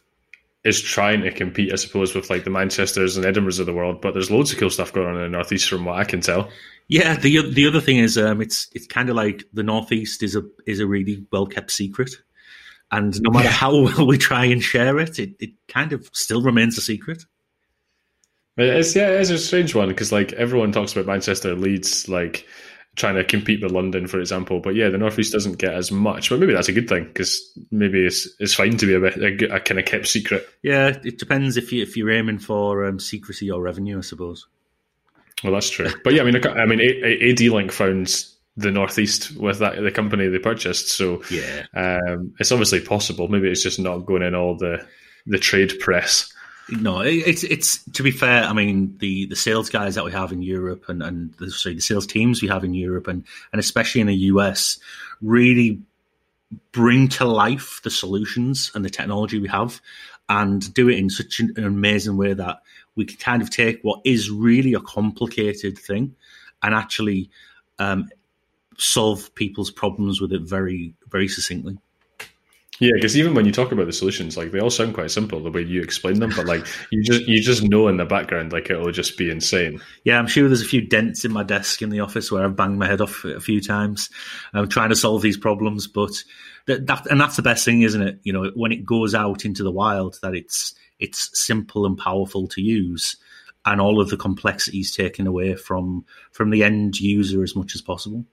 is 0.62 0.80
trying 0.80 1.22
to 1.22 1.32
compete, 1.32 1.72
I 1.72 1.76
suppose, 1.76 2.14
with 2.14 2.28
like 2.28 2.44
the 2.44 2.50
Manchesters 2.50 3.16
and 3.16 3.24
Edinburghs 3.24 3.60
of 3.60 3.66
the 3.66 3.72
world. 3.72 4.00
But 4.00 4.12
there's 4.12 4.30
loads 4.30 4.52
of 4.52 4.58
cool 4.58 4.70
stuff 4.70 4.92
going 4.92 5.08
on 5.08 5.16
in 5.16 5.22
the 5.22 5.28
Northeast, 5.28 5.68
from 5.68 5.84
what 5.84 5.98
I 5.98 6.04
can 6.04 6.20
tell. 6.20 6.50
Yeah, 6.88 7.16
the 7.16 7.50
the 7.52 7.66
other 7.66 7.80
thing 7.80 7.98
is, 7.98 8.18
um, 8.18 8.40
it's 8.40 8.68
it's 8.72 8.86
kind 8.86 9.08
of 9.08 9.16
like 9.16 9.44
the 9.52 9.62
Northeast 9.62 10.22
is 10.22 10.36
a 10.36 10.42
is 10.66 10.80
a 10.80 10.86
really 10.86 11.24
well 11.32 11.46
kept 11.46 11.70
secret, 11.70 12.10
and 12.90 13.20
no 13.22 13.30
matter 13.30 13.48
how 13.48 13.80
well 13.82 14.06
we 14.06 14.18
try 14.18 14.46
and 14.46 14.62
share 14.62 14.98
it, 14.98 15.18
it, 15.18 15.34
it 15.38 15.50
kind 15.68 15.92
of 15.92 16.10
still 16.12 16.42
remains 16.42 16.76
a 16.76 16.82
secret. 16.82 17.24
It's 18.56 18.94
yeah, 18.94 19.08
it's 19.08 19.30
a 19.30 19.38
strange 19.38 19.74
one 19.74 19.88
because 19.88 20.12
like 20.12 20.32
everyone 20.34 20.72
talks 20.72 20.92
about 20.92 21.06
Manchester, 21.06 21.54
Leeds, 21.54 22.08
like 22.08 22.46
trying 22.96 23.14
to 23.14 23.24
compete 23.24 23.62
with 23.62 23.72
London, 23.72 24.06
for 24.06 24.20
example. 24.20 24.60
But 24.60 24.74
yeah, 24.74 24.88
the 24.88 24.98
Northeast 24.98 25.32
doesn't 25.32 25.58
get 25.58 25.74
as 25.74 25.90
much. 25.90 26.30
But 26.30 26.40
maybe 26.40 26.52
that's 26.52 26.68
a 26.68 26.72
good 26.72 26.88
thing 26.88 27.04
because 27.04 27.40
maybe 27.70 28.04
it's 28.04 28.28
it's 28.38 28.54
fine 28.54 28.76
to 28.76 28.86
be 28.86 28.94
a 28.94 29.00
bit 29.00 29.16
a, 29.16 29.56
a, 29.56 29.60
kind 29.60 29.78
of 29.78 29.86
kept 29.86 30.08
secret. 30.08 30.46
Yeah, 30.62 30.98
it 31.04 31.18
depends 31.18 31.56
if 31.56 31.72
you 31.72 31.82
if 31.82 31.96
you're 31.96 32.10
aiming 32.10 32.38
for 32.38 32.84
um, 32.84 32.98
secrecy 32.98 33.50
or 33.50 33.60
revenue, 33.60 33.98
I 33.98 34.02
suppose. 34.02 34.46
Well, 35.42 35.52
that's 35.52 35.70
true. 35.70 35.88
But 36.04 36.14
yeah, 36.14 36.22
I 36.22 36.24
mean, 36.24 36.46
I 36.46 36.66
mean, 36.66 36.80
ADLINK 36.80 37.72
founds 37.72 38.36
the 38.56 38.70
Northeast 38.70 39.36
with 39.36 39.60
that 39.60 39.80
the 39.80 39.90
company 39.90 40.28
they 40.28 40.38
purchased, 40.38 40.88
so 40.88 41.22
yeah, 41.30 41.66
um, 41.74 42.34
it's 42.38 42.52
obviously 42.52 42.80
possible. 42.80 43.28
Maybe 43.28 43.50
it's 43.50 43.62
just 43.62 43.78
not 43.78 44.00
going 44.00 44.22
in 44.22 44.34
all 44.34 44.56
the 44.56 44.84
the 45.26 45.38
trade 45.38 45.78
press. 45.80 46.32
No, 46.68 47.00
it's 47.00 47.42
it's 47.42 47.82
to 47.92 48.02
be 48.02 48.10
fair. 48.10 48.44
I 48.44 48.52
mean, 48.52 48.96
the, 48.98 49.26
the 49.26 49.36
sales 49.36 49.70
guys 49.70 49.96
that 49.96 50.04
we 50.04 50.12
have 50.12 50.32
in 50.32 50.42
Europe 50.42 50.88
and 50.88 51.02
and 51.02 51.32
the, 51.34 51.50
sorry, 51.50 51.74
the 51.74 51.80
sales 51.80 52.06
teams 52.06 52.42
we 52.42 52.48
have 52.48 52.64
in 52.64 52.74
Europe 52.74 53.08
and 53.08 53.24
and 53.52 53.58
especially 53.58 54.00
in 54.00 54.06
the 54.06 54.14
US 54.14 54.78
really 55.20 55.80
bring 56.72 57.08
to 57.08 57.24
life 57.24 57.80
the 57.82 57.90
solutions 57.90 58.70
and 58.74 58.84
the 58.84 58.90
technology 58.90 59.38
we 59.38 59.48
have 59.48 59.80
and 60.28 60.72
do 60.74 60.88
it 60.88 60.98
in 60.98 61.10
such 61.10 61.40
an 61.40 61.52
amazing 61.56 62.16
way 62.16 62.34
that 62.34 62.60
we 62.94 63.04
can 63.04 63.16
kind 63.18 63.42
of 63.42 63.50
take 63.50 63.80
what 63.82 64.00
is 64.04 64.30
really 64.30 64.74
a 64.74 64.80
complicated 64.80 65.78
thing 65.78 66.14
and 66.62 66.74
actually 66.74 67.30
um, 67.78 68.08
solve 68.78 69.34
people's 69.34 69.70
problems 69.70 70.20
with 70.20 70.32
it 70.32 70.42
very 70.42 70.94
very 71.08 71.28
succinctly. 71.28 71.78
Yeah, 72.80 72.92
because 72.94 73.14
even 73.14 73.34
when 73.34 73.44
you 73.44 73.52
talk 73.52 73.72
about 73.72 73.84
the 73.84 73.92
solutions, 73.92 74.38
like 74.38 74.52
they 74.52 74.58
all 74.58 74.70
sound 74.70 74.94
quite 74.94 75.10
simple 75.10 75.42
the 75.42 75.50
way 75.50 75.60
you 75.60 75.82
explain 75.82 76.18
them, 76.18 76.32
but 76.34 76.46
like 76.46 76.66
you 76.90 77.02
just 77.02 77.22
you 77.28 77.40
just 77.42 77.62
know 77.62 77.88
in 77.88 77.98
the 77.98 78.06
background, 78.06 78.52
like 78.52 78.70
it'll 78.70 78.90
just 78.90 79.18
be 79.18 79.30
insane. 79.30 79.80
Yeah, 80.04 80.18
I'm 80.18 80.26
sure 80.26 80.48
there's 80.48 80.62
a 80.62 80.66
few 80.66 80.80
dents 80.80 81.24
in 81.26 81.30
my 81.30 81.42
desk 81.42 81.82
in 81.82 81.90
the 81.90 82.00
office 82.00 82.32
where 82.32 82.42
I've 82.42 82.56
banged 82.56 82.78
my 82.78 82.86
head 82.86 83.02
off 83.02 83.22
a 83.24 83.38
few 83.38 83.60
times. 83.60 84.08
I'm 84.54 84.68
trying 84.68 84.88
to 84.88 84.96
solve 84.96 85.20
these 85.20 85.36
problems, 85.36 85.86
but 85.86 86.10
that, 86.66 86.86
that 86.86 87.06
and 87.10 87.20
that's 87.20 87.36
the 87.36 87.42
best 87.42 87.66
thing, 87.66 87.82
isn't 87.82 88.02
it? 88.02 88.18
You 88.22 88.32
know, 88.32 88.50
when 88.54 88.72
it 88.72 88.86
goes 88.86 89.14
out 89.14 89.44
into 89.44 89.62
the 89.62 89.70
wild, 89.70 90.18
that 90.22 90.34
it's 90.34 90.74
it's 90.98 91.30
simple 91.34 91.84
and 91.84 91.98
powerful 91.98 92.48
to 92.48 92.62
use, 92.62 93.16
and 93.66 93.78
all 93.78 94.00
of 94.00 94.08
the 94.08 94.16
complexities 94.16 94.96
taken 94.96 95.26
away 95.26 95.54
from 95.54 96.06
from 96.32 96.48
the 96.48 96.64
end 96.64 96.98
user 96.98 97.42
as 97.42 97.54
much 97.54 97.74
as 97.74 97.82
possible. 97.82 98.24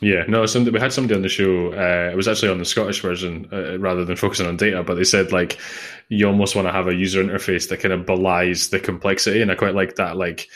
Yeah, 0.00 0.24
no, 0.28 0.46
somebody, 0.46 0.74
we 0.74 0.80
had 0.80 0.92
somebody 0.92 1.14
on 1.14 1.22
the 1.22 1.28
show. 1.28 1.72
Uh, 1.72 2.10
it 2.10 2.16
was 2.16 2.26
actually 2.26 2.48
on 2.48 2.58
the 2.58 2.64
Scottish 2.64 3.02
version 3.02 3.48
uh, 3.52 3.78
rather 3.78 4.04
than 4.04 4.16
focusing 4.16 4.46
on 4.46 4.56
data, 4.56 4.82
but 4.82 4.94
they 4.94 5.04
said 5.04 5.30
like 5.30 5.58
you 6.08 6.26
almost 6.26 6.56
want 6.56 6.66
to 6.66 6.72
have 6.72 6.88
a 6.88 6.94
user 6.94 7.22
interface 7.22 7.68
that 7.68 7.80
kind 7.80 7.92
of 7.92 8.06
belies 8.06 8.70
the 8.70 8.80
complexity, 8.80 9.42
and 9.42 9.50
I 9.50 9.54
quite 9.56 9.74
like 9.74 9.96
that. 9.96 10.16
Like 10.16 10.48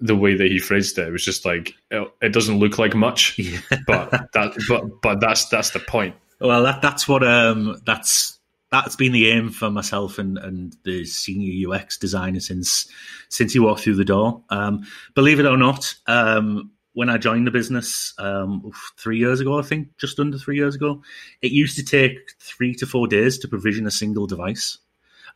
the 0.00 0.14
way 0.14 0.36
that 0.36 0.50
he 0.50 0.60
phrased 0.60 0.96
it, 0.98 1.08
it 1.08 1.10
was 1.10 1.24
just 1.24 1.44
like 1.44 1.74
it, 1.90 2.08
it 2.22 2.32
doesn't 2.32 2.58
look 2.58 2.78
like 2.78 2.94
much, 2.94 3.36
yeah. 3.38 3.58
but 3.86 4.10
that, 4.32 4.56
but 4.68 5.02
but 5.02 5.20
that's 5.20 5.48
that's 5.48 5.70
the 5.70 5.80
point. 5.80 6.14
Well, 6.40 6.62
that 6.62 6.80
that's 6.80 7.08
what 7.08 7.26
um 7.26 7.80
that's 7.84 8.38
that's 8.70 8.96
been 8.96 9.12
the 9.12 9.30
aim 9.30 9.50
for 9.50 9.70
myself 9.70 10.18
and, 10.18 10.38
and 10.38 10.76
the 10.84 11.04
senior 11.04 11.72
UX 11.72 11.96
designer 11.96 12.40
since 12.40 12.86
since 13.28 13.52
he 13.52 13.58
walked 13.58 13.80
through 13.80 13.96
the 13.96 14.04
door. 14.04 14.42
Um, 14.50 14.86
believe 15.14 15.40
it 15.40 15.46
or 15.46 15.56
not, 15.56 15.94
um, 16.06 16.70
when 16.98 17.08
I 17.08 17.16
joined 17.16 17.46
the 17.46 17.52
business 17.52 18.12
um, 18.18 18.72
three 18.96 19.18
years 19.18 19.38
ago, 19.38 19.56
I 19.56 19.62
think 19.62 19.96
just 19.98 20.18
under 20.18 20.36
three 20.36 20.56
years 20.56 20.74
ago, 20.74 21.00
it 21.42 21.52
used 21.52 21.76
to 21.76 21.84
take 21.84 22.32
three 22.40 22.74
to 22.74 22.86
four 22.86 23.06
days 23.06 23.38
to 23.38 23.46
provision 23.46 23.86
a 23.86 23.90
single 23.92 24.26
device. 24.26 24.78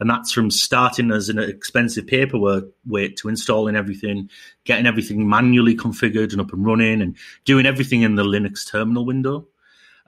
And 0.00 0.10
that's 0.10 0.32
from 0.32 0.50
starting 0.50 1.12
as 1.12 1.28
an 1.28 1.38
expensive 1.38 2.08
paperwork 2.08 2.64
wait 2.84 3.16
to 3.18 3.28
installing 3.28 3.76
everything, 3.76 4.28
getting 4.64 4.86
everything 4.86 5.28
manually 5.28 5.76
configured 5.76 6.32
and 6.32 6.40
up 6.40 6.52
and 6.52 6.66
running, 6.66 7.00
and 7.00 7.16
doing 7.44 7.64
everything 7.64 8.02
in 8.02 8.16
the 8.16 8.24
Linux 8.24 8.68
terminal 8.68 9.06
window. 9.06 9.46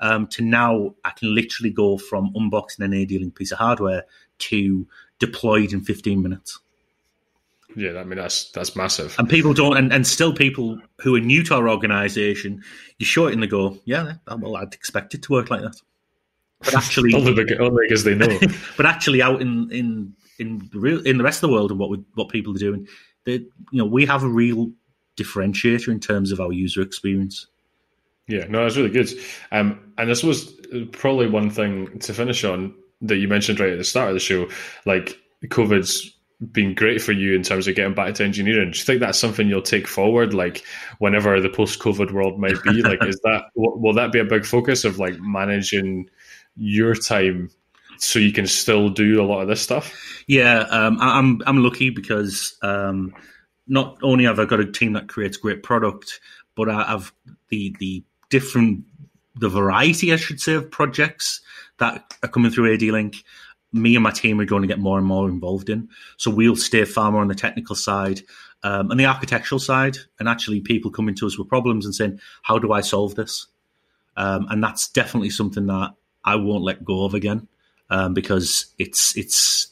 Um, 0.00 0.26
to 0.26 0.42
now, 0.42 0.96
I 1.04 1.10
can 1.10 1.32
literally 1.36 1.70
go 1.70 1.98
from 1.98 2.34
unboxing 2.34 2.80
an 2.80 2.90
ADLINK 2.90 3.36
piece 3.36 3.52
of 3.52 3.58
hardware 3.58 4.06
to 4.38 4.88
deployed 5.20 5.72
in 5.72 5.82
15 5.82 6.20
minutes. 6.20 6.58
Yeah, 7.76 7.98
I 7.98 8.04
mean 8.04 8.18
that's 8.18 8.50
that's 8.52 8.76
massive. 8.76 9.14
And 9.18 9.28
people 9.28 9.52
don't, 9.52 9.76
and, 9.76 9.92
and 9.92 10.06
still 10.06 10.32
people 10.32 10.80
who 11.00 11.16
are 11.16 11.20
new 11.20 11.42
to 11.44 11.54
our 11.54 11.68
organisation, 11.68 12.62
you 12.98 13.06
show 13.06 13.26
it 13.26 13.32
and 13.32 13.42
they 13.42 13.46
go, 13.46 13.78
"Yeah, 13.84 14.14
well, 14.28 14.56
I'd 14.56 14.74
expect 14.74 15.14
it 15.14 15.22
to 15.22 15.32
work 15.32 15.50
like 15.50 15.62
that." 15.62 15.80
But 16.60 16.74
actually, 16.76 17.14
only 17.14 17.32
because 17.34 18.04
they 18.04 18.14
know. 18.14 18.38
but 18.76 18.86
actually, 18.86 19.22
out 19.22 19.40
in 19.42 19.70
in 19.72 20.14
in 20.38 20.68
the 20.72 20.78
real 20.78 21.04
in 21.04 21.18
the 21.18 21.24
rest 21.24 21.42
of 21.42 21.48
the 21.48 21.54
world 21.54 21.70
and 21.70 21.80
what 21.80 21.90
we, 21.90 22.04
what 22.14 22.28
people 22.28 22.54
are 22.54 22.58
doing, 22.58 22.86
they, 23.24 23.32
you 23.32 23.48
know, 23.72 23.84
we 23.84 24.06
have 24.06 24.22
a 24.22 24.28
real 24.28 24.70
differentiator 25.16 25.88
in 25.88 26.00
terms 26.00 26.32
of 26.32 26.40
our 26.40 26.52
user 26.52 26.82
experience. 26.82 27.46
Yeah, 28.26 28.46
no, 28.48 28.62
that's 28.62 28.76
really 28.76 28.90
good. 28.90 29.10
Um, 29.52 29.92
and 29.98 30.08
this 30.08 30.22
was 30.22 30.52
probably 30.92 31.28
one 31.28 31.50
thing 31.50 31.98
to 32.00 32.14
finish 32.14 32.44
on 32.44 32.74
that 33.02 33.16
you 33.16 33.28
mentioned 33.28 33.60
right 33.60 33.72
at 33.72 33.78
the 33.78 33.84
start 33.84 34.08
of 34.08 34.14
the 34.14 34.20
show. 34.20 34.48
Like 34.86 35.18
COVID's 35.44 36.13
been 36.52 36.74
great 36.74 37.00
for 37.00 37.12
you 37.12 37.34
in 37.34 37.42
terms 37.42 37.68
of 37.68 37.74
getting 37.74 37.94
back 37.94 38.14
to 38.14 38.24
engineering. 38.24 38.70
Do 38.70 38.78
you 38.78 38.84
think 38.84 39.00
that's 39.00 39.18
something 39.18 39.48
you'll 39.48 39.62
take 39.62 39.86
forward, 39.86 40.34
like 40.34 40.64
whenever 40.98 41.40
the 41.40 41.48
post-COVID 41.48 42.12
world 42.12 42.38
might 42.38 42.62
be? 42.62 42.82
like, 42.82 43.02
is 43.04 43.20
that 43.24 43.44
will 43.54 43.94
that 43.94 44.12
be 44.12 44.18
a 44.18 44.24
big 44.24 44.44
focus 44.44 44.84
of 44.84 44.98
like 44.98 45.18
managing 45.20 46.08
your 46.56 46.94
time 46.94 47.50
so 47.98 48.18
you 48.18 48.32
can 48.32 48.46
still 48.46 48.88
do 48.88 49.20
a 49.20 49.24
lot 49.24 49.40
of 49.40 49.48
this 49.48 49.62
stuff? 49.62 49.94
Yeah, 50.26 50.60
um, 50.70 50.98
I'm 51.00 51.40
I'm 51.46 51.62
lucky 51.62 51.90
because 51.90 52.56
um, 52.62 53.14
not 53.66 53.98
only 54.02 54.24
have 54.24 54.38
I 54.38 54.44
got 54.44 54.60
a 54.60 54.70
team 54.70 54.92
that 54.94 55.08
creates 55.08 55.36
great 55.36 55.62
product, 55.62 56.20
but 56.54 56.68
I 56.68 56.84
have 56.84 57.12
the 57.48 57.74
the 57.78 58.04
different 58.30 58.84
the 59.36 59.48
variety, 59.48 60.12
I 60.12 60.16
should 60.16 60.40
say, 60.40 60.54
of 60.54 60.70
projects 60.70 61.40
that 61.78 62.14
are 62.22 62.28
coming 62.28 62.50
through 62.50 62.76
ADLINK. 62.76 63.16
Me 63.74 63.96
and 63.96 64.02
my 64.02 64.10
team 64.10 64.40
are 64.40 64.44
going 64.44 64.62
to 64.62 64.68
get 64.68 64.78
more 64.78 64.98
and 64.98 65.06
more 65.06 65.28
involved 65.28 65.68
in. 65.68 65.88
So 66.16 66.30
we'll 66.30 66.56
stay 66.56 66.84
far 66.84 67.10
more 67.10 67.20
on 67.20 67.28
the 67.28 67.34
technical 67.34 67.76
side 67.76 68.22
um, 68.62 68.90
and 68.90 68.98
the 68.98 69.04
architectural 69.04 69.58
side, 69.58 69.98
and 70.18 70.28
actually 70.28 70.60
people 70.60 70.90
coming 70.90 71.14
to 71.16 71.26
us 71.26 71.38
with 71.38 71.48
problems 71.48 71.84
and 71.84 71.94
saying, 71.94 72.18
"How 72.42 72.58
do 72.58 72.72
I 72.72 72.80
solve 72.80 73.14
this?" 73.14 73.46
Um, 74.16 74.46
and 74.48 74.62
that's 74.62 74.88
definitely 74.88 75.30
something 75.30 75.66
that 75.66 75.94
I 76.24 76.36
won't 76.36 76.64
let 76.64 76.84
go 76.84 77.04
of 77.04 77.14
again 77.14 77.48
um, 77.90 78.14
because 78.14 78.66
it's 78.78 79.16
it's 79.16 79.68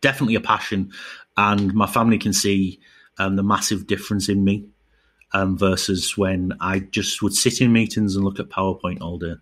definitely 0.00 0.34
a 0.34 0.40
passion, 0.40 0.92
and 1.36 1.72
my 1.72 1.86
family 1.86 2.18
can 2.18 2.32
see 2.32 2.80
um, 3.18 3.36
the 3.36 3.42
massive 3.44 3.86
difference 3.86 4.28
in 4.28 4.42
me 4.42 4.66
um, 5.32 5.56
versus 5.56 6.16
when 6.16 6.52
I 6.60 6.80
just 6.80 7.22
would 7.22 7.34
sit 7.34 7.60
in 7.60 7.72
meetings 7.72 8.16
and 8.16 8.24
look 8.24 8.40
at 8.40 8.48
PowerPoint 8.48 9.00
all 9.00 9.18
day. 9.18 9.34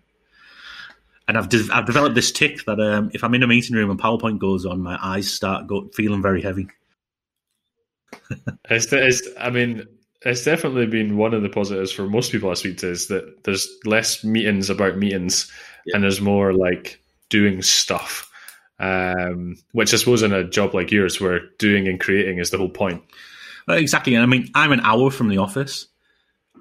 And 1.31 1.37
I've 1.37 1.47
de- 1.47 1.69
I've 1.71 1.85
developed 1.85 2.13
this 2.13 2.29
tick 2.29 2.65
that 2.65 2.77
um, 2.81 3.09
if 3.13 3.23
I'm 3.23 3.33
in 3.33 3.41
a 3.41 3.47
meeting 3.47 3.77
room 3.77 3.89
and 3.89 3.97
PowerPoint 3.97 4.37
goes 4.37 4.65
on, 4.65 4.81
my 4.81 4.99
eyes 5.01 5.31
start 5.31 5.65
go- 5.65 5.89
feeling 5.93 6.21
very 6.21 6.41
heavy. 6.41 6.67
it's, 8.69 8.91
it's, 8.91 9.25
I 9.39 9.49
mean, 9.49 9.85
it's 10.23 10.43
definitely 10.43 10.87
been 10.87 11.15
one 11.15 11.33
of 11.33 11.41
the 11.41 11.47
positives 11.47 11.89
for 11.89 12.05
most 12.05 12.33
people 12.33 12.51
I 12.51 12.55
speak 12.55 12.79
to 12.79 12.89
is 12.89 13.07
that 13.07 13.45
there's 13.45 13.65
less 13.85 14.25
meetings 14.25 14.69
about 14.69 14.97
meetings, 14.97 15.49
yeah. 15.85 15.95
and 15.95 16.03
there's 16.03 16.19
more 16.19 16.51
like 16.51 17.01
doing 17.29 17.61
stuff. 17.61 18.29
Um, 18.77 19.55
which 19.71 19.93
I 19.93 19.97
suppose 19.97 20.23
in 20.23 20.33
a 20.33 20.43
job 20.43 20.73
like 20.73 20.91
yours, 20.91 21.21
where 21.21 21.47
doing 21.59 21.87
and 21.87 21.97
creating 21.97 22.39
is 22.39 22.49
the 22.49 22.57
whole 22.57 22.67
point. 22.67 23.05
Exactly. 23.69 24.15
And 24.15 24.23
I 24.23 24.25
mean, 24.25 24.49
I'm 24.53 24.73
an 24.73 24.81
hour 24.81 25.09
from 25.11 25.29
the 25.29 25.37
office, 25.37 25.87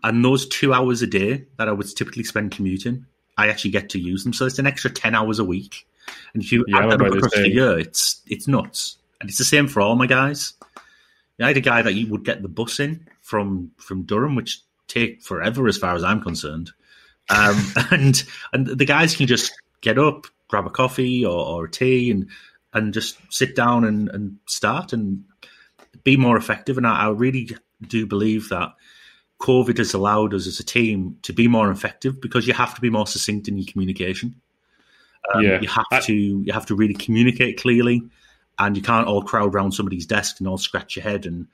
and 0.04 0.24
those 0.24 0.46
two 0.46 0.72
hours 0.72 1.02
a 1.02 1.08
day 1.08 1.46
that 1.58 1.68
I 1.68 1.72
would 1.72 1.88
typically 1.96 2.22
spend 2.22 2.52
commuting, 2.52 3.06
I 3.40 3.48
actually 3.48 3.72
get 3.72 3.90
to 3.90 3.98
use 3.98 4.24
them. 4.24 4.32
So 4.32 4.46
it's 4.46 4.58
an 4.58 4.66
extra 4.66 4.90
10 4.90 5.14
hours 5.14 5.38
a 5.38 5.44
week. 5.44 5.86
And 6.34 6.42
if 6.42 6.52
you 6.52 6.64
yeah, 6.68 6.78
add 6.78 6.90
that 6.90 7.00
up 7.00 7.12
across 7.12 7.34
the 7.34 7.48
year, 7.48 7.78
it's, 7.78 8.22
it's 8.26 8.48
nuts. 8.48 8.98
And 9.20 9.28
it's 9.28 9.38
the 9.38 9.44
same 9.44 9.68
for 9.68 9.80
all 9.80 9.96
my 9.96 10.06
guys. 10.06 10.54
I 11.40 11.48
had 11.48 11.56
a 11.56 11.60
guy 11.60 11.82
that 11.82 11.94
you 11.94 12.08
would 12.08 12.24
get 12.24 12.42
the 12.42 12.48
bus 12.48 12.80
in 12.80 13.06
from, 13.22 13.70
from 13.78 14.02
Durham, 14.02 14.34
which 14.34 14.60
take 14.88 15.22
forever 15.22 15.66
as 15.68 15.78
far 15.78 15.94
as 15.94 16.04
I'm 16.04 16.20
concerned. 16.20 16.70
Um, 17.30 17.72
and 17.90 18.22
and 18.52 18.66
the 18.66 18.84
guys 18.84 19.16
can 19.16 19.26
just 19.26 19.52
get 19.80 19.98
up, 19.98 20.26
grab 20.48 20.66
a 20.66 20.70
coffee 20.70 21.24
or, 21.24 21.46
or 21.46 21.64
a 21.64 21.70
tea, 21.70 22.10
and 22.10 22.28
and 22.74 22.92
just 22.92 23.18
sit 23.32 23.56
down 23.56 23.84
and, 23.84 24.08
and 24.10 24.36
start. 24.46 24.92
And 24.92 25.24
be 26.04 26.16
more 26.16 26.36
effective. 26.36 26.76
And 26.76 26.86
I, 26.86 27.06
I 27.06 27.08
really 27.10 27.56
do 27.86 28.06
believe 28.06 28.48
that 28.50 28.74
COVID 29.40 29.78
has 29.78 29.94
allowed 29.94 30.34
us 30.34 30.46
as 30.46 30.60
a 30.60 30.64
team 30.64 31.16
to 31.22 31.32
be 31.32 31.48
more 31.48 31.70
effective 31.70 32.20
because 32.20 32.46
you 32.46 32.52
have 32.52 32.74
to 32.74 32.80
be 32.80 32.90
more 32.90 33.06
succinct 33.06 33.48
in 33.48 33.56
your 33.56 33.66
communication. 33.66 34.34
Um, 35.34 35.42
yeah. 35.42 35.60
You 35.60 35.68
have 35.68 35.86
I, 35.90 36.00
to 36.00 36.14
you 36.14 36.52
have 36.52 36.66
to 36.66 36.74
really 36.74 36.94
communicate 36.94 37.58
clearly, 37.58 38.02
and 38.58 38.76
you 38.76 38.82
can't 38.82 39.06
all 39.06 39.22
crowd 39.22 39.54
around 39.54 39.72
somebody's 39.72 40.06
desk 40.06 40.40
and 40.40 40.48
all 40.48 40.58
scratch 40.58 40.96
your 40.96 41.02
head 41.02 41.26
and 41.26 41.46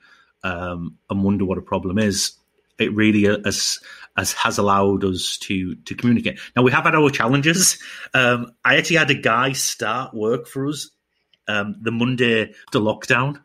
um, 0.43 0.97
and 1.09 1.23
wonder 1.23 1.45
what 1.45 1.57
a 1.57 1.61
problem 1.61 1.97
is. 1.97 2.33
It 2.77 2.93
really 2.93 3.23
has, 3.23 3.79
has 4.15 4.33
has 4.33 4.57
allowed 4.57 5.03
us 5.03 5.37
to 5.39 5.75
to 5.75 5.95
communicate. 5.95 6.39
Now 6.55 6.63
we 6.63 6.71
have 6.71 6.83
had 6.83 6.95
our 6.95 7.09
challenges. 7.09 7.81
Um, 8.13 8.53
I 8.63 8.77
actually 8.77 8.97
had 8.97 9.11
a 9.11 9.15
guy 9.15 9.53
start 9.53 10.13
work 10.13 10.47
for 10.47 10.67
us 10.67 10.89
um, 11.47 11.75
the 11.81 11.91
Monday 11.91 12.53
the 12.71 12.81
lockdown, 12.81 13.41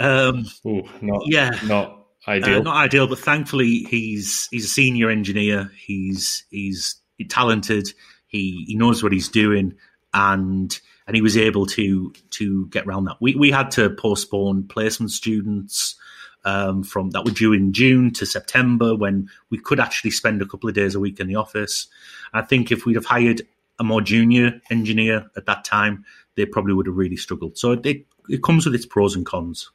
um, 0.00 0.46
Ooh, 0.66 0.82
not 1.00 1.22
yeah, 1.26 1.50
not 1.64 2.05
ideal. 2.26 2.60
Uh, 2.60 2.62
not 2.62 2.76
ideal, 2.76 3.06
but 3.06 3.18
thankfully 3.18 3.86
he's 3.88 4.48
he's 4.50 4.64
a 4.64 4.68
senior 4.68 5.10
engineer. 5.10 5.70
He's 5.76 6.44
he's 6.50 6.96
talented. 7.28 7.88
He 8.26 8.64
he 8.66 8.74
knows 8.74 9.02
what 9.02 9.12
he's 9.12 9.28
doing, 9.28 9.74
and 10.12 10.78
and 11.06 11.16
he 11.16 11.22
was 11.22 11.36
able 11.36 11.66
to 11.66 12.12
to 12.30 12.66
get 12.68 12.86
around 12.86 13.04
that. 13.04 13.16
We 13.20 13.34
we 13.34 13.50
had 13.50 13.70
to 13.72 13.90
postpone 13.90 14.68
placement 14.68 15.12
students. 15.12 15.96
Um, 16.44 16.84
from 16.84 17.10
that 17.10 17.24
were 17.24 17.32
due 17.32 17.52
in 17.52 17.72
June 17.72 18.12
to 18.12 18.24
September 18.24 18.94
when 18.94 19.28
we 19.50 19.58
could 19.58 19.80
actually 19.80 20.12
spend 20.12 20.40
a 20.40 20.46
couple 20.46 20.68
of 20.68 20.76
days 20.76 20.94
a 20.94 21.00
week 21.00 21.18
in 21.18 21.26
the 21.26 21.34
office. 21.34 21.88
I 22.32 22.42
think 22.42 22.70
if 22.70 22.86
we'd 22.86 22.94
have 22.94 23.04
hired 23.04 23.42
a 23.80 23.84
more 23.84 24.00
junior 24.00 24.60
engineer 24.70 25.28
at 25.36 25.46
that 25.46 25.64
time, 25.64 26.04
they 26.36 26.46
probably 26.46 26.74
would 26.74 26.86
have 26.86 26.96
really 26.96 27.16
struggled. 27.16 27.58
So 27.58 27.72
it, 27.72 28.06
it 28.28 28.44
comes 28.44 28.64
with 28.64 28.76
its 28.76 28.86
pros 28.86 29.16
and 29.16 29.26
cons. 29.26 29.70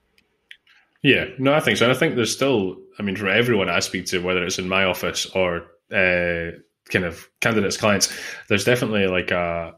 Yeah, 1.03 1.25
no, 1.39 1.53
I 1.53 1.59
think 1.59 1.77
so. 1.77 1.85
And 1.85 1.95
I 1.95 1.97
think 1.97 2.15
there's 2.15 2.33
still, 2.33 2.77
I 2.99 3.03
mean, 3.03 3.15
for 3.15 3.27
everyone 3.27 3.69
I 3.69 3.79
speak 3.79 4.05
to, 4.07 4.19
whether 4.19 4.43
it's 4.43 4.59
in 4.59 4.69
my 4.69 4.83
office 4.83 5.25
or 5.27 5.63
uh, 5.91 6.51
kind 6.89 7.05
of 7.05 7.27
candidates, 7.39 7.77
clients, 7.77 8.15
there's 8.49 8.65
definitely 8.65 9.07
like 9.07 9.31
a 9.31 9.75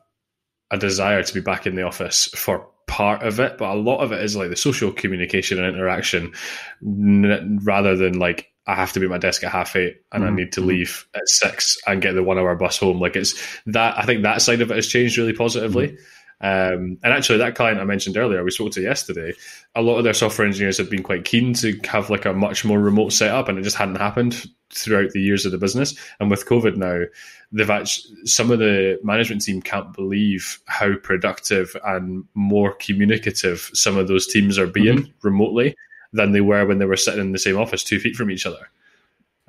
a 0.72 0.78
desire 0.78 1.22
to 1.22 1.34
be 1.34 1.40
back 1.40 1.68
in 1.68 1.76
the 1.76 1.84
office 1.84 2.28
for 2.36 2.68
part 2.88 3.22
of 3.22 3.40
it, 3.40 3.58
but 3.58 3.70
a 3.70 3.80
lot 3.80 4.00
of 4.00 4.12
it 4.12 4.24
is 4.24 4.36
like 4.36 4.50
the 4.50 4.56
social 4.56 4.92
communication 4.92 5.64
and 5.64 5.76
interaction, 5.76 6.34
n- 6.82 7.60
rather 7.64 7.96
than 7.96 8.18
like 8.18 8.52
I 8.66 8.76
have 8.76 8.92
to 8.94 9.00
be 9.00 9.06
at 9.06 9.10
my 9.10 9.18
desk 9.18 9.44
at 9.44 9.52
half 9.52 9.76
eight 9.76 9.98
and 10.12 10.24
mm-hmm. 10.24 10.34
I 10.34 10.36
need 10.36 10.54
to 10.54 10.62
leave 10.62 11.08
at 11.14 11.28
six 11.28 11.78
and 11.86 12.02
get 12.02 12.14
the 12.14 12.24
one 12.24 12.40
hour 12.40 12.56
bus 12.56 12.78
home. 12.78 13.00
Like 13.00 13.16
it's 13.16 13.36
that 13.68 13.98
I 13.98 14.04
think 14.06 14.24
that 14.24 14.42
side 14.42 14.62
of 14.62 14.72
it 14.72 14.76
has 14.76 14.88
changed 14.88 15.18
really 15.18 15.34
positively. 15.34 15.90
Mm-hmm. 15.90 16.04
Um, 16.44 17.00
and 17.02 17.14
actually, 17.14 17.38
that 17.38 17.56
client 17.56 17.80
I 17.80 17.86
mentioned 17.86 18.18
earlier, 18.18 18.44
we 18.44 18.52
spoke 18.52 18.74
to 18.74 18.82
yesterday, 18.82 19.34
a 19.76 19.82
lot 19.82 19.98
of 19.98 20.04
their 20.04 20.14
software 20.14 20.46
engineers 20.46 20.78
have 20.78 20.90
been 20.90 21.02
quite 21.02 21.24
keen 21.24 21.54
to 21.56 21.80
have 21.86 22.10
like 22.10 22.26
a 22.26 22.34
much 22.34 22.66
more 22.66 22.80
remote 22.80 23.14
setup, 23.14 23.48
and 23.48 23.58
it 23.58 23.64
just 23.64 23.78
hadn't 23.78 23.96
happened 23.96 24.46
throughout 24.70 25.12
the 25.12 25.22
years 25.22 25.46
of 25.46 25.54
the 25.54 25.58
business. 25.58 25.96
And 26.20 26.30
with 26.30 26.46
COVID 26.46 26.76
now, 26.76 27.06
they've 27.54 27.70
actually 27.70 28.26
some 28.26 28.52
of 28.52 28.60
the 28.60 29.00
management 29.04 29.42
team 29.42 29.62
can't 29.62 29.94
believe 29.94 30.60
how 30.66 30.96
productive 30.96 31.78
and 31.86 32.26
more 32.34 32.74
communicative 32.74 33.72
some 33.74 33.98
of 33.98 34.10
those 34.10 34.28
teams 34.28 34.60
are 34.60 34.68
being 34.68 34.98
mm-hmm. 34.98 35.28
remotely 35.28 35.78
than 36.12 36.34
they 36.34 36.42
were 36.42 36.66
when 36.66 36.80
they 36.80 36.86
were 36.86 36.98
sitting 36.98 37.22
in 37.22 37.32
the 37.32 37.40
same 37.40 37.58
office, 37.58 37.86
two 37.86 38.00
feet 38.00 38.18
from 38.18 38.30
each 38.30 38.46
other. 38.46 38.70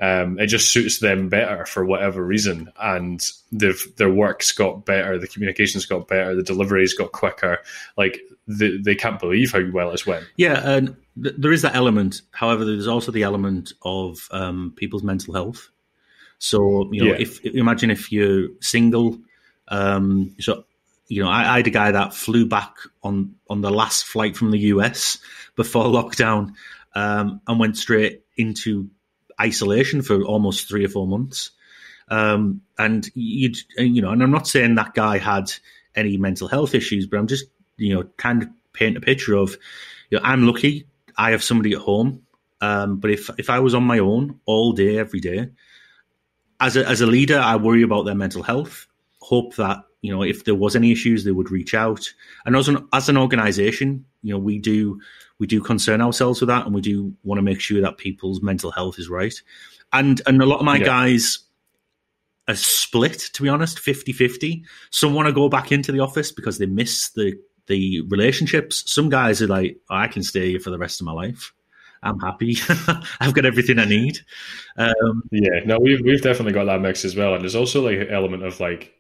Um, 0.00 0.40
it 0.40 0.48
just 0.48 0.70
suits 0.70 0.98
them 0.98 1.28
better 1.28 1.64
for 1.66 1.84
whatever 1.84 2.24
reason, 2.24 2.72
and 2.80 3.24
their 3.52 4.10
work's 4.10 4.50
got 4.50 4.84
better, 4.84 5.18
the 5.18 5.28
communications 5.28 5.86
got 5.86 6.08
better, 6.08 6.34
the 6.34 6.42
deliveries 6.42 6.94
got 6.94 7.12
quicker. 7.12 7.58
Like 7.96 8.20
they, 8.48 8.76
they 8.76 8.96
can't 8.96 9.20
believe 9.20 9.52
how 9.52 9.62
well 9.72 9.92
it's 9.92 10.06
went. 10.06 10.26
Yeah, 10.36 10.68
and 10.68 10.96
th- 11.22 11.36
there 11.38 11.52
is 11.52 11.62
that 11.62 11.76
element. 11.76 12.22
However, 12.32 12.64
there's 12.64 12.88
also 12.88 13.12
the 13.12 13.22
element 13.22 13.72
of 13.82 14.28
um, 14.32 14.72
people's 14.76 15.04
mental 15.04 15.34
health. 15.34 15.70
So 16.38 16.90
you 16.92 17.04
know, 17.04 17.12
yeah. 17.12 17.20
if 17.20 17.44
imagine 17.44 17.90
if 17.90 18.10
you're 18.10 18.48
single, 18.60 19.18
um, 19.68 20.34
so 20.40 20.64
you 21.06 21.22
know, 21.22 21.28
I, 21.28 21.54
I, 21.54 21.56
had 21.58 21.66
a 21.66 21.70
guy 21.70 21.90
that 21.92 22.14
flew 22.14 22.46
back 22.46 22.74
on 23.02 23.34
on 23.48 23.60
the 23.60 23.70
last 23.70 24.04
flight 24.04 24.36
from 24.36 24.50
the 24.50 24.58
US 24.58 25.18
before 25.54 25.84
lockdown 25.84 26.54
um, 26.94 27.40
and 27.46 27.60
went 27.60 27.76
straight 27.76 28.22
into 28.36 28.88
isolation 29.40 30.02
for 30.02 30.22
almost 30.22 30.68
three 30.68 30.84
or 30.84 30.88
four 30.88 31.06
months. 31.06 31.50
Um, 32.08 32.62
and 32.78 33.08
you 33.14 33.52
you 33.76 34.02
know, 34.02 34.10
and 34.10 34.22
I'm 34.22 34.30
not 34.30 34.46
saying 34.46 34.74
that 34.74 34.94
guy 34.94 35.18
had 35.18 35.52
any 35.94 36.16
mental 36.16 36.48
health 36.48 36.74
issues, 36.74 37.06
but 37.06 37.18
I'm 37.18 37.26
just 37.26 37.46
you 37.76 37.94
know 37.94 38.04
kind 38.16 38.42
of 38.42 38.48
paint 38.72 38.96
a 38.96 39.00
picture 39.00 39.34
of 39.34 39.56
you 40.10 40.18
know 40.18 40.24
I'm 40.24 40.46
lucky 40.46 40.86
I 41.16 41.30
have 41.30 41.42
somebody 41.42 41.72
at 41.72 41.80
home. 41.80 42.22
Um, 42.60 42.96
but 42.96 43.10
if 43.10 43.30
if 43.38 43.50
I 43.50 43.60
was 43.60 43.74
on 43.74 43.84
my 43.84 43.98
own 43.98 44.40
all 44.46 44.72
day 44.72 44.98
every 44.98 45.20
day, 45.20 45.50
as 46.60 46.76
a 46.76 46.86
as 46.88 47.00
a 47.00 47.06
leader, 47.06 47.38
I 47.38 47.56
worry 47.56 47.82
about 47.82 48.04
their 48.04 48.14
mental 48.14 48.42
health. 48.42 48.86
Hope 49.20 49.56
that 49.56 49.84
you 50.04 50.14
know, 50.14 50.22
if 50.22 50.44
there 50.44 50.54
was 50.54 50.76
any 50.76 50.92
issues, 50.92 51.24
they 51.24 51.30
would 51.30 51.50
reach 51.50 51.72
out. 51.72 52.06
And 52.44 52.54
as 52.56 52.68
an 52.68 52.86
as 52.92 53.08
an 53.08 53.16
organization, 53.16 54.04
you 54.20 54.34
know, 54.34 54.38
we 54.38 54.58
do 54.58 55.00
we 55.38 55.46
do 55.46 55.62
concern 55.62 56.02
ourselves 56.02 56.42
with 56.42 56.48
that, 56.48 56.66
and 56.66 56.74
we 56.74 56.82
do 56.82 57.14
want 57.22 57.38
to 57.38 57.42
make 57.42 57.58
sure 57.58 57.80
that 57.80 57.96
people's 57.96 58.42
mental 58.42 58.70
health 58.70 58.98
is 58.98 59.08
right. 59.08 59.32
And 59.94 60.20
and 60.26 60.42
a 60.42 60.44
lot 60.44 60.58
of 60.58 60.66
my 60.66 60.76
yeah. 60.76 60.84
guys 60.84 61.38
are 62.48 62.54
split, 62.54 63.18
to 63.32 63.42
be 63.42 63.48
honest, 63.48 63.78
50-50. 63.78 64.64
Some 64.90 65.14
want 65.14 65.26
to 65.28 65.32
go 65.32 65.48
back 65.48 65.72
into 65.72 65.90
the 65.90 66.00
office 66.00 66.30
because 66.32 66.58
they 66.58 66.66
miss 66.66 67.08
the 67.12 67.40
the 67.66 68.02
relationships. 68.02 68.84
Some 68.84 69.08
guys 69.08 69.40
are 69.40 69.46
like, 69.46 69.78
oh, 69.88 69.96
I 69.96 70.08
can 70.08 70.22
stay 70.22 70.50
here 70.50 70.60
for 70.60 70.68
the 70.68 70.76
rest 70.76 71.00
of 71.00 71.06
my 71.06 71.12
life. 71.12 71.54
I'm 72.02 72.20
happy. 72.20 72.58
I've 73.20 73.32
got 73.32 73.46
everything 73.46 73.78
I 73.78 73.86
need. 73.86 74.18
Um, 74.76 75.22
yeah, 75.30 75.60
no, 75.64 75.78
we've 75.80 76.02
we've 76.04 76.20
definitely 76.20 76.52
got 76.52 76.66
that 76.66 76.82
mix 76.82 77.06
as 77.06 77.16
well, 77.16 77.32
and 77.32 77.42
there's 77.42 77.56
also 77.56 77.82
like 77.82 78.00
an 78.00 78.10
element 78.10 78.44
of 78.44 78.60
like 78.60 78.92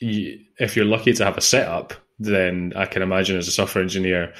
if 0.00 0.76
you're 0.76 0.84
lucky 0.84 1.12
to 1.12 1.24
have 1.24 1.36
a 1.36 1.42
setup, 1.42 1.94
then 2.18 2.72
I 2.76 2.86
can 2.86 3.02
imagine 3.02 3.36
as 3.36 3.48
a 3.48 3.52
software 3.52 3.82
engineer, 3.82 4.32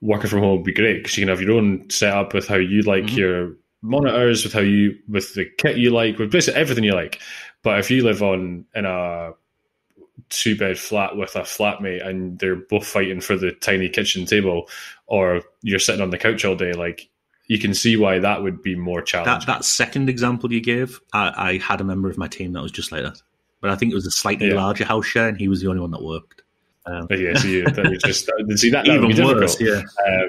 working 0.00 0.30
from 0.30 0.40
home 0.40 0.56
would 0.56 0.64
be 0.64 0.72
great 0.72 0.98
because 1.02 1.16
you 1.16 1.22
can 1.22 1.28
have 1.28 1.42
your 1.42 1.52
own 1.52 1.88
setup 1.90 2.34
with 2.34 2.48
how 2.48 2.56
you 2.56 2.82
like 2.82 3.04
mm-hmm. 3.04 3.18
your 3.18 3.52
monitors, 3.82 4.44
with 4.44 4.52
how 4.52 4.60
you 4.60 4.98
with 5.08 5.34
the 5.34 5.46
kit 5.58 5.76
you 5.76 5.90
like, 5.90 6.18
with 6.18 6.30
basically 6.30 6.60
everything 6.60 6.84
you 6.84 6.94
like. 6.94 7.20
But 7.62 7.78
if 7.78 7.90
you 7.90 8.04
live 8.04 8.22
on 8.22 8.66
in 8.74 8.84
a 8.86 9.32
two 10.28 10.56
bed 10.56 10.78
flat 10.78 11.16
with 11.16 11.34
a 11.34 11.40
flatmate 11.40 12.06
and 12.06 12.38
they're 12.38 12.56
both 12.56 12.86
fighting 12.86 13.20
for 13.20 13.36
the 13.36 13.52
tiny 13.52 13.88
kitchen 13.88 14.26
table, 14.26 14.68
or 15.06 15.42
you're 15.62 15.78
sitting 15.78 16.02
on 16.02 16.10
the 16.10 16.18
couch 16.18 16.44
all 16.44 16.56
day, 16.56 16.72
like 16.72 17.08
you 17.46 17.58
can 17.58 17.74
see 17.74 17.96
why 17.96 18.18
that 18.18 18.42
would 18.42 18.62
be 18.62 18.76
more 18.76 19.02
challenging. 19.02 19.40
That, 19.40 19.46
that 19.46 19.64
second 19.64 20.08
example 20.08 20.52
you 20.52 20.60
gave, 20.60 21.00
I, 21.12 21.32
I 21.36 21.58
had 21.58 21.80
a 21.80 21.84
member 21.84 22.08
of 22.08 22.16
my 22.16 22.28
team 22.28 22.52
that 22.52 22.62
was 22.62 22.72
just 22.72 22.92
like 22.92 23.02
that 23.02 23.20
but 23.60 23.70
I 23.70 23.76
think 23.76 23.92
it 23.92 23.94
was 23.94 24.06
a 24.06 24.10
slightly 24.10 24.48
yeah. 24.48 24.54
larger 24.54 24.84
house 24.84 25.06
share, 25.06 25.28
and 25.28 25.38
he 25.38 25.48
was 25.48 25.60
the 25.60 25.68
only 25.68 25.80
one 25.80 25.90
that 25.90 26.02
worked. 26.02 26.42
Um, 26.86 27.06
yeah, 27.10 27.34
so 27.34 27.46
you, 27.46 27.64
that 27.64 28.00
just 28.04 28.26
see 28.58 28.70
that, 28.70 28.86
that 28.86 29.02
even 29.02 29.26
worse. 29.26 29.60
Yeah. 29.60 29.82
Um, 30.06 30.28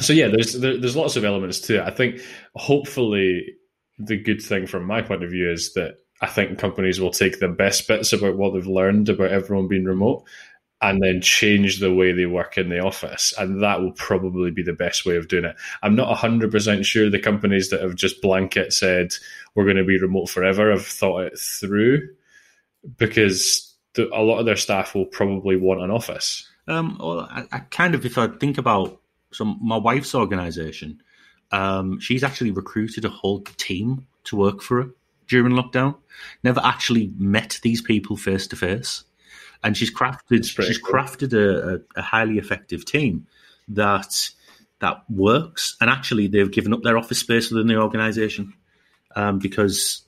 so 0.00 0.12
yeah, 0.12 0.28
there's 0.28 0.54
there, 0.54 0.78
there's 0.78 0.96
lots 0.96 1.16
of 1.16 1.24
elements 1.24 1.60
to 1.60 1.76
it. 1.76 1.82
I 1.82 1.90
think 1.90 2.20
hopefully 2.54 3.54
the 3.98 4.16
good 4.16 4.40
thing 4.40 4.66
from 4.66 4.84
my 4.84 5.02
point 5.02 5.24
of 5.24 5.30
view 5.30 5.50
is 5.50 5.74
that 5.74 5.96
I 6.20 6.26
think 6.26 6.58
companies 6.58 7.00
will 7.00 7.10
take 7.10 7.40
the 7.40 7.48
best 7.48 7.86
bits 7.88 8.12
about 8.12 8.36
what 8.36 8.54
they've 8.54 8.66
learned 8.66 9.08
about 9.08 9.30
everyone 9.30 9.68
being 9.68 9.84
remote 9.84 10.24
and 10.80 11.02
then 11.02 11.20
change 11.20 11.80
the 11.80 11.92
way 11.92 12.12
they 12.12 12.26
work 12.26 12.56
in 12.56 12.68
the 12.68 12.78
office. 12.78 13.34
And 13.36 13.62
that 13.62 13.80
will 13.80 13.92
probably 13.92 14.52
be 14.52 14.62
the 14.62 14.72
best 14.72 15.04
way 15.04 15.16
of 15.16 15.26
doing 15.26 15.44
it. 15.44 15.56
I'm 15.82 15.96
not 15.96 16.16
100% 16.16 16.84
sure 16.84 17.10
the 17.10 17.18
companies 17.18 17.70
that 17.70 17.82
have 17.82 17.96
just 17.96 18.22
blanket 18.22 18.72
said 18.72 19.12
we're 19.54 19.64
going 19.64 19.76
to 19.76 19.84
be 19.84 20.00
remote 20.00 20.30
forever 20.30 20.70
have 20.70 20.86
thought 20.86 21.24
it 21.24 21.38
through 21.38 22.08
because 22.96 23.74
the, 23.94 24.08
a 24.14 24.22
lot 24.22 24.38
of 24.38 24.46
their 24.46 24.56
staff 24.56 24.94
will 24.94 25.06
probably 25.06 25.56
want 25.56 25.82
an 25.82 25.90
office. 25.90 26.48
Um, 26.66 26.98
well, 27.00 27.20
I, 27.20 27.44
I, 27.50 27.58
kind 27.60 27.94
of, 27.94 28.04
if 28.04 28.18
I 28.18 28.28
think 28.28 28.58
about 28.58 29.00
some 29.32 29.58
my 29.62 29.76
wife's 29.76 30.14
organization, 30.14 31.02
um, 31.50 31.98
she's 32.00 32.22
actually 32.22 32.50
recruited 32.50 33.04
a 33.04 33.10
whole 33.10 33.40
team 33.56 34.06
to 34.24 34.36
work 34.36 34.62
for 34.62 34.82
her 34.82 34.90
during 35.28 35.54
lockdown. 35.54 35.96
Never 36.44 36.60
actually 36.62 37.12
met 37.16 37.58
these 37.62 37.80
people 37.80 38.16
face 38.16 38.46
to 38.48 38.56
face, 38.56 39.04
and 39.64 39.76
she's 39.76 39.94
crafted 39.94 40.44
she's 40.44 40.78
cool. 40.78 40.94
crafted 40.94 41.32
a, 41.32 41.74
a, 41.74 42.00
a 42.00 42.02
highly 42.02 42.38
effective 42.38 42.84
team 42.84 43.26
that 43.68 44.30
that 44.80 45.02
works. 45.10 45.76
And 45.80 45.90
actually, 45.90 46.26
they've 46.26 46.50
given 46.50 46.72
up 46.72 46.82
their 46.82 46.98
office 46.98 47.18
space 47.18 47.50
within 47.50 47.66
the 47.66 47.80
organization 47.80 48.54
um, 49.16 49.38
because 49.38 50.02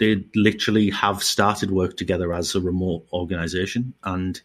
they 0.00 0.24
literally 0.34 0.90
have 0.90 1.22
started 1.22 1.70
work 1.70 1.96
together 1.96 2.32
as 2.32 2.54
a 2.54 2.60
remote 2.60 3.06
organization 3.12 3.94
and 4.02 4.40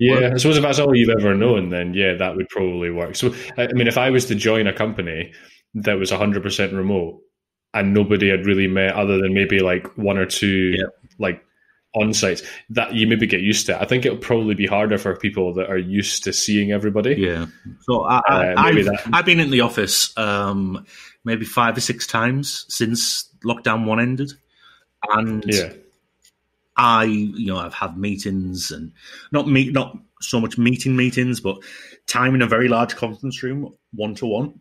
yeah, 0.00 0.14
works. 0.14 0.34
I 0.34 0.36
suppose 0.38 0.56
if 0.56 0.62
that's 0.62 0.78
all 0.78 0.96
you've 0.96 1.16
ever 1.16 1.34
known, 1.34 1.68
then 1.68 1.94
yeah, 1.94 2.14
that 2.14 2.34
would 2.34 2.48
probably 2.48 2.90
work. 2.90 3.14
So, 3.14 3.32
I 3.56 3.68
mean, 3.74 3.86
if 3.86 3.98
I 3.98 4.10
was 4.10 4.24
to 4.26 4.34
join 4.34 4.66
a 4.66 4.72
company 4.72 5.32
that 5.74 5.98
was 5.98 6.10
100% 6.10 6.72
remote 6.72 7.20
and 7.74 7.92
nobody 7.92 8.30
had 8.30 8.46
really 8.46 8.66
met 8.66 8.94
other 8.94 9.18
than 9.18 9.34
maybe 9.34 9.60
like 9.60 9.86
one 9.98 10.16
or 10.16 10.24
two 10.24 10.74
yeah. 10.76 10.86
like 11.18 11.42
on 11.94 12.14
sites, 12.14 12.42
that 12.70 12.94
you 12.94 13.06
maybe 13.06 13.26
get 13.26 13.42
used 13.42 13.66
to. 13.66 13.80
I 13.80 13.84
think 13.84 14.06
it'll 14.06 14.18
probably 14.18 14.54
be 14.54 14.66
harder 14.66 14.96
for 14.96 15.14
people 15.14 15.52
that 15.54 15.68
are 15.68 15.78
used 15.78 16.24
to 16.24 16.32
seeing 16.32 16.72
everybody. 16.72 17.14
Yeah. 17.14 17.46
So 17.82 18.04
I, 18.04 18.22
have 18.26 18.88
uh, 18.88 18.96
I've 19.12 19.26
been 19.26 19.40
in 19.40 19.50
the 19.50 19.60
office 19.60 20.16
um, 20.16 20.86
maybe 21.24 21.44
five 21.44 21.76
or 21.76 21.80
six 21.80 22.06
times 22.06 22.64
since 22.68 23.30
lockdown 23.44 23.84
one 23.84 24.00
ended 24.00 24.32
and 25.10 25.44
yeah. 25.46 25.72
I, 26.76 27.04
you 27.04 27.46
know, 27.46 27.58
I've 27.58 27.74
had 27.74 27.96
meetings 27.96 28.70
and 28.70 28.92
not 29.32 29.48
meet, 29.48 29.72
not 29.72 29.96
so 30.20 30.40
much 30.40 30.58
meeting 30.58 30.96
meetings, 30.96 31.40
but 31.40 31.58
time 32.06 32.34
in 32.34 32.42
a 32.42 32.46
very 32.46 32.68
large 32.68 32.96
conference 32.96 33.42
room, 33.42 33.74
one 33.92 34.14
to 34.16 34.26
one, 34.26 34.60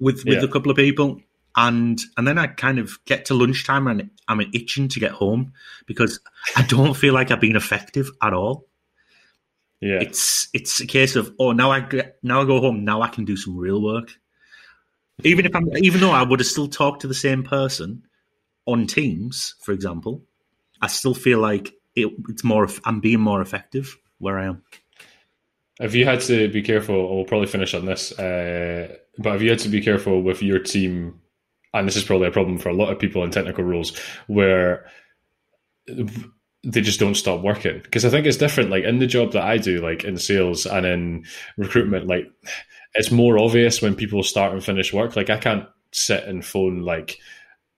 with 0.00 0.24
with 0.24 0.38
yeah. 0.38 0.44
a 0.44 0.48
couple 0.48 0.70
of 0.70 0.76
people, 0.76 1.20
and 1.56 2.00
and 2.16 2.26
then 2.26 2.38
I 2.38 2.48
kind 2.48 2.78
of 2.78 3.04
get 3.04 3.26
to 3.26 3.34
lunchtime 3.34 3.86
and 3.86 4.10
I'm 4.26 4.40
itching 4.52 4.88
to 4.88 5.00
get 5.00 5.12
home 5.12 5.52
because 5.86 6.20
I 6.56 6.62
don't 6.62 6.94
feel 6.94 7.14
like 7.14 7.30
I've 7.30 7.40
been 7.40 7.56
effective 7.56 8.10
at 8.22 8.32
all. 8.32 8.66
Yeah, 9.80 10.00
it's 10.00 10.48
it's 10.52 10.80
a 10.80 10.86
case 10.86 11.14
of 11.14 11.32
oh 11.38 11.52
now 11.52 11.70
I 11.70 11.80
get, 11.80 12.18
now 12.22 12.42
I 12.42 12.44
go 12.44 12.60
home 12.60 12.84
now 12.84 13.02
I 13.02 13.08
can 13.08 13.24
do 13.24 13.36
some 13.36 13.56
real 13.56 13.80
work. 13.80 14.10
Even 15.24 15.46
if 15.46 15.54
I'm 15.54 15.68
even 15.76 16.00
though 16.00 16.10
I 16.10 16.22
would 16.22 16.40
have 16.40 16.46
still 16.46 16.68
talked 16.68 17.02
to 17.02 17.08
the 17.08 17.14
same 17.14 17.42
person, 17.42 18.04
on 18.68 18.86
Teams, 18.86 19.54
for 19.62 19.72
example, 19.72 20.22
I 20.80 20.86
still 20.88 21.14
feel 21.14 21.40
like 21.40 21.72
it, 21.96 22.12
it's 22.28 22.44
more. 22.44 22.68
I'm 22.84 23.00
being 23.00 23.20
more 23.20 23.40
effective 23.40 23.96
where 24.18 24.38
I 24.38 24.46
am. 24.46 24.62
Have 25.80 25.94
you 25.94 26.04
had 26.04 26.20
to 26.22 26.48
be 26.48 26.62
careful? 26.62 27.16
We'll 27.16 27.24
probably 27.24 27.46
finish 27.46 27.72
on 27.72 27.86
this, 27.86 28.16
uh, 28.18 28.96
but 29.16 29.32
have 29.32 29.42
you 29.42 29.50
had 29.50 29.60
to 29.60 29.68
be 29.68 29.80
careful 29.80 30.22
with 30.22 30.42
your 30.42 30.58
team? 30.58 31.20
And 31.72 31.88
this 31.88 31.96
is 31.96 32.04
probably 32.04 32.28
a 32.28 32.32
problem 32.32 32.58
for 32.58 32.68
a 32.68 32.74
lot 32.74 32.92
of 32.92 32.98
people 32.98 33.24
in 33.24 33.30
technical 33.30 33.64
roles, 33.64 33.96
where 34.26 34.86
they 35.86 36.80
just 36.82 37.00
don't 37.00 37.14
stop 37.14 37.40
working. 37.40 37.80
Because 37.82 38.04
I 38.04 38.10
think 38.10 38.26
it's 38.26 38.36
different. 38.36 38.70
Like 38.70 38.84
in 38.84 38.98
the 38.98 39.06
job 39.06 39.32
that 39.32 39.44
I 39.44 39.56
do, 39.56 39.80
like 39.80 40.04
in 40.04 40.18
sales 40.18 40.66
and 40.66 40.84
in 40.84 41.24
recruitment, 41.56 42.06
like 42.06 42.30
it's 42.94 43.10
more 43.10 43.38
obvious 43.38 43.80
when 43.80 43.94
people 43.94 44.22
start 44.22 44.52
and 44.52 44.62
finish 44.62 44.92
work. 44.92 45.16
Like 45.16 45.30
I 45.30 45.38
can't 45.38 45.66
sit 45.92 46.24
and 46.24 46.44
phone 46.44 46.82
like 46.82 47.18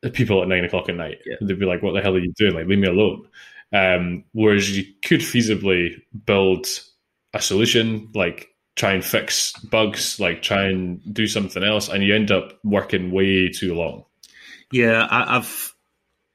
people 0.08 0.40
at 0.42 0.48
nine 0.48 0.64
o'clock 0.64 0.88
at 0.88 0.96
night. 0.96 1.18
Yeah. 1.26 1.36
They'd 1.42 1.58
be 1.58 1.66
like, 1.66 1.82
"What 1.82 1.92
the 1.92 2.00
hell 2.00 2.14
are 2.14 2.18
you 2.18 2.32
doing? 2.36 2.54
Like, 2.54 2.66
leave 2.66 2.78
me 2.78 2.88
alone." 2.88 3.26
Um, 3.72 4.24
whereas 4.32 4.76
you 4.76 4.84
could 5.02 5.20
feasibly 5.20 6.00
build 6.26 6.66
a 7.34 7.40
solution, 7.40 8.08
like 8.14 8.48
try 8.76 8.92
and 8.92 9.04
fix 9.04 9.52
bugs, 9.70 10.18
like 10.18 10.42
try 10.42 10.64
and 10.64 11.00
do 11.12 11.26
something 11.26 11.62
else, 11.62 11.88
and 11.88 12.02
you 12.02 12.14
end 12.14 12.30
up 12.30 12.58
working 12.64 13.10
way 13.10 13.48
too 13.48 13.74
long. 13.74 14.04
Yeah, 14.72 15.06
I, 15.10 15.34
have 15.34 15.72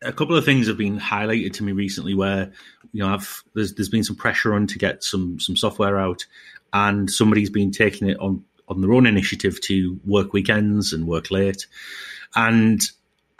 a 0.04 0.14
couple 0.14 0.36
of 0.36 0.46
things 0.46 0.68
have 0.68 0.78
been 0.78 1.00
highlighted 1.00 1.54
to 1.54 1.64
me 1.64 1.72
recently 1.72 2.14
where 2.14 2.52
you 2.92 3.02
know 3.02 3.14
I've 3.14 3.44
there's 3.54 3.74
there's 3.74 3.90
been 3.90 4.04
some 4.04 4.16
pressure 4.16 4.54
on 4.54 4.68
to 4.68 4.78
get 4.78 5.04
some 5.04 5.40
some 5.40 5.58
software 5.58 5.98
out, 5.98 6.26
and 6.72 7.10
somebody's 7.10 7.50
been 7.50 7.72
taking 7.72 8.10
it 8.10 8.20
on 8.20 8.44
on 8.68 8.82
their 8.82 8.94
own 8.94 9.06
initiative 9.06 9.60
to 9.62 10.00
work 10.06 10.34
weekends 10.34 10.94
and 10.94 11.08
work 11.08 11.32
late, 11.32 11.68
and 12.36 12.82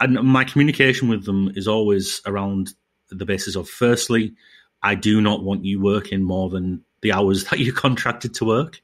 and 0.00 0.14
my 0.22 0.44
communication 0.44 1.08
with 1.08 1.24
them 1.24 1.52
is 1.54 1.66
always 1.68 2.20
around 2.26 2.74
the 3.10 3.24
basis 3.24 3.56
of 3.56 3.68
firstly, 3.68 4.34
I 4.82 4.94
do 4.94 5.20
not 5.20 5.42
want 5.42 5.64
you 5.64 5.80
working 5.80 6.22
more 6.22 6.50
than 6.50 6.82
the 7.00 7.12
hours 7.12 7.44
that 7.50 7.58
you're 7.58 7.74
contracted 7.74 8.34
to 8.34 8.44
work. 8.44 8.80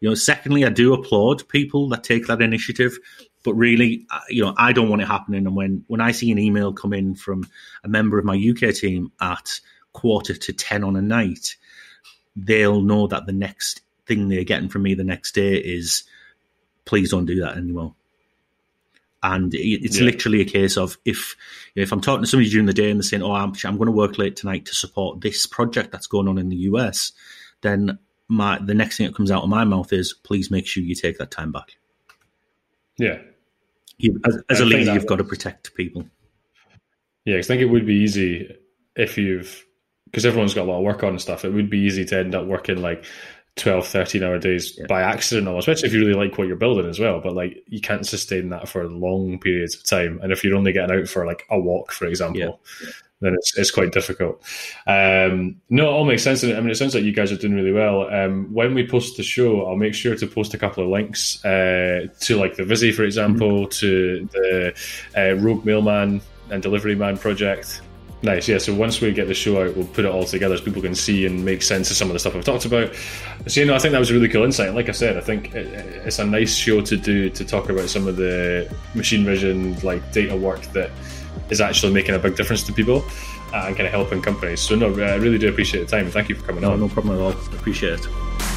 You 0.00 0.08
know, 0.08 0.14
secondly, 0.14 0.64
I 0.64 0.68
do 0.68 0.92
applaud 0.92 1.48
people 1.48 1.88
that 1.90 2.04
take 2.04 2.26
that 2.26 2.42
initiative, 2.42 2.98
but 3.42 3.54
really, 3.54 4.06
uh, 4.10 4.20
you 4.28 4.42
know, 4.42 4.54
I 4.56 4.72
don't 4.72 4.90
want 4.90 5.02
it 5.02 5.08
happening. 5.08 5.46
And 5.46 5.56
when 5.56 5.84
when 5.86 6.00
I 6.00 6.12
see 6.12 6.30
an 6.30 6.38
email 6.38 6.72
come 6.72 6.92
in 6.92 7.14
from 7.14 7.48
a 7.84 7.88
member 7.88 8.18
of 8.18 8.24
my 8.24 8.34
UK 8.34 8.74
team 8.74 9.12
at 9.20 9.60
quarter 9.92 10.34
to 10.34 10.52
ten 10.52 10.84
on 10.84 10.96
a 10.96 11.02
night, 11.02 11.56
they'll 12.36 12.82
know 12.82 13.06
that 13.06 13.26
the 13.26 13.32
next 13.32 13.80
thing 14.06 14.28
they're 14.28 14.44
getting 14.44 14.68
from 14.68 14.82
me 14.82 14.94
the 14.94 15.04
next 15.04 15.34
day 15.34 15.54
is, 15.54 16.04
please 16.84 17.10
don't 17.10 17.26
do 17.26 17.40
that 17.40 17.56
anymore. 17.56 17.94
And 19.24 19.54
it's 19.54 19.98
yeah. 19.98 20.04
literally 20.04 20.42
a 20.42 20.44
case 20.44 20.76
of 20.76 20.98
if 21.06 21.34
you 21.74 21.80
know, 21.80 21.84
if 21.84 21.92
I'm 21.92 22.02
talking 22.02 22.24
to 22.24 22.28
somebody 22.28 22.50
during 22.50 22.66
the 22.66 22.74
day 22.74 22.90
and 22.90 23.00
they're 23.00 23.04
saying, 23.04 23.22
"Oh, 23.22 23.32
I'm, 23.32 23.54
I'm 23.64 23.78
going 23.78 23.86
to 23.86 23.92
work 23.92 24.18
late 24.18 24.36
tonight 24.36 24.66
to 24.66 24.74
support 24.74 25.22
this 25.22 25.46
project 25.46 25.92
that's 25.92 26.06
going 26.06 26.28
on 26.28 26.36
in 26.36 26.50
the 26.50 26.56
US," 26.56 27.12
then 27.62 27.98
my 28.28 28.58
the 28.58 28.74
next 28.74 28.98
thing 28.98 29.06
that 29.06 29.16
comes 29.16 29.30
out 29.30 29.42
of 29.42 29.48
my 29.48 29.64
mouth 29.64 29.94
is, 29.94 30.12
"Please 30.12 30.50
make 30.50 30.66
sure 30.66 30.82
you 30.82 30.94
take 30.94 31.16
that 31.16 31.30
time 31.30 31.52
back." 31.52 31.76
Yeah, 32.98 33.18
you, 33.96 34.20
as, 34.26 34.42
as 34.50 34.60
a 34.60 34.66
leader, 34.66 34.92
you've 34.92 35.06
got 35.06 35.16
to 35.16 35.24
protect 35.24 35.74
people. 35.74 36.06
Yeah, 37.24 37.38
I 37.38 37.42
think 37.42 37.62
it 37.62 37.70
would 37.70 37.86
be 37.86 37.94
easy 37.94 38.54
if 38.94 39.16
you've 39.16 39.64
because 40.04 40.26
everyone's 40.26 40.52
got 40.52 40.66
a 40.66 40.70
lot 40.70 40.80
of 40.80 40.84
work 40.84 41.02
on 41.02 41.08
and 41.10 41.20
stuff. 41.20 41.46
It 41.46 41.50
would 41.54 41.70
be 41.70 41.78
easy 41.78 42.04
to 42.04 42.18
end 42.18 42.34
up 42.34 42.46
working 42.46 42.82
like 42.82 43.06
12, 43.56 43.86
13 43.86 44.22
hour 44.22 44.38
days 44.38 44.76
yeah. 44.76 44.86
by 44.88 45.02
accident, 45.02 45.46
almost, 45.46 45.68
especially 45.68 45.88
if 45.88 45.94
you 45.94 46.00
really 46.00 46.26
like 46.26 46.36
what 46.36 46.48
you're 46.48 46.56
building 46.56 46.86
as 46.86 46.98
well. 46.98 47.20
But 47.20 47.34
like, 47.34 47.62
you 47.68 47.80
can't 47.80 48.06
sustain 48.06 48.48
that 48.48 48.68
for 48.68 48.88
long 48.88 49.38
periods 49.38 49.76
of 49.76 49.84
time. 49.84 50.18
And 50.22 50.32
if 50.32 50.42
you're 50.42 50.56
only 50.56 50.72
getting 50.72 50.96
out 50.96 51.08
for 51.08 51.24
like 51.24 51.46
a 51.50 51.58
walk, 51.58 51.92
for 51.92 52.06
example, 52.06 52.60
yeah. 52.80 52.90
then 53.20 53.34
it's, 53.34 53.56
it's 53.56 53.70
quite 53.70 53.92
difficult. 53.92 54.42
Um, 54.88 55.60
no, 55.70 55.84
it 55.84 55.92
all 55.92 56.04
makes 56.04 56.24
sense. 56.24 56.42
I 56.42 56.48
mean, 56.48 56.70
it 56.70 56.76
sounds 56.76 56.96
like 56.96 57.04
you 57.04 57.12
guys 57.12 57.30
are 57.30 57.36
doing 57.36 57.54
really 57.54 57.72
well. 57.72 58.12
Um, 58.12 58.52
when 58.52 58.74
we 58.74 58.86
post 58.86 59.16
the 59.16 59.22
show, 59.22 59.66
I'll 59.66 59.76
make 59.76 59.94
sure 59.94 60.16
to 60.16 60.26
post 60.26 60.52
a 60.54 60.58
couple 60.58 60.82
of 60.82 60.90
links 60.90 61.44
uh, 61.44 62.08
to 62.20 62.36
like 62.36 62.56
the 62.56 62.64
Vizi, 62.64 62.92
for 62.92 63.04
example, 63.04 63.66
mm-hmm. 63.66 63.68
to 63.68 64.28
the 64.32 64.74
uh, 65.16 65.34
Rogue 65.36 65.64
Mailman 65.64 66.20
and 66.50 66.60
Delivery 66.60 66.96
Man 66.96 67.16
project. 67.16 67.82
Nice, 68.24 68.48
yeah. 68.48 68.56
So 68.56 68.74
once 68.74 69.02
we 69.02 69.12
get 69.12 69.28
the 69.28 69.34
show 69.34 69.62
out, 69.62 69.76
we'll 69.76 69.86
put 69.86 70.06
it 70.06 70.10
all 70.10 70.24
together 70.24 70.56
so 70.56 70.64
people 70.64 70.80
can 70.80 70.94
see 70.94 71.26
and 71.26 71.44
make 71.44 71.60
sense 71.60 71.90
of 71.90 71.96
some 71.98 72.08
of 72.08 72.14
the 72.14 72.18
stuff 72.18 72.34
I've 72.34 72.42
talked 72.42 72.64
about. 72.64 72.94
So, 73.46 73.60
you 73.60 73.66
know, 73.66 73.74
I 73.74 73.78
think 73.78 73.92
that 73.92 73.98
was 73.98 74.10
a 74.10 74.14
really 74.14 74.30
cool 74.30 74.44
insight. 74.44 74.74
Like 74.74 74.88
I 74.88 74.92
said, 74.92 75.18
I 75.18 75.20
think 75.20 75.54
it's 75.54 76.18
a 76.18 76.24
nice 76.24 76.54
show 76.54 76.80
to 76.80 76.96
do 76.96 77.28
to 77.28 77.44
talk 77.44 77.68
about 77.68 77.90
some 77.90 78.08
of 78.08 78.16
the 78.16 78.74
machine 78.94 79.26
vision, 79.26 79.78
like 79.80 80.10
data 80.10 80.34
work 80.34 80.62
that 80.72 80.90
is 81.50 81.60
actually 81.60 81.92
making 81.92 82.14
a 82.14 82.18
big 82.18 82.34
difference 82.34 82.62
to 82.62 82.72
people 82.72 83.04
uh, 83.52 83.64
and 83.66 83.76
kind 83.76 83.86
of 83.86 83.92
helping 83.92 84.22
companies. 84.22 84.60
So, 84.60 84.74
no, 84.74 84.86
I 84.86 85.16
really 85.16 85.36
do 85.36 85.50
appreciate 85.50 85.80
the 85.80 85.86
time. 85.86 86.06
And 86.06 86.12
thank 86.12 86.30
you 86.30 86.34
for 86.34 86.46
coming 86.46 86.62
no, 86.62 86.72
on. 86.72 86.80
No 86.80 86.88
problem 86.88 87.16
at 87.16 87.20
all. 87.20 87.32
Appreciate 87.32 88.00
it. 88.00 88.53